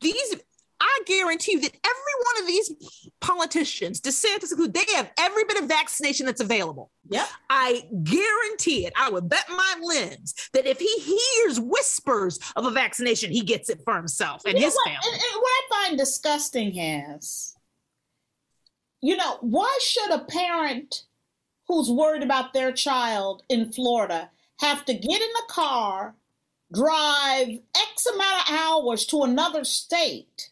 these. 0.00 0.36
I 0.80 1.00
guarantee 1.06 1.52
you 1.52 1.60
that 1.60 1.72
every 1.72 2.24
one 2.24 2.42
of 2.42 2.46
these 2.46 3.08
politicians, 3.20 4.00
DeSantis 4.00 4.50
included, 4.50 4.74
they 4.74 4.94
have 4.96 5.10
every 5.18 5.44
bit 5.44 5.58
of 5.58 5.66
vaccination 5.66 6.26
that's 6.26 6.42
available. 6.42 6.90
Yeah. 7.08 7.26
I 7.48 7.84
guarantee 8.02 8.84
it. 8.84 8.92
I 8.96 9.08
would 9.08 9.28
bet 9.28 9.46
my 9.48 9.76
limbs 9.80 10.34
that 10.52 10.66
if 10.66 10.78
he 10.78 10.92
hears 10.98 11.58
whispers 11.60 12.38
of 12.56 12.66
a 12.66 12.70
vaccination, 12.70 13.30
he 13.30 13.40
gets 13.42 13.70
it 13.70 13.80
for 13.84 13.96
himself 13.96 14.42
and 14.44 14.58
You 14.58 14.64
his 14.64 14.74
what? 14.74 14.86
family. 14.88 15.00
And, 15.04 15.14
and 15.14 15.40
what 15.40 15.50
I 15.50 15.86
find 15.86 15.98
disgusting 15.98 16.76
is, 16.76 17.56
you 19.00 19.16
know, 19.16 19.38
why 19.40 19.78
should 19.80 20.10
a 20.10 20.24
parent 20.24 21.04
who's 21.68 21.90
worried 21.90 22.22
about 22.22 22.52
their 22.52 22.72
child 22.72 23.42
in 23.48 23.72
Florida 23.72 24.30
have 24.60 24.84
to 24.84 24.92
get 24.92 25.22
in 25.22 25.32
the 25.34 25.44
car, 25.48 26.14
drive 26.74 27.48
X 27.76 28.06
amount 28.06 28.50
of 28.50 28.54
hours 28.56 29.06
to 29.06 29.22
another 29.22 29.64
state, 29.64 30.50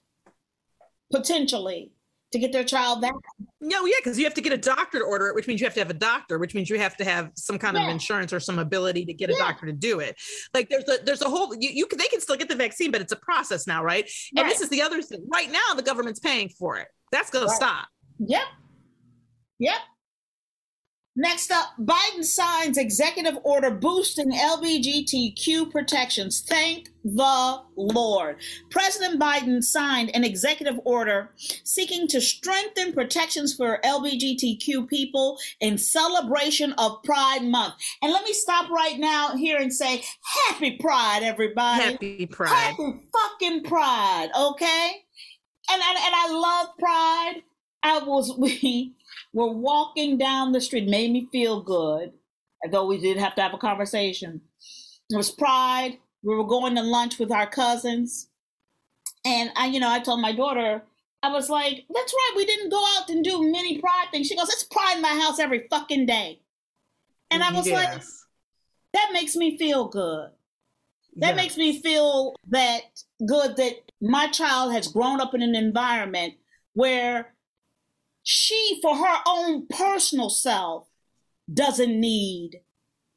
potentially, 1.11 1.93
to 2.33 2.39
get 2.39 2.53
their 2.53 2.65
child 2.65 3.01
vaccinated? 3.01 3.23
No, 3.61 3.85
yeah, 3.87 3.95
because 4.03 4.19
you 4.19 4.25
have 4.25 4.35
to 4.35 4.41
get 4.41 4.53
a 4.53 4.57
doctor 4.57 4.99
to 4.99 5.05
order 5.05 5.29
it, 5.29 5.35
which 5.35 5.47
means 5.47 5.61
you 5.61 5.67
have 5.67 5.75
to 5.75 5.81
have 5.81 5.91
a 5.91 5.95
doctor, 5.95 6.39
which 6.39 6.55
means 6.55 6.69
you 6.69 6.79
have 6.79 6.97
to 6.97 7.05
have 7.05 7.31
some 7.37 7.59
kind 7.59 7.77
of 7.77 7.89
insurance 7.89 8.33
or 8.33 8.41
some 8.41 8.59
ability 8.59 9.05
to 9.05 9.15
get 9.15 9.31
a 9.31 9.35
doctor 9.37 9.67
to 9.67 9.73
do 9.73 10.01
it. 10.01 10.17
Like 10.53 10.69
there's 10.69 10.89
a 10.89 10.99
there's 11.05 11.23
a 11.23 11.29
whole 11.29 11.55
you, 11.55 11.71
you 11.71 11.87
can 11.87 11.99
they 11.99 12.09
can 12.09 12.21
still 12.21 12.37
get 12.37 12.49
the 12.49 12.57
vaccine, 12.57 12.91
but 12.91 13.01
it's 13.01 13.13
a 13.13 13.17
process 13.17 13.67
now, 13.67 13.85
right? 13.85 14.11
And 14.37 14.49
this 14.49 14.61
is 14.61 14.69
the 14.69 14.83
other 14.83 15.01
thing. 15.03 15.25
Right 15.33 15.51
now, 15.51 15.75
the 15.77 15.83
government's 15.83 16.21
paying 16.21 16.49
for 16.49 16.77
it. 16.79 16.89
That's 17.13 17.31
gonna 17.31 17.47
Right. 17.47 17.55
stop. 17.57 17.89
Yep. 18.19 18.43
Yep. 19.59 19.77
Next 21.15 21.51
up, 21.51 21.75
Biden 21.79 22.25
signs 22.25 22.79
executive 22.79 23.37
order 23.45 23.71
boosting 23.71 24.33
LGBTQ 24.33 25.71
protections. 25.71 26.41
Thank 26.41 26.89
the 27.05 27.61
Lord. 27.77 28.37
President 28.71 29.21
Biden 29.21 29.63
signed 29.63 30.11
an 30.15 30.25
executive 30.25 30.81
order 30.87 31.31
seeking 31.65 32.09
to 32.09 32.21
strengthen 32.21 32.95
protections 32.95 33.55
for 33.55 33.79
LGBTQ 33.85 34.89
people 34.89 35.39
in 35.61 35.77
celebration 35.77 36.73
of 36.79 37.03
Pride 37.03 37.45
Month. 37.45 37.75
And 38.01 38.11
let 38.11 38.25
me 38.25 38.33
stop 38.33 38.71
right 38.71 38.99
now 38.99 39.37
here 39.37 39.59
and 39.59 39.73
say, 39.73 40.03
Happy 40.49 40.79
Pride, 40.79 41.21
everybody. 41.23 41.83
Happy 41.83 42.27
Pride. 42.27 42.49
Happy 42.49 42.95
fucking 43.13 43.65
Pride, 43.65 44.31
okay? 44.39 44.91
And, 45.71 45.83
and, 45.83 45.99
and 45.99 46.15
I 46.15 46.33
love 46.33 46.69
Pride. 46.79 47.43
I 47.83 47.99
was, 47.99 48.35
we 48.39 48.95
were 49.33 49.53
walking 49.53 50.19
down 50.19 50.53
the 50.53 50.61
street, 50.61 50.89
made 50.89 51.11
me 51.11 51.29
feel 51.33 51.61
good, 51.63 52.13
though 52.71 52.87
we 52.87 52.99
did 52.99 53.17
have 53.17 53.35
to 53.37 53.43
have 53.43 53.55
a 53.55 53.59
conversation. 53.59 54.41
It 55.11 55.17
was 55.17 55.31
Pride. 55.31 55.99
We 56.23 56.37
were 56.37 56.47
going 56.47 56.75
to 56.77 56.83
lunch 56.83 57.19
with 57.19 57.33
our 57.33 57.47
cousins. 57.47 58.29
And 59.25 59.51
I, 59.57 59.67
you 59.67 59.81
know, 59.81 59.91
I 59.91 60.01
told 60.01 60.21
my 60.21 60.33
daughter, 60.35 60.83
I 61.23 61.31
was 61.33 61.49
like, 61.49 61.85
that's 61.89 62.13
right, 62.13 62.33
we 62.37 62.45
didn't 62.45 62.71
go 62.71 62.85
out 62.97 63.09
and 63.09 63.25
do 63.25 63.51
many 63.51 63.79
Pride 63.79 64.09
things. 64.11 64.27
She 64.27 64.37
goes, 64.37 64.49
it's 64.49 64.65
Pride 64.65 64.97
in 64.97 65.03
my 65.03 65.21
house 65.21 65.39
every 65.39 65.67
fucking 65.71 66.07
day. 66.07 66.41
And 67.31 67.43
I 67.43 67.53
was 67.53 67.71
like, 67.71 68.03
that 68.93 69.11
makes 69.13 69.37
me 69.37 69.57
feel 69.57 69.89
good. 69.89 70.31
That 71.17 71.31
Yeah. 71.31 71.35
makes 71.37 71.57
me 71.57 71.81
feel 71.81 72.35
that 72.49 72.83
good 73.27 73.57
that 73.57 73.75
my 74.01 74.27
child 74.29 74.73
has 74.73 74.89
grown 74.89 75.21
up 75.21 75.35
in 75.35 75.43
an 75.43 75.55
environment 75.55 76.35
where 76.75 77.32
she, 78.23 78.79
for 78.83 78.97
her 78.97 79.19
own 79.27 79.67
personal 79.69 80.31
self, 80.31 80.87
doesn't 81.53 82.01
need 82.01 82.61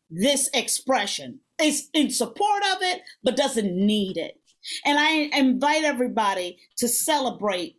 this 0.10 0.50
expression. 0.54 1.40
Is 1.62 1.90
in 1.94 2.10
support 2.10 2.64
of 2.74 2.82
it, 2.82 3.02
but 3.24 3.38
doesn't 3.38 3.74
need 3.74 4.18
it. 4.18 4.42
And 4.84 5.00
I 5.00 5.30
invite 5.38 5.86
everybody 5.86 6.60
to 6.78 6.88
celebrate 6.90 7.78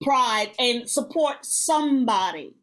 pride 0.00 0.52
and 0.58 0.88
support 0.88 1.38
somebody 1.44 2.54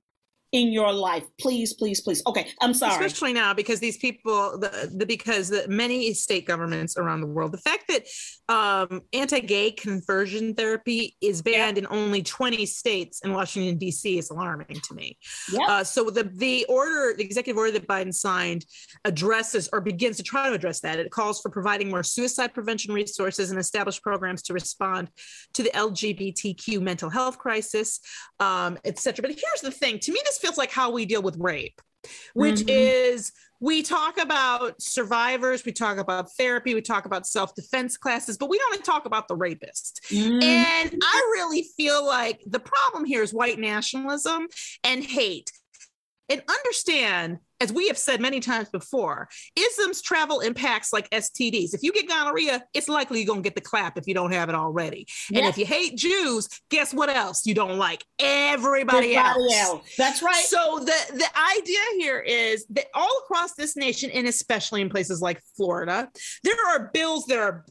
in 0.55 0.71
your 0.71 0.93
life. 0.93 1.25
Please, 1.37 1.73
please, 1.73 1.99
please. 1.99 2.23
Okay, 2.25 2.47
I'm 2.61 2.73
sorry. 2.73 2.93
especially 2.93 3.33
now 3.33 3.53
because 3.53 3.81
these 3.81 3.97
people 3.97 4.57
the, 4.57 4.89
the 4.95 5.05
because 5.05 5.49
the 5.49 5.67
many 5.67 6.13
state 6.13 6.47
governments 6.47 6.95
around 6.95 7.19
the 7.19 7.27
world 7.27 7.51
the 7.51 7.57
fact 7.57 7.83
that 7.89 8.03
um, 8.47 9.01
anti-gay 9.11 9.71
conversion 9.71 10.53
therapy 10.55 11.17
is 11.19 11.41
banned 11.41 11.77
in 11.77 11.85
only 11.89 12.23
20 12.23 12.65
states 12.65 13.19
in 13.25 13.33
washington 13.33 13.77
d.c. 13.77 14.17
is 14.17 14.29
alarming 14.29 14.79
to 14.81 14.93
me 14.93 15.17
Yep. 15.51 15.69
uh, 15.69 15.83
so 15.83 16.09
the 16.09 16.23
the 16.23 16.65
order 16.69 17.13
the 17.17 17.23
executive 17.23 17.57
order 17.57 17.73
that 17.73 17.85
biden 17.87 18.13
signed 18.13 18.65
addresses 19.03 19.67
or 19.73 19.81
begins 19.81 20.15
to 20.17 20.23
try 20.23 20.47
to 20.47 20.55
address 20.55 20.79
that 20.79 20.99
it 20.99 21.11
calls 21.11 21.41
for 21.41 21.49
providing 21.49 21.89
more 21.89 22.03
suicide 22.03 22.53
prevention 22.53 22.93
resources 22.93 23.51
and 23.51 23.59
establish 23.59 24.01
programs 24.01 24.41
to 24.43 24.53
respond 24.53 25.09
to 25.53 25.63
the 25.63 25.69
lgbtq 25.71 26.79
mental 26.79 27.09
health 27.09 27.37
crisis 27.37 27.99
um, 28.39 28.77
etc 28.85 29.21
but 29.21 29.31
here's 29.31 29.61
the 29.61 29.71
thing 29.71 29.99
to 29.99 30.13
me 30.13 30.19
this 30.23 30.39
feels 30.45 30.57
like 30.57 30.71
how 30.71 30.91
we 30.91 31.05
deal 31.05 31.21
with 31.21 31.35
rape 31.39 31.81
which 32.33 32.57
Mhm. 32.57 32.65
is 32.69 33.31
we 33.59 33.81
talk 33.81 34.19
about 34.19 34.79
survivors, 34.79 35.65
we 35.65 35.71
talk 35.71 35.97
about 35.97 36.31
therapy, 36.33 36.75
we 36.75 36.81
talk 36.81 37.05
about 37.05 37.25
self 37.25 37.55
defense 37.55 37.97
classes, 37.97 38.37
but 38.37 38.47
we 38.49 38.59
don't 38.59 38.83
talk 38.83 39.05
about 39.05 39.27
the 39.27 39.35
rapist. 39.35 40.01
Mhm. 40.11 40.43
And 40.43 41.01
I 41.01 41.29
really 41.33 41.63
feel 41.77 42.05
like 42.05 42.43
the 42.45 42.59
problem 42.59 43.05
here 43.05 43.23
is 43.23 43.33
white 43.33 43.57
nationalism 43.57 44.47
and 44.83 45.03
hate. 45.03 45.51
And 46.29 46.43
understand, 46.47 47.39
as 47.61 47.71
we 47.71 47.87
have 47.87 47.97
said 47.97 48.19
many 48.21 48.39
times 48.39 48.69
before, 48.69 49.27
isms 49.55 50.01
travel 50.01 50.41
impacts 50.41 50.91
like 50.91 51.09
STDs. 51.09 51.73
If 51.73 51.83
you 51.83 51.91
get 51.91 52.07
gonorrhea, 52.07 52.63
it's 52.73 52.89
likely 52.89 53.19
you're 53.19 53.27
going 53.27 53.41
to 53.41 53.47
get 53.47 53.55
the 53.55 53.61
clap 53.61 53.97
if 53.97 54.07
you 54.07 54.13
don't 54.13 54.33
have 54.33 54.49
it 54.49 54.55
already. 54.55 55.07
And 55.33 55.45
if 55.45 55.57
you 55.57 55.65
hate 55.65 55.97
Jews, 55.97 56.49
guess 56.69 56.93
what 56.93 57.09
else 57.09 57.45
you 57.45 57.53
don't 57.53 57.77
like? 57.77 58.03
Everybody, 58.19 59.15
Everybody 59.15 59.15
else. 59.15 59.53
else. 59.55 59.95
That's 59.97 60.21
right. 60.21 60.45
So 60.45 60.79
the 60.79 61.13
the 61.13 61.27
idea 61.57 61.79
here 61.97 62.19
is 62.19 62.65
that 62.71 62.85
all 62.93 63.21
across 63.23 63.53
this 63.55 63.75
nation, 63.75 64.09
and 64.11 64.27
especially 64.27 64.81
in 64.81 64.89
places 64.89 65.21
like 65.21 65.41
Florida, 65.55 66.09
there 66.43 66.55
are 66.69 66.91
bills 66.93 67.25
that 67.27 67.37
are 67.37 67.65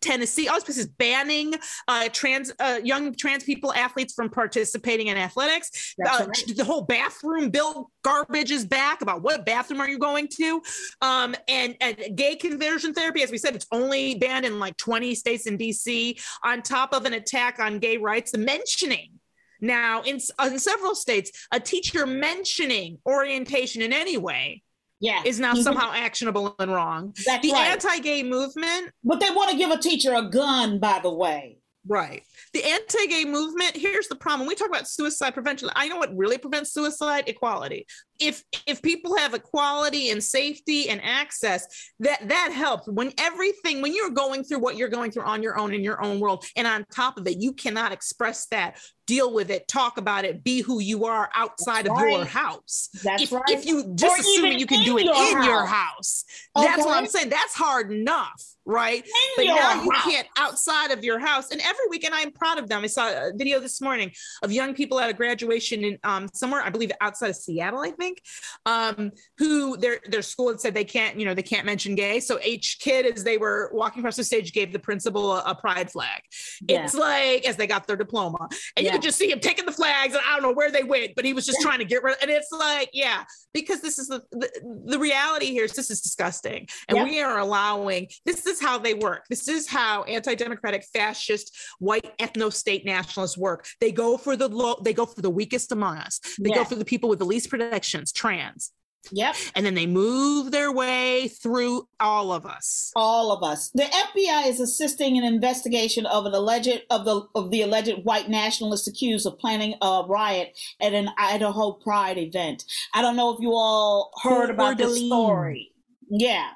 Tennessee, 0.00 0.48
all 0.48 0.56
these 0.56 0.64
places 0.64 0.86
banning 0.86 1.54
uh, 1.88 2.08
trans 2.12 2.52
uh, 2.58 2.80
young 2.82 3.14
trans 3.14 3.44
people 3.44 3.72
athletes 3.74 4.14
from 4.14 4.30
participating 4.30 5.08
in 5.08 5.16
athletics. 5.16 5.94
Uh, 6.04 6.26
right. 6.26 6.56
The 6.56 6.64
whole 6.64 6.82
bathroom 6.82 7.50
bill 7.50 7.90
garbage 8.02 8.50
is 8.50 8.64
back 8.64 9.02
about 9.02 9.22
what 9.22 9.44
bathroom 9.44 9.80
are 9.80 9.88
you 9.88 9.98
going 9.98 10.28
to, 10.36 10.62
um, 11.02 11.34
and 11.48 11.76
and 11.80 12.16
gay 12.16 12.36
conversion 12.36 12.94
therapy. 12.94 13.22
As 13.22 13.30
we 13.30 13.38
said, 13.38 13.54
it's 13.54 13.66
only 13.72 14.14
banned 14.16 14.46
in 14.46 14.58
like 14.58 14.76
20 14.76 15.14
states 15.14 15.46
in 15.46 15.58
DC. 15.58 16.20
On 16.44 16.62
top 16.62 16.92
of 16.92 17.04
an 17.04 17.14
attack 17.14 17.58
on 17.58 17.78
gay 17.78 17.96
rights, 17.96 18.32
the 18.32 18.38
mentioning. 18.38 19.12
Now, 19.60 20.00
in, 20.02 20.18
in 20.42 20.58
several 20.58 20.94
states, 20.94 21.30
a 21.52 21.60
teacher 21.60 22.06
mentioning 22.06 22.98
orientation 23.06 23.82
in 23.82 23.92
any 23.92 24.16
way 24.16 24.62
Yeah. 25.00 25.22
is 25.24 25.40
now 25.40 25.54
somehow 25.54 25.92
actionable 25.94 26.54
and 26.58 26.70
wrong. 26.70 27.14
That's 27.26 27.42
the 27.42 27.52
right. 27.52 27.68
anti-gay 27.68 28.22
movement 28.22 28.92
But 29.02 29.20
they 29.20 29.30
want 29.30 29.50
to 29.50 29.56
give 29.56 29.70
a 29.70 29.78
teacher 29.78 30.14
a 30.14 30.28
gun, 30.28 30.78
by 30.78 31.00
the 31.02 31.10
way. 31.10 31.58
Right. 31.86 32.22
The 32.52 32.64
anti 32.64 33.06
gay 33.06 33.24
movement, 33.24 33.76
here's 33.76 34.08
the 34.08 34.16
problem. 34.16 34.40
When 34.40 34.48
we 34.48 34.54
talk 34.54 34.68
about 34.68 34.88
suicide 34.88 35.34
prevention, 35.34 35.70
I 35.74 35.88
know 35.88 35.96
what 35.96 36.16
really 36.16 36.38
prevents 36.38 36.72
suicide 36.72 37.24
equality. 37.26 37.86
If 38.18 38.44
if 38.66 38.82
people 38.82 39.16
have 39.16 39.32
equality 39.32 40.10
and 40.10 40.22
safety 40.22 40.90
and 40.90 41.00
access, 41.02 41.66
that 42.00 42.28
that 42.28 42.52
helps. 42.52 42.86
When 42.86 43.12
everything, 43.18 43.80
when 43.80 43.94
you're 43.94 44.10
going 44.10 44.44
through 44.44 44.58
what 44.58 44.76
you're 44.76 44.88
going 44.88 45.10
through 45.10 45.24
on 45.24 45.42
your 45.42 45.58
own 45.58 45.72
in 45.72 45.82
your 45.82 46.02
own 46.04 46.20
world, 46.20 46.44
and 46.56 46.66
on 46.66 46.84
top 46.92 47.16
of 47.16 47.26
it, 47.26 47.40
you 47.40 47.52
cannot 47.52 47.92
express 47.92 48.46
that, 48.46 48.78
deal 49.06 49.32
with 49.32 49.50
it, 49.50 49.66
talk 49.68 49.96
about 49.96 50.24
it, 50.24 50.44
be 50.44 50.60
who 50.60 50.80
you 50.80 51.06
are 51.06 51.30
outside 51.34 51.86
That's 51.86 52.00
of 52.02 52.08
your 52.08 52.24
house. 52.24 52.90
That's 53.02 53.22
if, 53.22 53.32
right. 53.32 53.42
if 53.48 53.64
you 53.66 53.92
just 53.94 54.18
Or 54.18 54.20
assuming 54.20 54.58
you 54.58 54.66
can 54.66 54.84
do 54.84 54.98
it 54.98 55.04
your 55.04 55.14
in 55.14 55.42
your 55.42 55.64
house. 55.64 56.24
house, 56.54 56.64
that's 56.66 56.84
what 56.84 56.96
I'm 56.96 57.06
saying. 57.06 57.30
That's 57.30 57.54
hard 57.54 57.90
enough, 57.90 58.44
right? 58.64 59.04
but 59.36 59.46
your 59.46 59.56
now 59.56 59.82
you 59.82 59.90
can't 60.04 60.28
outside 60.36 60.90
of 60.90 61.02
your 61.04 61.18
house. 61.18 61.50
And 61.50 61.60
every 61.60 61.86
weekend, 61.90 62.14
Proud 62.34 62.58
of 62.58 62.68
them. 62.68 62.82
I 62.82 62.86
saw 62.86 63.08
a 63.08 63.32
video 63.34 63.60
this 63.60 63.80
morning 63.80 64.12
of 64.42 64.52
young 64.52 64.74
people 64.74 65.00
at 65.00 65.10
a 65.10 65.12
graduation 65.12 65.84
in 65.84 65.98
um, 66.04 66.28
somewhere, 66.32 66.62
I 66.62 66.70
believe 66.70 66.92
outside 67.00 67.30
of 67.30 67.36
Seattle, 67.36 67.80
I 67.80 67.90
think, 67.90 68.22
um, 68.66 69.12
who 69.38 69.76
their 69.76 70.00
their 70.08 70.22
school 70.22 70.48
had 70.48 70.60
said 70.60 70.74
they 70.74 70.84
can't, 70.84 71.18
you 71.18 71.24
know, 71.24 71.34
they 71.34 71.42
can't 71.42 71.66
mention 71.66 71.94
gay. 71.94 72.20
So 72.20 72.38
each 72.44 72.78
kid, 72.80 73.06
as 73.06 73.24
they 73.24 73.38
were 73.38 73.70
walking 73.72 74.00
across 74.00 74.16
the 74.16 74.24
stage, 74.24 74.52
gave 74.52 74.72
the 74.72 74.78
principal 74.78 75.32
a, 75.32 75.42
a 75.46 75.54
pride 75.54 75.90
flag. 75.90 76.22
Yeah. 76.68 76.84
It's 76.84 76.94
like 76.94 77.46
as 77.46 77.56
they 77.56 77.66
got 77.66 77.86
their 77.86 77.96
diploma, 77.96 78.48
and 78.76 78.86
you 78.86 78.92
could 78.92 79.02
just 79.02 79.18
see 79.18 79.30
him 79.30 79.40
taking 79.40 79.66
the 79.66 79.72
flags, 79.72 80.14
and 80.14 80.22
I 80.26 80.34
don't 80.34 80.42
know 80.42 80.52
where 80.52 80.70
they 80.70 80.84
went, 80.84 81.14
but 81.14 81.24
he 81.24 81.32
was 81.32 81.46
just 81.46 81.60
trying 81.60 81.78
to 81.78 81.84
get 81.84 82.02
rid. 82.02 82.16
And 82.22 82.30
it's 82.30 82.52
like, 82.52 82.90
yeah, 82.92 83.24
because 83.52 83.80
this 83.80 83.98
is 83.98 84.08
the 84.08 84.22
the, 84.30 84.82
the 84.86 84.98
reality 84.98 85.46
here 85.46 85.64
is 85.64 85.72
this 85.72 85.90
is 85.90 86.00
disgusting, 86.00 86.68
and 86.88 86.96
Yeah. 86.96 87.04
we 87.04 87.20
are 87.20 87.38
allowing. 87.38 88.08
This 88.24 88.46
is 88.46 88.60
how 88.60 88.78
they 88.78 88.94
work. 88.94 89.24
This 89.28 89.48
is 89.48 89.68
how 89.68 90.04
anti-democratic, 90.04 90.84
fascist, 90.92 91.56
white 91.78 92.16
ethno-state 92.18 92.84
nationalists 92.84 93.38
work. 93.38 93.66
They 93.80 93.92
go 93.92 94.16
for 94.16 94.36
the 94.36 94.48
low. 94.48 94.76
They 94.82 94.92
go 94.92 95.06
for 95.06 95.22
the 95.22 95.30
weakest 95.30 95.72
among 95.72 95.98
us. 95.98 96.20
They 96.38 96.50
go 96.50 96.64
for 96.64 96.74
the 96.74 96.84
people 96.84 97.08
with 97.08 97.18
the 97.18 97.26
least 97.26 97.50
protections, 97.50 98.12
trans, 98.12 98.72
Yep. 99.12 99.34
and 99.54 99.66
then 99.66 99.74
they 99.74 99.86
move 99.86 100.50
their 100.50 100.72
way 100.72 101.28
through 101.28 101.88
all 101.98 102.32
of 102.32 102.46
us. 102.46 102.92
all 102.94 103.32
of 103.32 103.42
us. 103.42 103.70
The 103.74 103.84
FBI 103.84 104.46
is 104.46 104.60
assisting 104.60 105.18
an 105.18 105.24
investigation 105.24 106.06
of 106.06 106.26
an 106.26 106.34
alleged 106.34 106.82
of 106.90 107.04
the 107.04 107.26
of 107.34 107.50
the 107.50 107.62
alleged 107.62 108.04
white 108.04 108.28
nationalists 108.28 108.86
accused 108.86 109.26
of 109.26 109.38
planning 109.38 109.74
a 109.82 110.04
riot 110.06 110.58
at 110.80 110.92
an 110.92 111.10
Idaho 111.18 111.72
Pride 111.72 112.18
event. 112.18 112.64
I 112.94 113.02
don't 113.02 113.16
know 113.16 113.34
if 113.34 113.40
you 113.40 113.52
all 113.52 114.12
heard 114.22 114.50
about 114.50 114.78
this 114.78 114.96
story. 114.96 115.72
Yeah. 116.08 116.50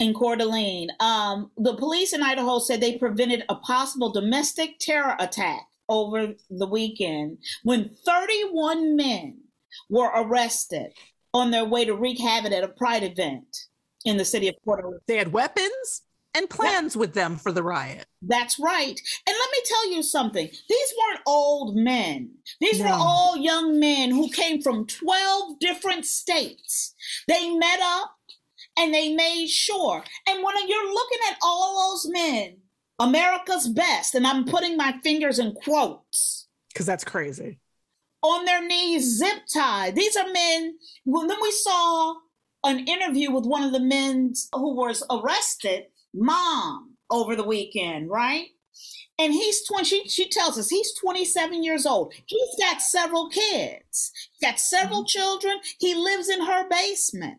In 0.00 0.14
Coeur 0.14 0.36
d'Alene, 0.36 0.90
um, 0.98 1.50
the 1.56 1.76
police 1.76 2.12
in 2.12 2.22
Idaho 2.22 2.58
said 2.58 2.80
they 2.80 2.98
prevented 2.98 3.44
a 3.48 3.54
possible 3.54 4.10
domestic 4.10 4.78
terror 4.80 5.14
attack 5.20 5.66
over 5.88 6.34
the 6.48 6.66
weekend 6.66 7.38
when 7.62 7.90
31 8.04 8.96
men 8.96 9.42
were 9.90 10.10
arrested 10.14 10.92
on 11.34 11.50
their 11.50 11.64
way 11.64 11.84
to 11.84 11.94
wreak 11.94 12.20
havoc 12.20 12.52
at 12.52 12.64
a 12.64 12.68
pride 12.68 13.02
event 13.02 13.66
in 14.04 14.16
the 14.16 14.24
city 14.24 14.48
of 14.48 14.54
Coeur 14.64 14.82
d'Alene. 14.82 15.00
They 15.06 15.16
had 15.16 15.32
weapons 15.32 16.02
and 16.34 16.48
plans 16.48 16.96
with 16.96 17.14
them 17.14 17.36
for 17.36 17.52
the 17.52 17.62
riot. 17.62 18.06
That's 18.22 18.58
right. 18.58 19.00
And 19.26 19.36
let 19.38 19.50
me 19.50 19.58
tell 19.64 19.90
you 19.92 20.02
something. 20.02 20.46
These 20.46 20.94
weren't 20.98 21.20
old 21.26 21.76
men. 21.76 22.30
These 22.60 22.80
were 22.80 22.88
all 22.88 23.36
young 23.36 23.78
men 23.78 24.10
who 24.10 24.30
came 24.30 24.62
from 24.62 24.86
12 24.86 25.58
different 25.58 26.06
states. 26.06 26.94
They 27.28 27.50
met 27.54 27.80
up 27.82 28.12
and 28.78 28.94
they 28.94 29.14
made 29.14 29.48
sure. 29.48 30.02
And 30.26 30.42
when 30.42 30.68
you're 30.68 30.92
looking 30.94 31.18
at 31.30 31.36
all 31.42 31.90
those 31.90 32.10
men, 32.10 32.56
America's 32.98 33.68
best, 33.68 34.14
and 34.14 34.26
I'm 34.26 34.44
putting 34.44 34.76
my 34.76 34.94
fingers 35.02 35.38
in 35.38 35.52
quotes, 35.52 36.46
Because 36.72 36.86
that's 36.86 37.04
crazy. 37.04 37.58
On 38.22 38.44
their 38.44 38.64
knees, 38.64 39.18
zip 39.18 39.42
tied. 39.52 39.94
These 39.94 40.16
are 40.16 40.30
men. 40.32 40.76
Well, 41.04 41.26
then 41.26 41.38
we 41.40 41.50
saw 41.50 42.14
an 42.64 42.86
interview 42.86 43.30
with 43.32 43.44
one 43.44 43.64
of 43.64 43.72
the 43.72 43.80
men 43.80 44.34
who 44.54 44.74
was 44.74 45.02
arrested, 45.10 45.86
mom, 46.14 46.96
over 47.10 47.34
the 47.36 47.44
weekend, 47.44 48.08
right? 48.08 48.48
And 49.18 49.32
he's 49.32 49.66
20, 49.66 49.84
she, 49.84 50.08
she 50.08 50.28
tells 50.28 50.58
us 50.58 50.70
he's 50.70 50.94
27 50.94 51.62
years 51.62 51.84
old. 51.84 52.14
He's 52.26 52.56
got 52.58 52.80
several 52.80 53.28
kids, 53.28 54.12
he's 54.32 54.48
got 54.48 54.58
several 54.58 55.00
mm-hmm. 55.00 55.18
children. 55.18 55.58
He 55.78 55.94
lives 55.94 56.28
in 56.28 56.42
her 56.42 56.68
basement. 56.68 57.38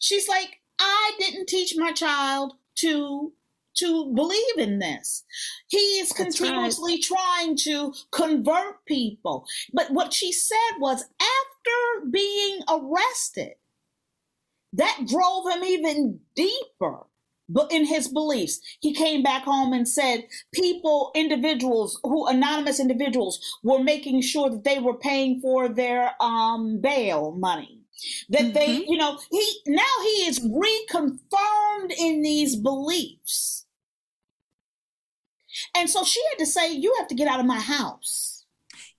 She's 0.00 0.28
like, 0.28 0.60
I 0.78 1.12
didn't 1.18 1.46
teach 1.46 1.74
my 1.76 1.92
child 1.92 2.54
to 2.76 3.32
to 3.76 4.12
believe 4.14 4.58
in 4.58 4.78
this. 4.78 5.24
He 5.68 5.78
is 5.98 6.10
That's 6.10 6.40
right. 6.40 6.48
continuously 6.48 6.98
trying 6.98 7.56
to 7.58 7.92
convert 8.10 8.84
people. 8.86 9.46
But 9.72 9.90
what 9.90 10.12
she 10.12 10.32
said 10.32 10.78
was 10.78 11.04
after 11.20 12.06
being 12.10 12.60
arrested, 12.68 13.54
that 14.72 15.04
drove 15.06 15.48
him 15.50 15.64
even 15.64 16.20
deeper 16.34 17.06
but 17.48 17.70
in 17.70 17.84
his 17.84 18.08
beliefs 18.08 18.60
he 18.80 18.94
came 18.94 19.22
back 19.22 19.44
home 19.44 19.72
and 19.72 19.88
said 19.88 20.24
people 20.52 21.10
individuals 21.14 22.00
who 22.02 22.26
anonymous 22.26 22.80
individuals 22.80 23.38
were 23.62 23.82
making 23.82 24.20
sure 24.20 24.50
that 24.50 24.64
they 24.64 24.78
were 24.78 24.96
paying 24.96 25.40
for 25.40 25.68
their 25.68 26.12
um 26.20 26.80
bail 26.80 27.32
money 27.32 27.80
that 28.28 28.54
they 28.54 28.84
you 28.88 28.96
know 28.96 29.18
he 29.30 29.60
now 29.66 29.82
he 30.02 30.26
is 30.26 30.40
reconfirmed 30.40 31.92
in 31.98 32.22
these 32.22 32.56
beliefs 32.56 33.63
and 35.76 35.88
so 35.90 36.04
she 36.04 36.20
had 36.30 36.38
to 36.38 36.46
say 36.46 36.72
you 36.72 36.94
have 36.98 37.08
to 37.08 37.14
get 37.14 37.28
out 37.28 37.40
of 37.40 37.46
my 37.46 37.60
house 37.60 38.33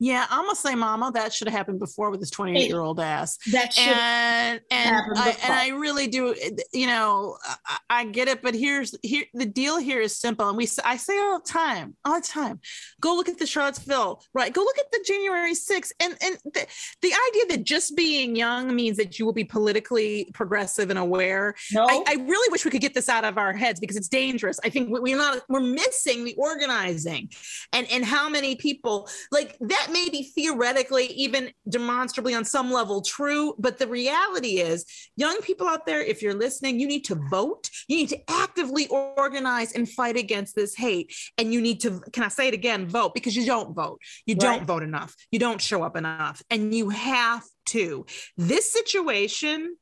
Yeah, 0.06 0.28
I'm 0.30 0.44
gonna 0.46 0.56
say, 0.56 0.76
Mama, 0.76 1.12
that 1.16 1.34
should 1.34 1.48
have 1.48 1.58
happened 1.58 1.80
before 1.80 2.12
with 2.12 2.20
this 2.20 2.30
28 2.30 2.68
year 2.68 2.80
old 2.80 3.00
ass. 3.00 3.40
that 3.52 3.74
should 3.74 3.88
And 3.88 4.62
and 4.70 4.96
happened 4.96 5.18
I, 5.18 5.32
before. 5.32 5.52
and 5.52 5.54
I 5.60 5.68
really 5.70 6.06
do, 6.06 6.36
you 6.72 6.86
know, 6.86 7.38
I, 7.66 7.78
I 7.90 8.06
get 8.06 8.28
it, 8.28 8.44
but 8.44 8.54
here's 8.54 8.94
here 9.02 9.24
the 9.34 9.48
deal 9.48 9.80
here 9.80 10.00
is 10.00 10.16
simple, 10.16 10.48
and 10.48 10.56
we 10.56 10.68
I 10.84 10.98
say 10.98 11.18
all 11.18 11.40
the 11.40 11.52
time, 11.52 11.96
all 12.06 12.22
the 12.22 12.28
time, 12.28 12.60
go 13.02 13.16
look 13.16 13.30
at 13.30 13.40
the 13.40 13.48
Charlottesville, 13.48 14.22
right? 14.36 14.54
Go 14.54 14.62
look 14.62 14.78
at 14.78 14.92
the 14.92 15.04
January 15.08 15.54
6th, 15.56 15.92
and 16.00 16.16
and 16.22 16.38
the, 16.54 16.68
the 17.02 17.12
idea 17.30 17.58
that 17.58 17.64
just 17.64 17.96
being 17.96 18.36
young 18.36 18.76
means 18.76 18.98
that 18.98 19.18
you 19.18 19.26
will 19.26 19.34
be 19.34 19.44
politically 19.44 20.30
progressive 20.36 20.92
and 20.92 21.00
aware. 21.00 21.56
no 21.74 21.88
I, 21.90 22.04
I 22.08 22.16
really 22.28 22.52
wish 22.52 22.64
we 22.64 22.70
could 22.70 22.82
get 22.82 22.94
this 22.94 23.10
out 23.10 23.26
of 23.26 23.40
our 23.40 23.54
heads 23.54 23.80
because 23.80 23.98
it's 23.98 24.08
dangerous. 24.08 24.60
I 24.64 24.70
think 24.70 24.90
we, 24.92 25.00
we're 25.00 25.18
not 25.18 25.42
we're 25.50 25.62
missing 25.62 26.26
the 26.26 26.36
organizing, 26.36 27.32
and 27.74 27.88
and 27.92 28.06
how 28.06 28.30
many 28.30 28.56
people 28.56 29.10
like 29.32 29.58
that 29.62 29.88
may 29.96 30.10
be 30.10 30.24
theoretically 30.24 31.06
even 31.08 31.52
demonstrably 31.70 32.34
on 32.36 32.44
some 32.44 32.70
level 32.70 33.02
true, 33.02 33.56
but 33.58 33.78
the 33.80 33.88
reality 33.88 34.60
is, 34.60 34.86
young 35.16 35.40
people 35.42 35.68
out 35.68 35.86
there, 35.86 36.02
if 36.02 36.22
you're 36.22 36.34
listening, 36.34 36.80
you 36.80 36.88
need 36.88 37.06
to 37.06 37.16
vote. 37.30 37.70
You 37.88 37.98
need 37.98 38.10
to 38.10 38.20
actively 38.30 38.88
organize 38.88 39.72
and 39.72 39.90
fight 39.90 40.18
against 40.18 40.56
this 40.56 40.76
hate, 40.76 41.16
and 41.38 41.54
you 41.54 41.62
need 41.62 41.80
to. 41.82 42.02
Can 42.12 42.24
I 42.24 42.28
say 42.28 42.50
it 42.50 42.54
again? 42.54 42.88
Vote 42.88 43.14
because 43.14 43.36
you 43.36 43.46
don't 43.46 43.74
vote. 43.74 44.00
You 44.26 44.36
don't 44.36 44.66
vote 44.66 44.84
enough. 44.84 45.16
You 45.32 45.40
don't 45.40 45.62
show 45.62 45.84
up 45.84 45.96
enough, 45.96 46.44
and 46.50 46.74
you 46.74 46.90
have 46.90 47.44
to. 47.68 48.06
This 48.38 48.72
situation 48.72 49.78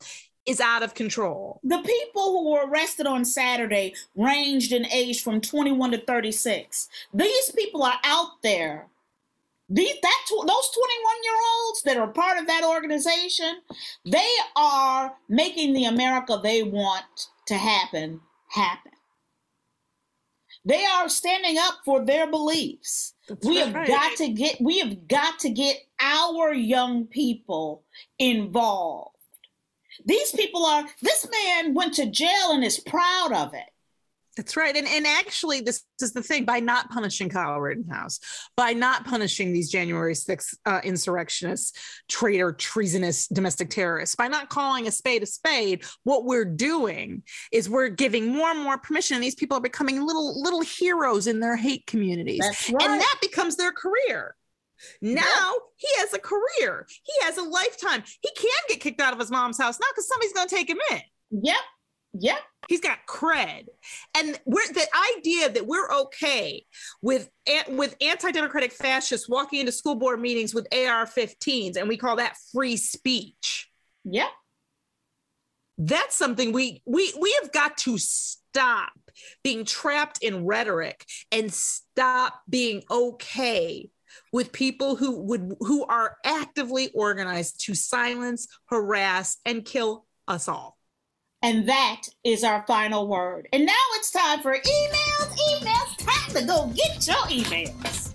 is 0.46 0.60
out 0.60 0.84
of 0.84 0.94
control. 0.94 1.60
The 1.64 1.80
people 1.80 2.32
who 2.32 2.52
were 2.52 2.68
arrested 2.68 3.08
on 3.08 3.24
Saturday 3.26 3.96
ranged 4.16 4.74
in 4.74 4.86
age 4.88 5.24
from 5.24 5.40
21 5.40 5.92
to 5.92 5.98
36. 6.00 6.90
These 7.14 7.52
people 7.52 7.84
are 7.84 8.00
out 8.04 8.42
there. 8.44 8.88
These 9.70 9.96
that 10.02 10.22
tw- 10.28 10.48
those 10.48 10.70
21 10.72 11.24
year 11.24 11.34
olds 11.58 11.82
that 11.84 11.98
are 11.98 12.08
part 12.08 12.38
of 12.38 12.48
that 12.48 12.64
organization, 12.64 13.58
they 14.06 14.30
are 14.56 15.14
making 15.30 15.74
the 15.74 15.86
America 15.86 16.40
they 16.42 16.64
want 16.64 17.30
to 17.48 17.56
happen 17.56 18.22
happen. 18.50 18.92
They 20.66 20.86
are 20.86 21.10
standing 21.10 21.58
up 21.58 21.80
for 21.84 22.06
their 22.06 22.30
beliefs. 22.30 23.16
we 23.44 23.58
have 23.58 23.74
right. 23.74 23.88
got 23.88 24.16
to 24.18 24.30
get 24.30 24.62
we 24.62 24.80
have 24.80 25.08
got 25.08 25.40
to 25.40 25.50
get 25.50 25.78
our 26.00 26.54
young 26.54 27.06
people 27.06 27.84
involved. 28.20 29.14
These 30.06 30.32
people 30.32 30.66
are, 30.66 30.86
this 31.02 31.28
man 31.30 31.74
went 31.74 31.94
to 31.96 32.10
jail 32.10 32.52
and 32.52 32.64
is 32.64 32.80
proud 32.80 33.32
of 33.34 33.54
it. 33.54 33.73
That's 34.36 34.58
right. 34.58 34.76
And 34.76 34.88
and 34.88 35.06
actually 35.06 35.62
this 35.62 35.84
is 36.02 36.14
the 36.14 36.24
thing 36.24 36.46
by 36.46 36.60
not 36.60 36.90
punishing 36.90 37.30
Kyle 37.30 37.60
Rittenhouse, 37.60 38.20
by 38.58 38.74
not 38.74 39.06
punishing 39.06 39.54
these 39.54 39.70
January 39.70 40.14
6th 40.14 40.56
uh, 40.66 40.82
insurrectionists, 40.84 41.78
traitor, 42.10 42.52
treasonous 42.52 43.28
domestic 43.28 43.70
terrorists, 43.70 44.16
by 44.16 44.28
not 44.28 44.50
calling 44.50 44.88
a 44.88 44.92
spade 44.92 45.22
a 45.22 45.28
spade, 45.28 45.84
what 46.04 46.26
we're 46.26 46.46
doing 46.46 47.22
is 47.52 47.70
we're 47.70 47.90
giving 47.90 48.34
more 48.34 48.50
and 48.50 48.60
more 48.60 48.78
permission 48.78 49.16
and 49.16 49.24
these 49.24 49.36
people 49.36 49.58
are 49.58 49.62
becoming 49.62 50.06
little 50.06 50.42
little 50.42 50.62
heroes 50.62 51.28
in 51.28 51.40
their 51.40 51.56
hate 51.56 51.86
communities. 51.86 52.42
right. 52.72 52.90
And 52.90 53.00
that 53.00 53.18
becomes 53.22 53.56
their 53.56 53.72
career. 53.72 54.36
Now 55.02 55.54
he 55.78 55.88
has 56.00 56.14
a 56.14 56.20
career. 56.20 56.88
He 57.04 57.14
has 57.22 57.38
a 57.38 57.44
lifetime. 57.44 58.04
He 58.22 58.30
can 58.36 58.50
get 58.68 58.82
kicked 58.82 59.00
out 59.00 59.14
of 59.14 59.20
his 59.20 59.32
mom's 59.32 59.58
house 59.58 59.80
now 59.80 59.88
because 59.92 60.08
somebody's 60.08 60.34
going 60.34 60.48
to 60.48 60.56
take 60.56 60.70
him 60.70 60.80
in. 60.92 61.02
Yep. 61.44 61.56
Yep. 62.14 62.38
He's 62.70 62.80
got 62.80 63.00
cred. 63.08 63.66
And 64.16 64.40
we're 64.46 64.68
the 64.68 64.88
idea 65.18 65.50
that 65.50 65.68
we're 65.68 65.92
okay 65.92 66.66
with 67.02 67.30
with 67.68 67.96
anti-democratic 68.02 68.72
fascists 68.72 69.28
walking 69.28 69.60
into 69.60 69.72
school 69.72 69.96
board 69.96 70.20
meetings 70.20 70.54
with 70.54 70.68
AR-15s 70.72 71.76
and 71.76 71.90
we 71.90 71.98
call 71.98 72.16
that 72.18 72.36
free 72.52 72.78
speech. 72.78 73.70
Yeah. 74.06 74.30
That's 75.78 76.16
something 76.16 76.54
we 76.54 76.82
we 76.86 77.14
we 77.20 77.38
have 77.42 77.52
got 77.52 77.78
to 77.80 77.98
stop 77.98 78.94
being 79.44 79.66
trapped 79.66 80.20
in 80.24 80.46
rhetoric 80.46 81.06
and 81.32 81.52
stop 81.52 82.42
being 82.48 82.84
okay 82.90 83.90
with 84.32 84.52
people 84.52 84.96
who 84.96 85.20
would 85.22 85.56
who 85.60 85.84
are 85.86 86.18
actively 86.24 86.92
organized 86.94 87.66
to 87.66 87.74
silence, 87.74 88.48
harass 88.66 89.38
and 89.46 89.66
kill 89.66 90.06
us 90.28 90.48
all. 90.48 90.78
And 91.44 91.68
that 91.68 92.04
is 92.24 92.44
our 92.44 92.64
final 92.66 93.08
word. 93.08 93.50
And 93.52 93.66
now 93.66 93.74
it's 93.96 94.12
time 94.12 94.40
for 94.40 94.54
emails, 94.54 95.38
emails. 95.52 95.98
Time 95.98 96.36
to 96.36 96.46
go 96.48 96.72
get 96.74 97.06
your 97.06 97.18
emails. 97.28 98.14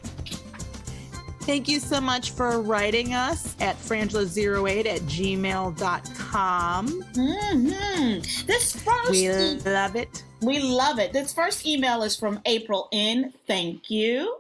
Thank 1.43 1.69
you 1.69 1.79
so 1.79 2.01
much 2.01 2.33
for 2.33 2.61
writing 2.61 3.15
us 3.15 3.55
at 3.61 3.77
frangela08 3.77 4.87
at 4.87 5.01
gmail.com. 5.03 6.89
Mm-hmm. 6.89 8.47
This 8.47 8.77
first 8.77 9.11
We 9.11 9.29
e- 9.29 9.61
love 9.61 9.97
it. 9.97 10.25
We 10.41 10.61
love 10.61 10.99
it. 10.99 11.13
This 11.13 11.33
first 11.33 11.67
email 11.67 12.03
is 12.03 12.17
from 12.17 12.41
April 12.47 12.89
N. 12.93 13.33
Thank 13.47 13.91
you. 13.91 14.39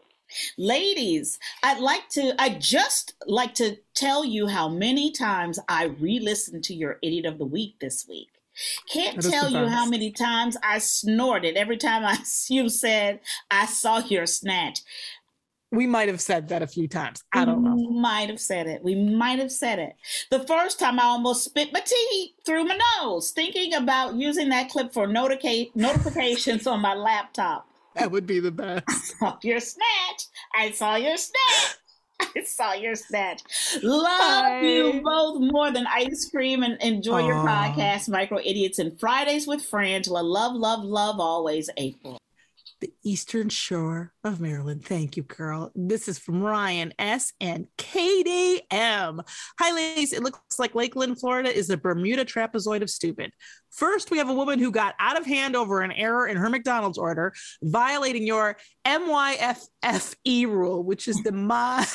Ladies, 0.58 1.38
I'd 1.62 1.80
like 1.80 2.08
to, 2.10 2.34
I 2.40 2.50
just 2.50 3.14
like 3.26 3.54
to 3.54 3.76
tell 3.94 4.24
you 4.24 4.46
how 4.46 4.68
many 4.68 5.10
times 5.10 5.58
I 5.68 5.84
re 5.84 6.20
listened 6.20 6.64
to 6.64 6.74
your 6.74 6.98
Idiot 7.02 7.24
of 7.26 7.38
the 7.38 7.46
Week 7.46 7.76
this 7.80 8.06
week. 8.08 8.28
Can't 8.92 9.20
tell 9.22 9.50
you 9.50 9.66
how 9.68 9.86
many 9.86 10.10
times 10.10 10.56
I 10.62 10.78
snorted 10.78 11.56
every 11.56 11.76
time 11.76 12.04
I 12.04 12.18
you 12.48 12.68
said 12.68 13.20
I 13.50 13.66
saw 13.66 13.98
your 13.98 14.26
snatch. 14.26 14.80
We 15.70 15.86
might 15.86 16.08
have 16.08 16.20
said 16.20 16.48
that 16.48 16.62
a 16.62 16.66
few 16.66 16.88
times. 16.88 17.22
I 17.34 17.44
don't 17.44 17.62
know. 17.62 17.74
We 17.74 17.88
might 17.88 18.30
have 18.30 18.40
said 18.40 18.66
it. 18.66 18.82
We 18.82 18.94
might 18.94 19.38
have 19.38 19.52
said 19.52 19.78
it. 19.78 19.96
The 20.30 20.40
first 20.40 20.78
time 20.78 20.98
I 20.98 21.04
almost 21.04 21.44
spit 21.44 21.74
my 21.74 21.80
tea 21.80 22.34
through 22.46 22.64
my 22.64 22.78
nose, 23.02 23.32
thinking 23.32 23.74
about 23.74 24.14
using 24.14 24.48
that 24.48 24.70
clip 24.70 24.94
for 24.94 25.06
notica- 25.06 25.70
notifications 25.74 26.66
on 26.66 26.80
my 26.80 26.94
laptop. 26.94 27.68
That 27.96 28.10
would 28.10 28.26
be 28.26 28.40
the 28.40 28.50
best. 28.50 28.84
I 28.88 28.94
saw 28.94 29.36
your 29.42 29.60
snatch. 29.60 30.22
I 30.54 30.70
saw 30.70 30.96
your 30.96 31.18
snatch. 31.18 31.76
I 32.36 32.42
saw 32.42 32.72
your 32.72 32.94
snatch. 32.94 33.42
Love 33.82 34.20
Bye. 34.20 34.60
you 34.62 35.00
both 35.02 35.40
more 35.40 35.70
than 35.70 35.86
ice 35.86 36.28
cream 36.30 36.62
and 36.62 36.80
enjoy 36.82 37.26
your 37.26 37.36
podcast, 37.36 38.08
Micro 38.08 38.38
Idiots 38.38 38.78
and 38.78 38.98
Fridays 38.98 39.46
with 39.46 39.60
Frangela. 39.60 40.22
Love, 40.22 40.54
love, 40.54 40.84
love 40.84 41.20
always, 41.20 41.70
April. 41.76 42.18
The 42.80 42.92
Eastern 43.02 43.48
Shore 43.48 44.12
of 44.24 44.40
Maryland. 44.40 44.84
Thank 44.84 45.16
you, 45.16 45.22
girl. 45.22 45.72
This 45.74 46.08
is 46.08 46.18
from 46.18 46.42
Ryan 46.42 46.92
S. 46.98 47.32
and 47.40 47.66
Katie 47.76 48.62
M. 48.70 49.20
Hi, 49.58 49.74
ladies. 49.74 50.12
It 50.12 50.22
looks 50.22 50.58
like 50.58 50.74
Lakeland, 50.74 51.18
Florida 51.18 51.54
is 51.56 51.68
the 51.68 51.76
Bermuda 51.76 52.24
trapezoid 52.24 52.82
of 52.82 52.90
stupid. 52.90 53.32
First, 53.70 54.10
we 54.10 54.18
have 54.18 54.28
a 54.28 54.34
woman 54.34 54.58
who 54.58 54.70
got 54.70 54.94
out 54.98 55.18
of 55.18 55.26
hand 55.26 55.56
over 55.56 55.82
an 55.82 55.92
error 55.92 56.26
in 56.26 56.36
her 56.36 56.48
McDonald's 56.48 56.98
order, 56.98 57.32
violating 57.62 58.26
your 58.26 58.56
MYFFE 58.86 60.46
rule, 60.46 60.82
which 60.82 61.08
is 61.08 61.16
the 61.22 61.32
my. 61.38 61.86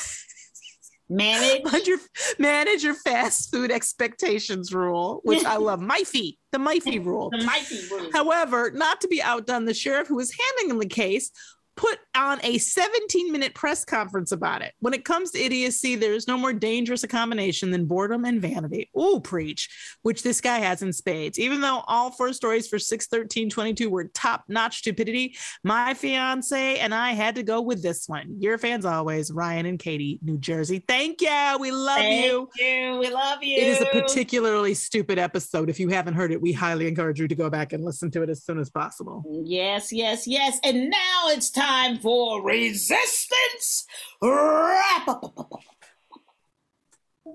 Manage. 1.08 1.86
your 1.86 1.98
manage 2.38 2.82
your 2.82 2.94
fast 2.94 3.52
food 3.52 3.70
expectations 3.70 4.72
rule, 4.72 5.20
which 5.24 5.44
I 5.44 5.56
love. 5.56 5.80
MyFe, 5.84 6.36
the 6.52 6.58
MyFe 6.58 7.04
rule. 7.04 7.30
The 7.30 7.44
mighty 7.44 7.80
rule. 7.90 8.10
However, 8.12 8.70
not 8.70 9.00
to 9.02 9.08
be 9.08 9.22
outdone, 9.22 9.64
the 9.64 9.74
sheriff 9.74 10.08
who 10.08 10.16
was 10.16 10.34
handling 10.58 10.78
the 10.78 10.86
case 10.86 11.30
put 11.76 11.98
on 12.14 12.38
a 12.44 12.58
17 12.58 13.32
minute 13.32 13.54
press 13.54 13.84
conference 13.84 14.32
about 14.32 14.62
it. 14.62 14.74
When 14.80 14.94
it 14.94 15.04
comes 15.04 15.32
to 15.32 15.40
idiocy, 15.40 15.96
there's 15.96 16.28
no 16.28 16.38
more 16.38 16.52
dangerous 16.52 17.02
a 17.02 17.08
combination 17.08 17.70
than 17.70 17.86
boredom 17.86 18.24
and 18.24 18.40
vanity. 18.40 18.90
Ooh, 18.98 19.20
preach, 19.20 19.96
which 20.02 20.22
this 20.22 20.40
guy 20.40 20.58
has 20.58 20.82
in 20.82 20.92
spades. 20.92 21.38
Even 21.38 21.60
though 21.60 21.82
all 21.86 22.10
four 22.10 22.32
stories 22.32 22.68
for 22.68 22.78
61322 22.78 23.90
were 23.90 24.04
top 24.14 24.44
notch 24.48 24.78
stupidity, 24.78 25.36
my 25.62 25.94
fiance 25.94 26.78
and 26.78 26.94
I 26.94 27.12
had 27.12 27.34
to 27.36 27.42
go 27.42 27.60
with 27.60 27.82
this 27.82 28.08
one. 28.08 28.36
Your 28.38 28.58
fans 28.58 28.84
always, 28.84 29.32
Ryan 29.32 29.66
and 29.66 29.78
Katie, 29.78 30.20
New 30.22 30.38
Jersey. 30.38 30.84
Thank 30.86 31.20
you. 31.20 31.56
We 31.58 31.70
love 31.70 31.98
Thank 31.98 32.26
you. 32.26 32.48
you. 32.56 32.98
We 32.98 33.10
love 33.10 33.42
you. 33.42 33.56
It 33.56 33.68
is 33.68 33.80
a 33.80 33.86
particularly 33.86 34.74
stupid 34.74 35.18
episode. 35.18 35.68
If 35.68 35.80
you 35.80 35.88
haven't 35.88 36.14
heard 36.14 36.30
it, 36.30 36.40
we 36.40 36.52
highly 36.52 36.86
encourage 36.86 37.18
you 37.18 37.26
to 37.26 37.34
go 37.34 37.50
back 37.50 37.72
and 37.72 37.84
listen 37.84 38.10
to 38.12 38.22
it 38.22 38.30
as 38.30 38.44
soon 38.44 38.58
as 38.58 38.70
possible. 38.70 39.24
Yes, 39.44 39.92
yes, 39.92 40.26
yes. 40.26 40.60
And 40.62 40.90
now 40.90 41.28
it's 41.28 41.50
time 41.50 41.63
for 42.00 42.42
resistance 42.44 43.86
wrap 44.22 45.08
up. 45.08 45.50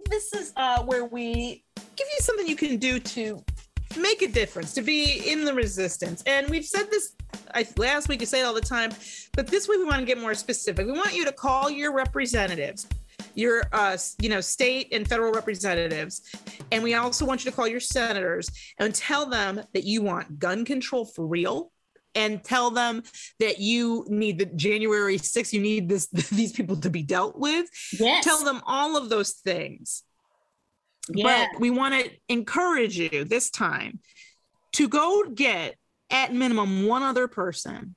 This 0.09 0.34
is 0.34 0.53
uh, 0.55 0.84
where 0.84 1.05
we 1.05 1.63
give 1.75 2.07
you 2.13 2.19
something 2.19 2.47
you 2.47 2.55
can 2.55 2.77
do 2.77 2.99
to 2.99 3.43
make 3.97 4.21
a 4.21 4.27
difference, 4.27 4.73
to 4.75 4.82
be 4.82 5.30
in 5.32 5.45
the 5.45 5.53
resistance. 5.53 6.23
And 6.25 6.47
we've 6.49 6.65
said 6.65 6.89
this 6.91 7.15
I, 7.53 7.67
last 7.77 8.07
week, 8.07 8.21
you 8.21 8.27
say 8.27 8.41
it 8.41 8.43
all 8.43 8.53
the 8.53 8.61
time, 8.61 8.91
but 9.34 9.47
this 9.47 9.67
week 9.67 9.80
we 9.80 9.86
want 9.86 9.99
to 9.99 10.05
get 10.05 10.19
more 10.19 10.36
specific. 10.36 10.86
We 10.86 10.93
want 10.93 11.15
you 11.15 11.25
to 11.25 11.32
call 11.32 11.69
your 11.69 11.93
representatives. 11.93 12.88
Your, 13.36 13.63
uh, 13.73 13.97
you 14.21 14.30
know, 14.30 14.41
state 14.41 14.89
and 14.91 15.07
federal 15.07 15.32
representatives, 15.32 16.21
and 16.71 16.84
we 16.84 16.95
also 16.95 17.25
want 17.25 17.45
you 17.45 17.51
to 17.51 17.55
call 17.55 17.67
your 17.67 17.80
senators 17.80 18.49
and 18.80 18.93
tell 18.93 19.25
them 19.27 19.61
that 19.73 19.84
you 19.84 20.01
want 20.01 20.39
gun 20.39 20.65
control 20.65 21.05
for 21.05 21.25
real, 21.25 21.71
and 22.16 22.43
tell 22.43 22.72
them 22.72 23.03
that 23.39 23.60
you 23.60 24.05
need 24.10 24.39
the 24.39 24.45
January 24.45 25.18
6th, 25.18 25.53
you 25.53 25.62
need 25.62 25.89
this 25.89 26.07
these 26.30 26.51
people 26.51 26.78
to 26.78 26.89
be 26.89 27.03
dealt 27.03 27.38
with. 27.38 27.70
Yes. 27.97 28.24
Tell 28.24 28.43
them 28.43 28.62
all 28.66 28.97
of 28.97 29.10
those 29.10 29.34
things. 29.34 30.03
Yeah. 31.10 31.47
But 31.51 31.60
we 31.60 31.70
want 31.70 31.95
to 31.95 32.12
encourage 32.28 32.97
you 32.97 33.24
this 33.24 33.49
time 33.49 33.99
to 34.74 34.88
go 34.88 35.26
get 35.34 35.76
at 36.10 36.34
minimum 36.34 36.86
one 36.86 37.03
other 37.03 37.28
person 37.28 37.95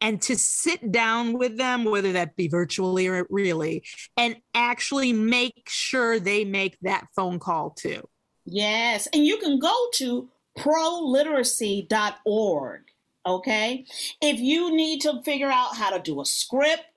and 0.00 0.20
to 0.22 0.36
sit 0.36 0.92
down 0.92 1.38
with 1.38 1.56
them, 1.56 1.84
whether 1.84 2.12
that 2.12 2.36
be 2.36 2.48
virtually 2.48 3.06
or 3.06 3.26
really, 3.30 3.84
and 4.16 4.36
actually 4.54 5.12
make 5.12 5.68
sure 5.68 6.20
they 6.20 6.44
make 6.44 6.76
that 6.82 7.06
phone 7.16 7.38
call 7.38 7.70
too. 7.70 8.06
Yes. 8.44 9.08
And 9.12 9.24
you 9.24 9.38
can 9.38 9.58
go 9.58 9.74
to 9.94 10.28
proliteracy.org. 10.58 12.80
Okay. 13.26 13.84
If 14.20 14.40
you 14.40 14.74
need 14.74 15.00
to 15.02 15.22
figure 15.24 15.50
out 15.50 15.76
how 15.76 15.90
to 15.90 16.00
do 16.00 16.20
a 16.20 16.26
script 16.26 16.95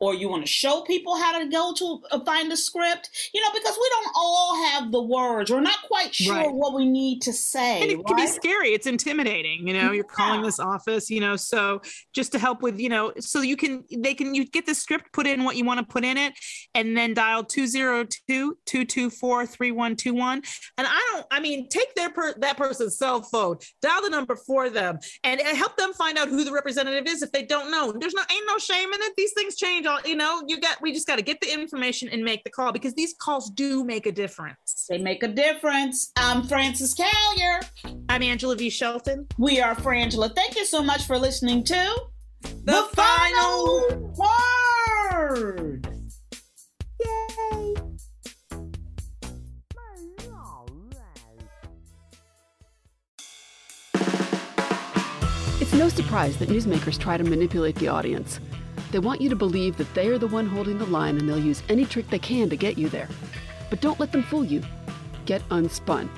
or 0.00 0.14
you 0.14 0.28
want 0.28 0.44
to 0.44 0.50
show 0.50 0.82
people 0.82 1.16
how 1.16 1.38
to 1.38 1.48
go 1.48 1.72
to 1.74 2.02
uh, 2.10 2.20
find 2.24 2.50
a 2.52 2.56
script, 2.56 3.10
you 3.34 3.40
know, 3.40 3.48
because 3.54 3.76
we 3.80 3.88
don't 3.90 4.08
all 4.16 4.56
have 4.70 4.90
the 4.92 5.02
words. 5.02 5.50
We're 5.50 5.60
not 5.60 5.80
quite 5.82 6.14
sure 6.14 6.34
Right. 6.34 6.52
what 6.52 6.74
we 6.74 6.86
need 6.86 7.22
to 7.22 7.32
say. 7.32 7.82
and 7.82 7.90
it 7.90 8.06
can 8.06 8.16
be 8.16 8.26
scary 8.26 8.70
it's 8.72 8.86
intimidating 8.86 9.66
you 9.66 9.74
know 9.74 9.92
you're 9.92 10.04
calling 10.04 10.42
this 10.42 10.58
office 10.58 11.10
you 11.10 11.20
know 11.20 11.36
so 11.36 11.80
just 12.14 12.32
to 12.32 12.38
help 12.38 12.62
with 12.62 12.78
you 12.80 12.88
know 12.88 13.12
so 13.18 13.40
you 13.40 13.56
can 13.56 13.84
they 13.98 14.14
can 14.14 14.34
you 14.34 14.44
get 14.46 14.66
the 14.66 14.74
script 14.74 15.12
put 15.12 15.26
in 15.26 15.44
what 15.44 15.56
you 15.56 15.64
want 15.64 15.78
to 15.80 15.86
put 15.86 16.04
in 16.04 16.16
it 16.16 16.32
and 16.74 16.96
then 16.96 17.12
dial 17.14 17.44
202-224-3121 17.44 20.32
and 20.78 20.86
i 20.86 21.08
don't 21.12 21.26
i 21.30 21.40
mean 21.40 21.68
take 21.68 21.94
their 21.94 22.10
per, 22.10 22.34
that 22.38 22.56
person's 22.56 22.96
cell 22.98 23.22
phone 23.22 23.56
dial 23.82 24.02
the 24.02 24.10
number 24.10 24.36
for 24.36 24.70
them 24.70 24.98
and, 25.24 25.40
and 25.40 25.56
help 25.56 25.76
them 25.76 25.92
find 25.92 26.18
out 26.18 26.28
who 26.28 26.44
the 26.44 26.52
representative 26.52 27.06
is 27.06 27.22
if 27.22 27.32
they 27.32 27.44
don't 27.44 27.70
know 27.70 27.92
there's 27.98 28.14
no 28.14 28.22
ain't 28.32 28.46
no 28.46 28.58
shame 28.58 28.92
in 28.92 29.00
it 29.02 29.12
these 29.16 29.32
things 29.36 29.54
change 29.54 29.86
all 29.86 30.00
you 30.04 30.16
know 30.16 30.42
you 30.46 30.58
got 30.60 30.80
we 30.80 30.92
just 30.92 31.06
got 31.06 31.16
to 31.16 31.22
get 31.22 31.40
the 31.40 31.52
information 31.52 32.08
and 32.08 32.24
make 32.24 32.42
the 32.42 32.50
call 32.50 32.72
because 32.72 32.94
these 32.94 33.14
calls 33.20 33.50
do 33.50 33.84
make 33.84 34.06
a 34.06 34.12
difference. 34.12 34.86
They 34.88 34.98
make 34.98 35.22
a 35.22 35.28
difference. 35.28 36.10
I'm 36.16 36.42
frances 36.44 36.94
callier. 36.94 37.60
I'm 38.08 38.22
angela 38.22 38.56
v. 38.56 38.70
Shelton. 38.70 39.26
We 39.38 39.60
are 39.60 39.74
frangela. 39.74 40.34
Thank 40.34 40.56
you 40.56 40.64
so 40.64 40.82
much 40.82 41.06
for 41.06 41.18
listening 41.18 41.64
to 41.64 41.96
the, 42.64 42.88
final 42.94 44.14
word. 44.16 45.86
Yay! 47.00 47.74
If 55.58 55.74
no 55.74 55.88
surprise 55.88 56.36
that 56.38 56.48
newsmakers 56.48 56.98
try 56.98 57.16
to 57.16 57.24
manipulate 57.24 57.76
the 57.76 57.88
audience. 57.88 58.40
They 58.96 59.00
want 59.00 59.20
you 59.20 59.28
to 59.28 59.36
believe 59.36 59.76
that 59.76 59.92
they 59.92 60.08
are 60.08 60.16
the 60.16 60.26
one 60.26 60.46
holding 60.46 60.78
the 60.78 60.86
line 60.86 61.18
and 61.18 61.28
they'll 61.28 61.38
use 61.38 61.62
any 61.68 61.84
trick 61.84 62.08
they 62.08 62.18
can 62.18 62.48
to 62.48 62.56
get 62.56 62.78
you 62.78 62.88
there. 62.88 63.10
But 63.68 63.82
don't 63.82 64.00
let 64.00 64.10
them 64.10 64.22
fool 64.22 64.42
you. 64.42 64.62
Get 65.26 65.46
unspun. 65.50 66.08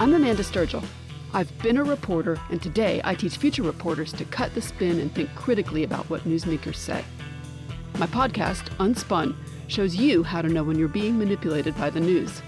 I'm 0.00 0.12
Amanda 0.12 0.42
Sturgill. 0.42 0.84
I've 1.32 1.56
been 1.62 1.76
a 1.76 1.84
reporter, 1.84 2.40
and 2.50 2.60
today 2.60 3.00
I 3.04 3.14
teach 3.14 3.36
future 3.36 3.62
reporters 3.62 4.12
to 4.14 4.24
cut 4.24 4.52
the 4.52 4.62
spin 4.62 4.98
and 4.98 5.14
think 5.14 5.32
critically 5.36 5.84
about 5.84 6.10
what 6.10 6.24
newsmakers 6.24 6.74
say. 6.74 7.04
My 7.98 8.08
podcast, 8.08 8.64
Unspun, 8.78 9.36
shows 9.68 9.94
you 9.94 10.24
how 10.24 10.42
to 10.42 10.48
know 10.48 10.64
when 10.64 10.80
you're 10.80 10.88
being 10.88 11.16
manipulated 11.16 11.76
by 11.76 11.90
the 11.90 12.00
news. 12.00 12.42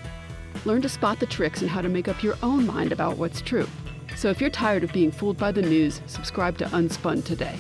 Learn 0.64 0.82
to 0.82 0.88
spot 0.88 1.20
the 1.20 1.26
tricks 1.26 1.62
and 1.62 1.70
how 1.70 1.80
to 1.80 1.88
make 1.88 2.08
up 2.08 2.24
your 2.24 2.36
own 2.42 2.66
mind 2.66 2.90
about 2.90 3.18
what's 3.18 3.40
true. 3.40 3.68
So 4.16 4.30
if 4.30 4.40
you're 4.40 4.50
tired 4.50 4.82
of 4.82 4.92
being 4.92 5.12
fooled 5.12 5.36
by 5.36 5.52
the 5.52 5.62
news, 5.62 6.00
subscribe 6.08 6.58
to 6.58 6.64
Unspun 6.64 7.24
today. 7.24 7.56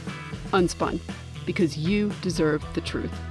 Unspun, 0.50 0.98
because 1.48 1.78
you 1.78 2.12
deserve 2.20 2.62
the 2.74 2.80
truth. 2.82 3.27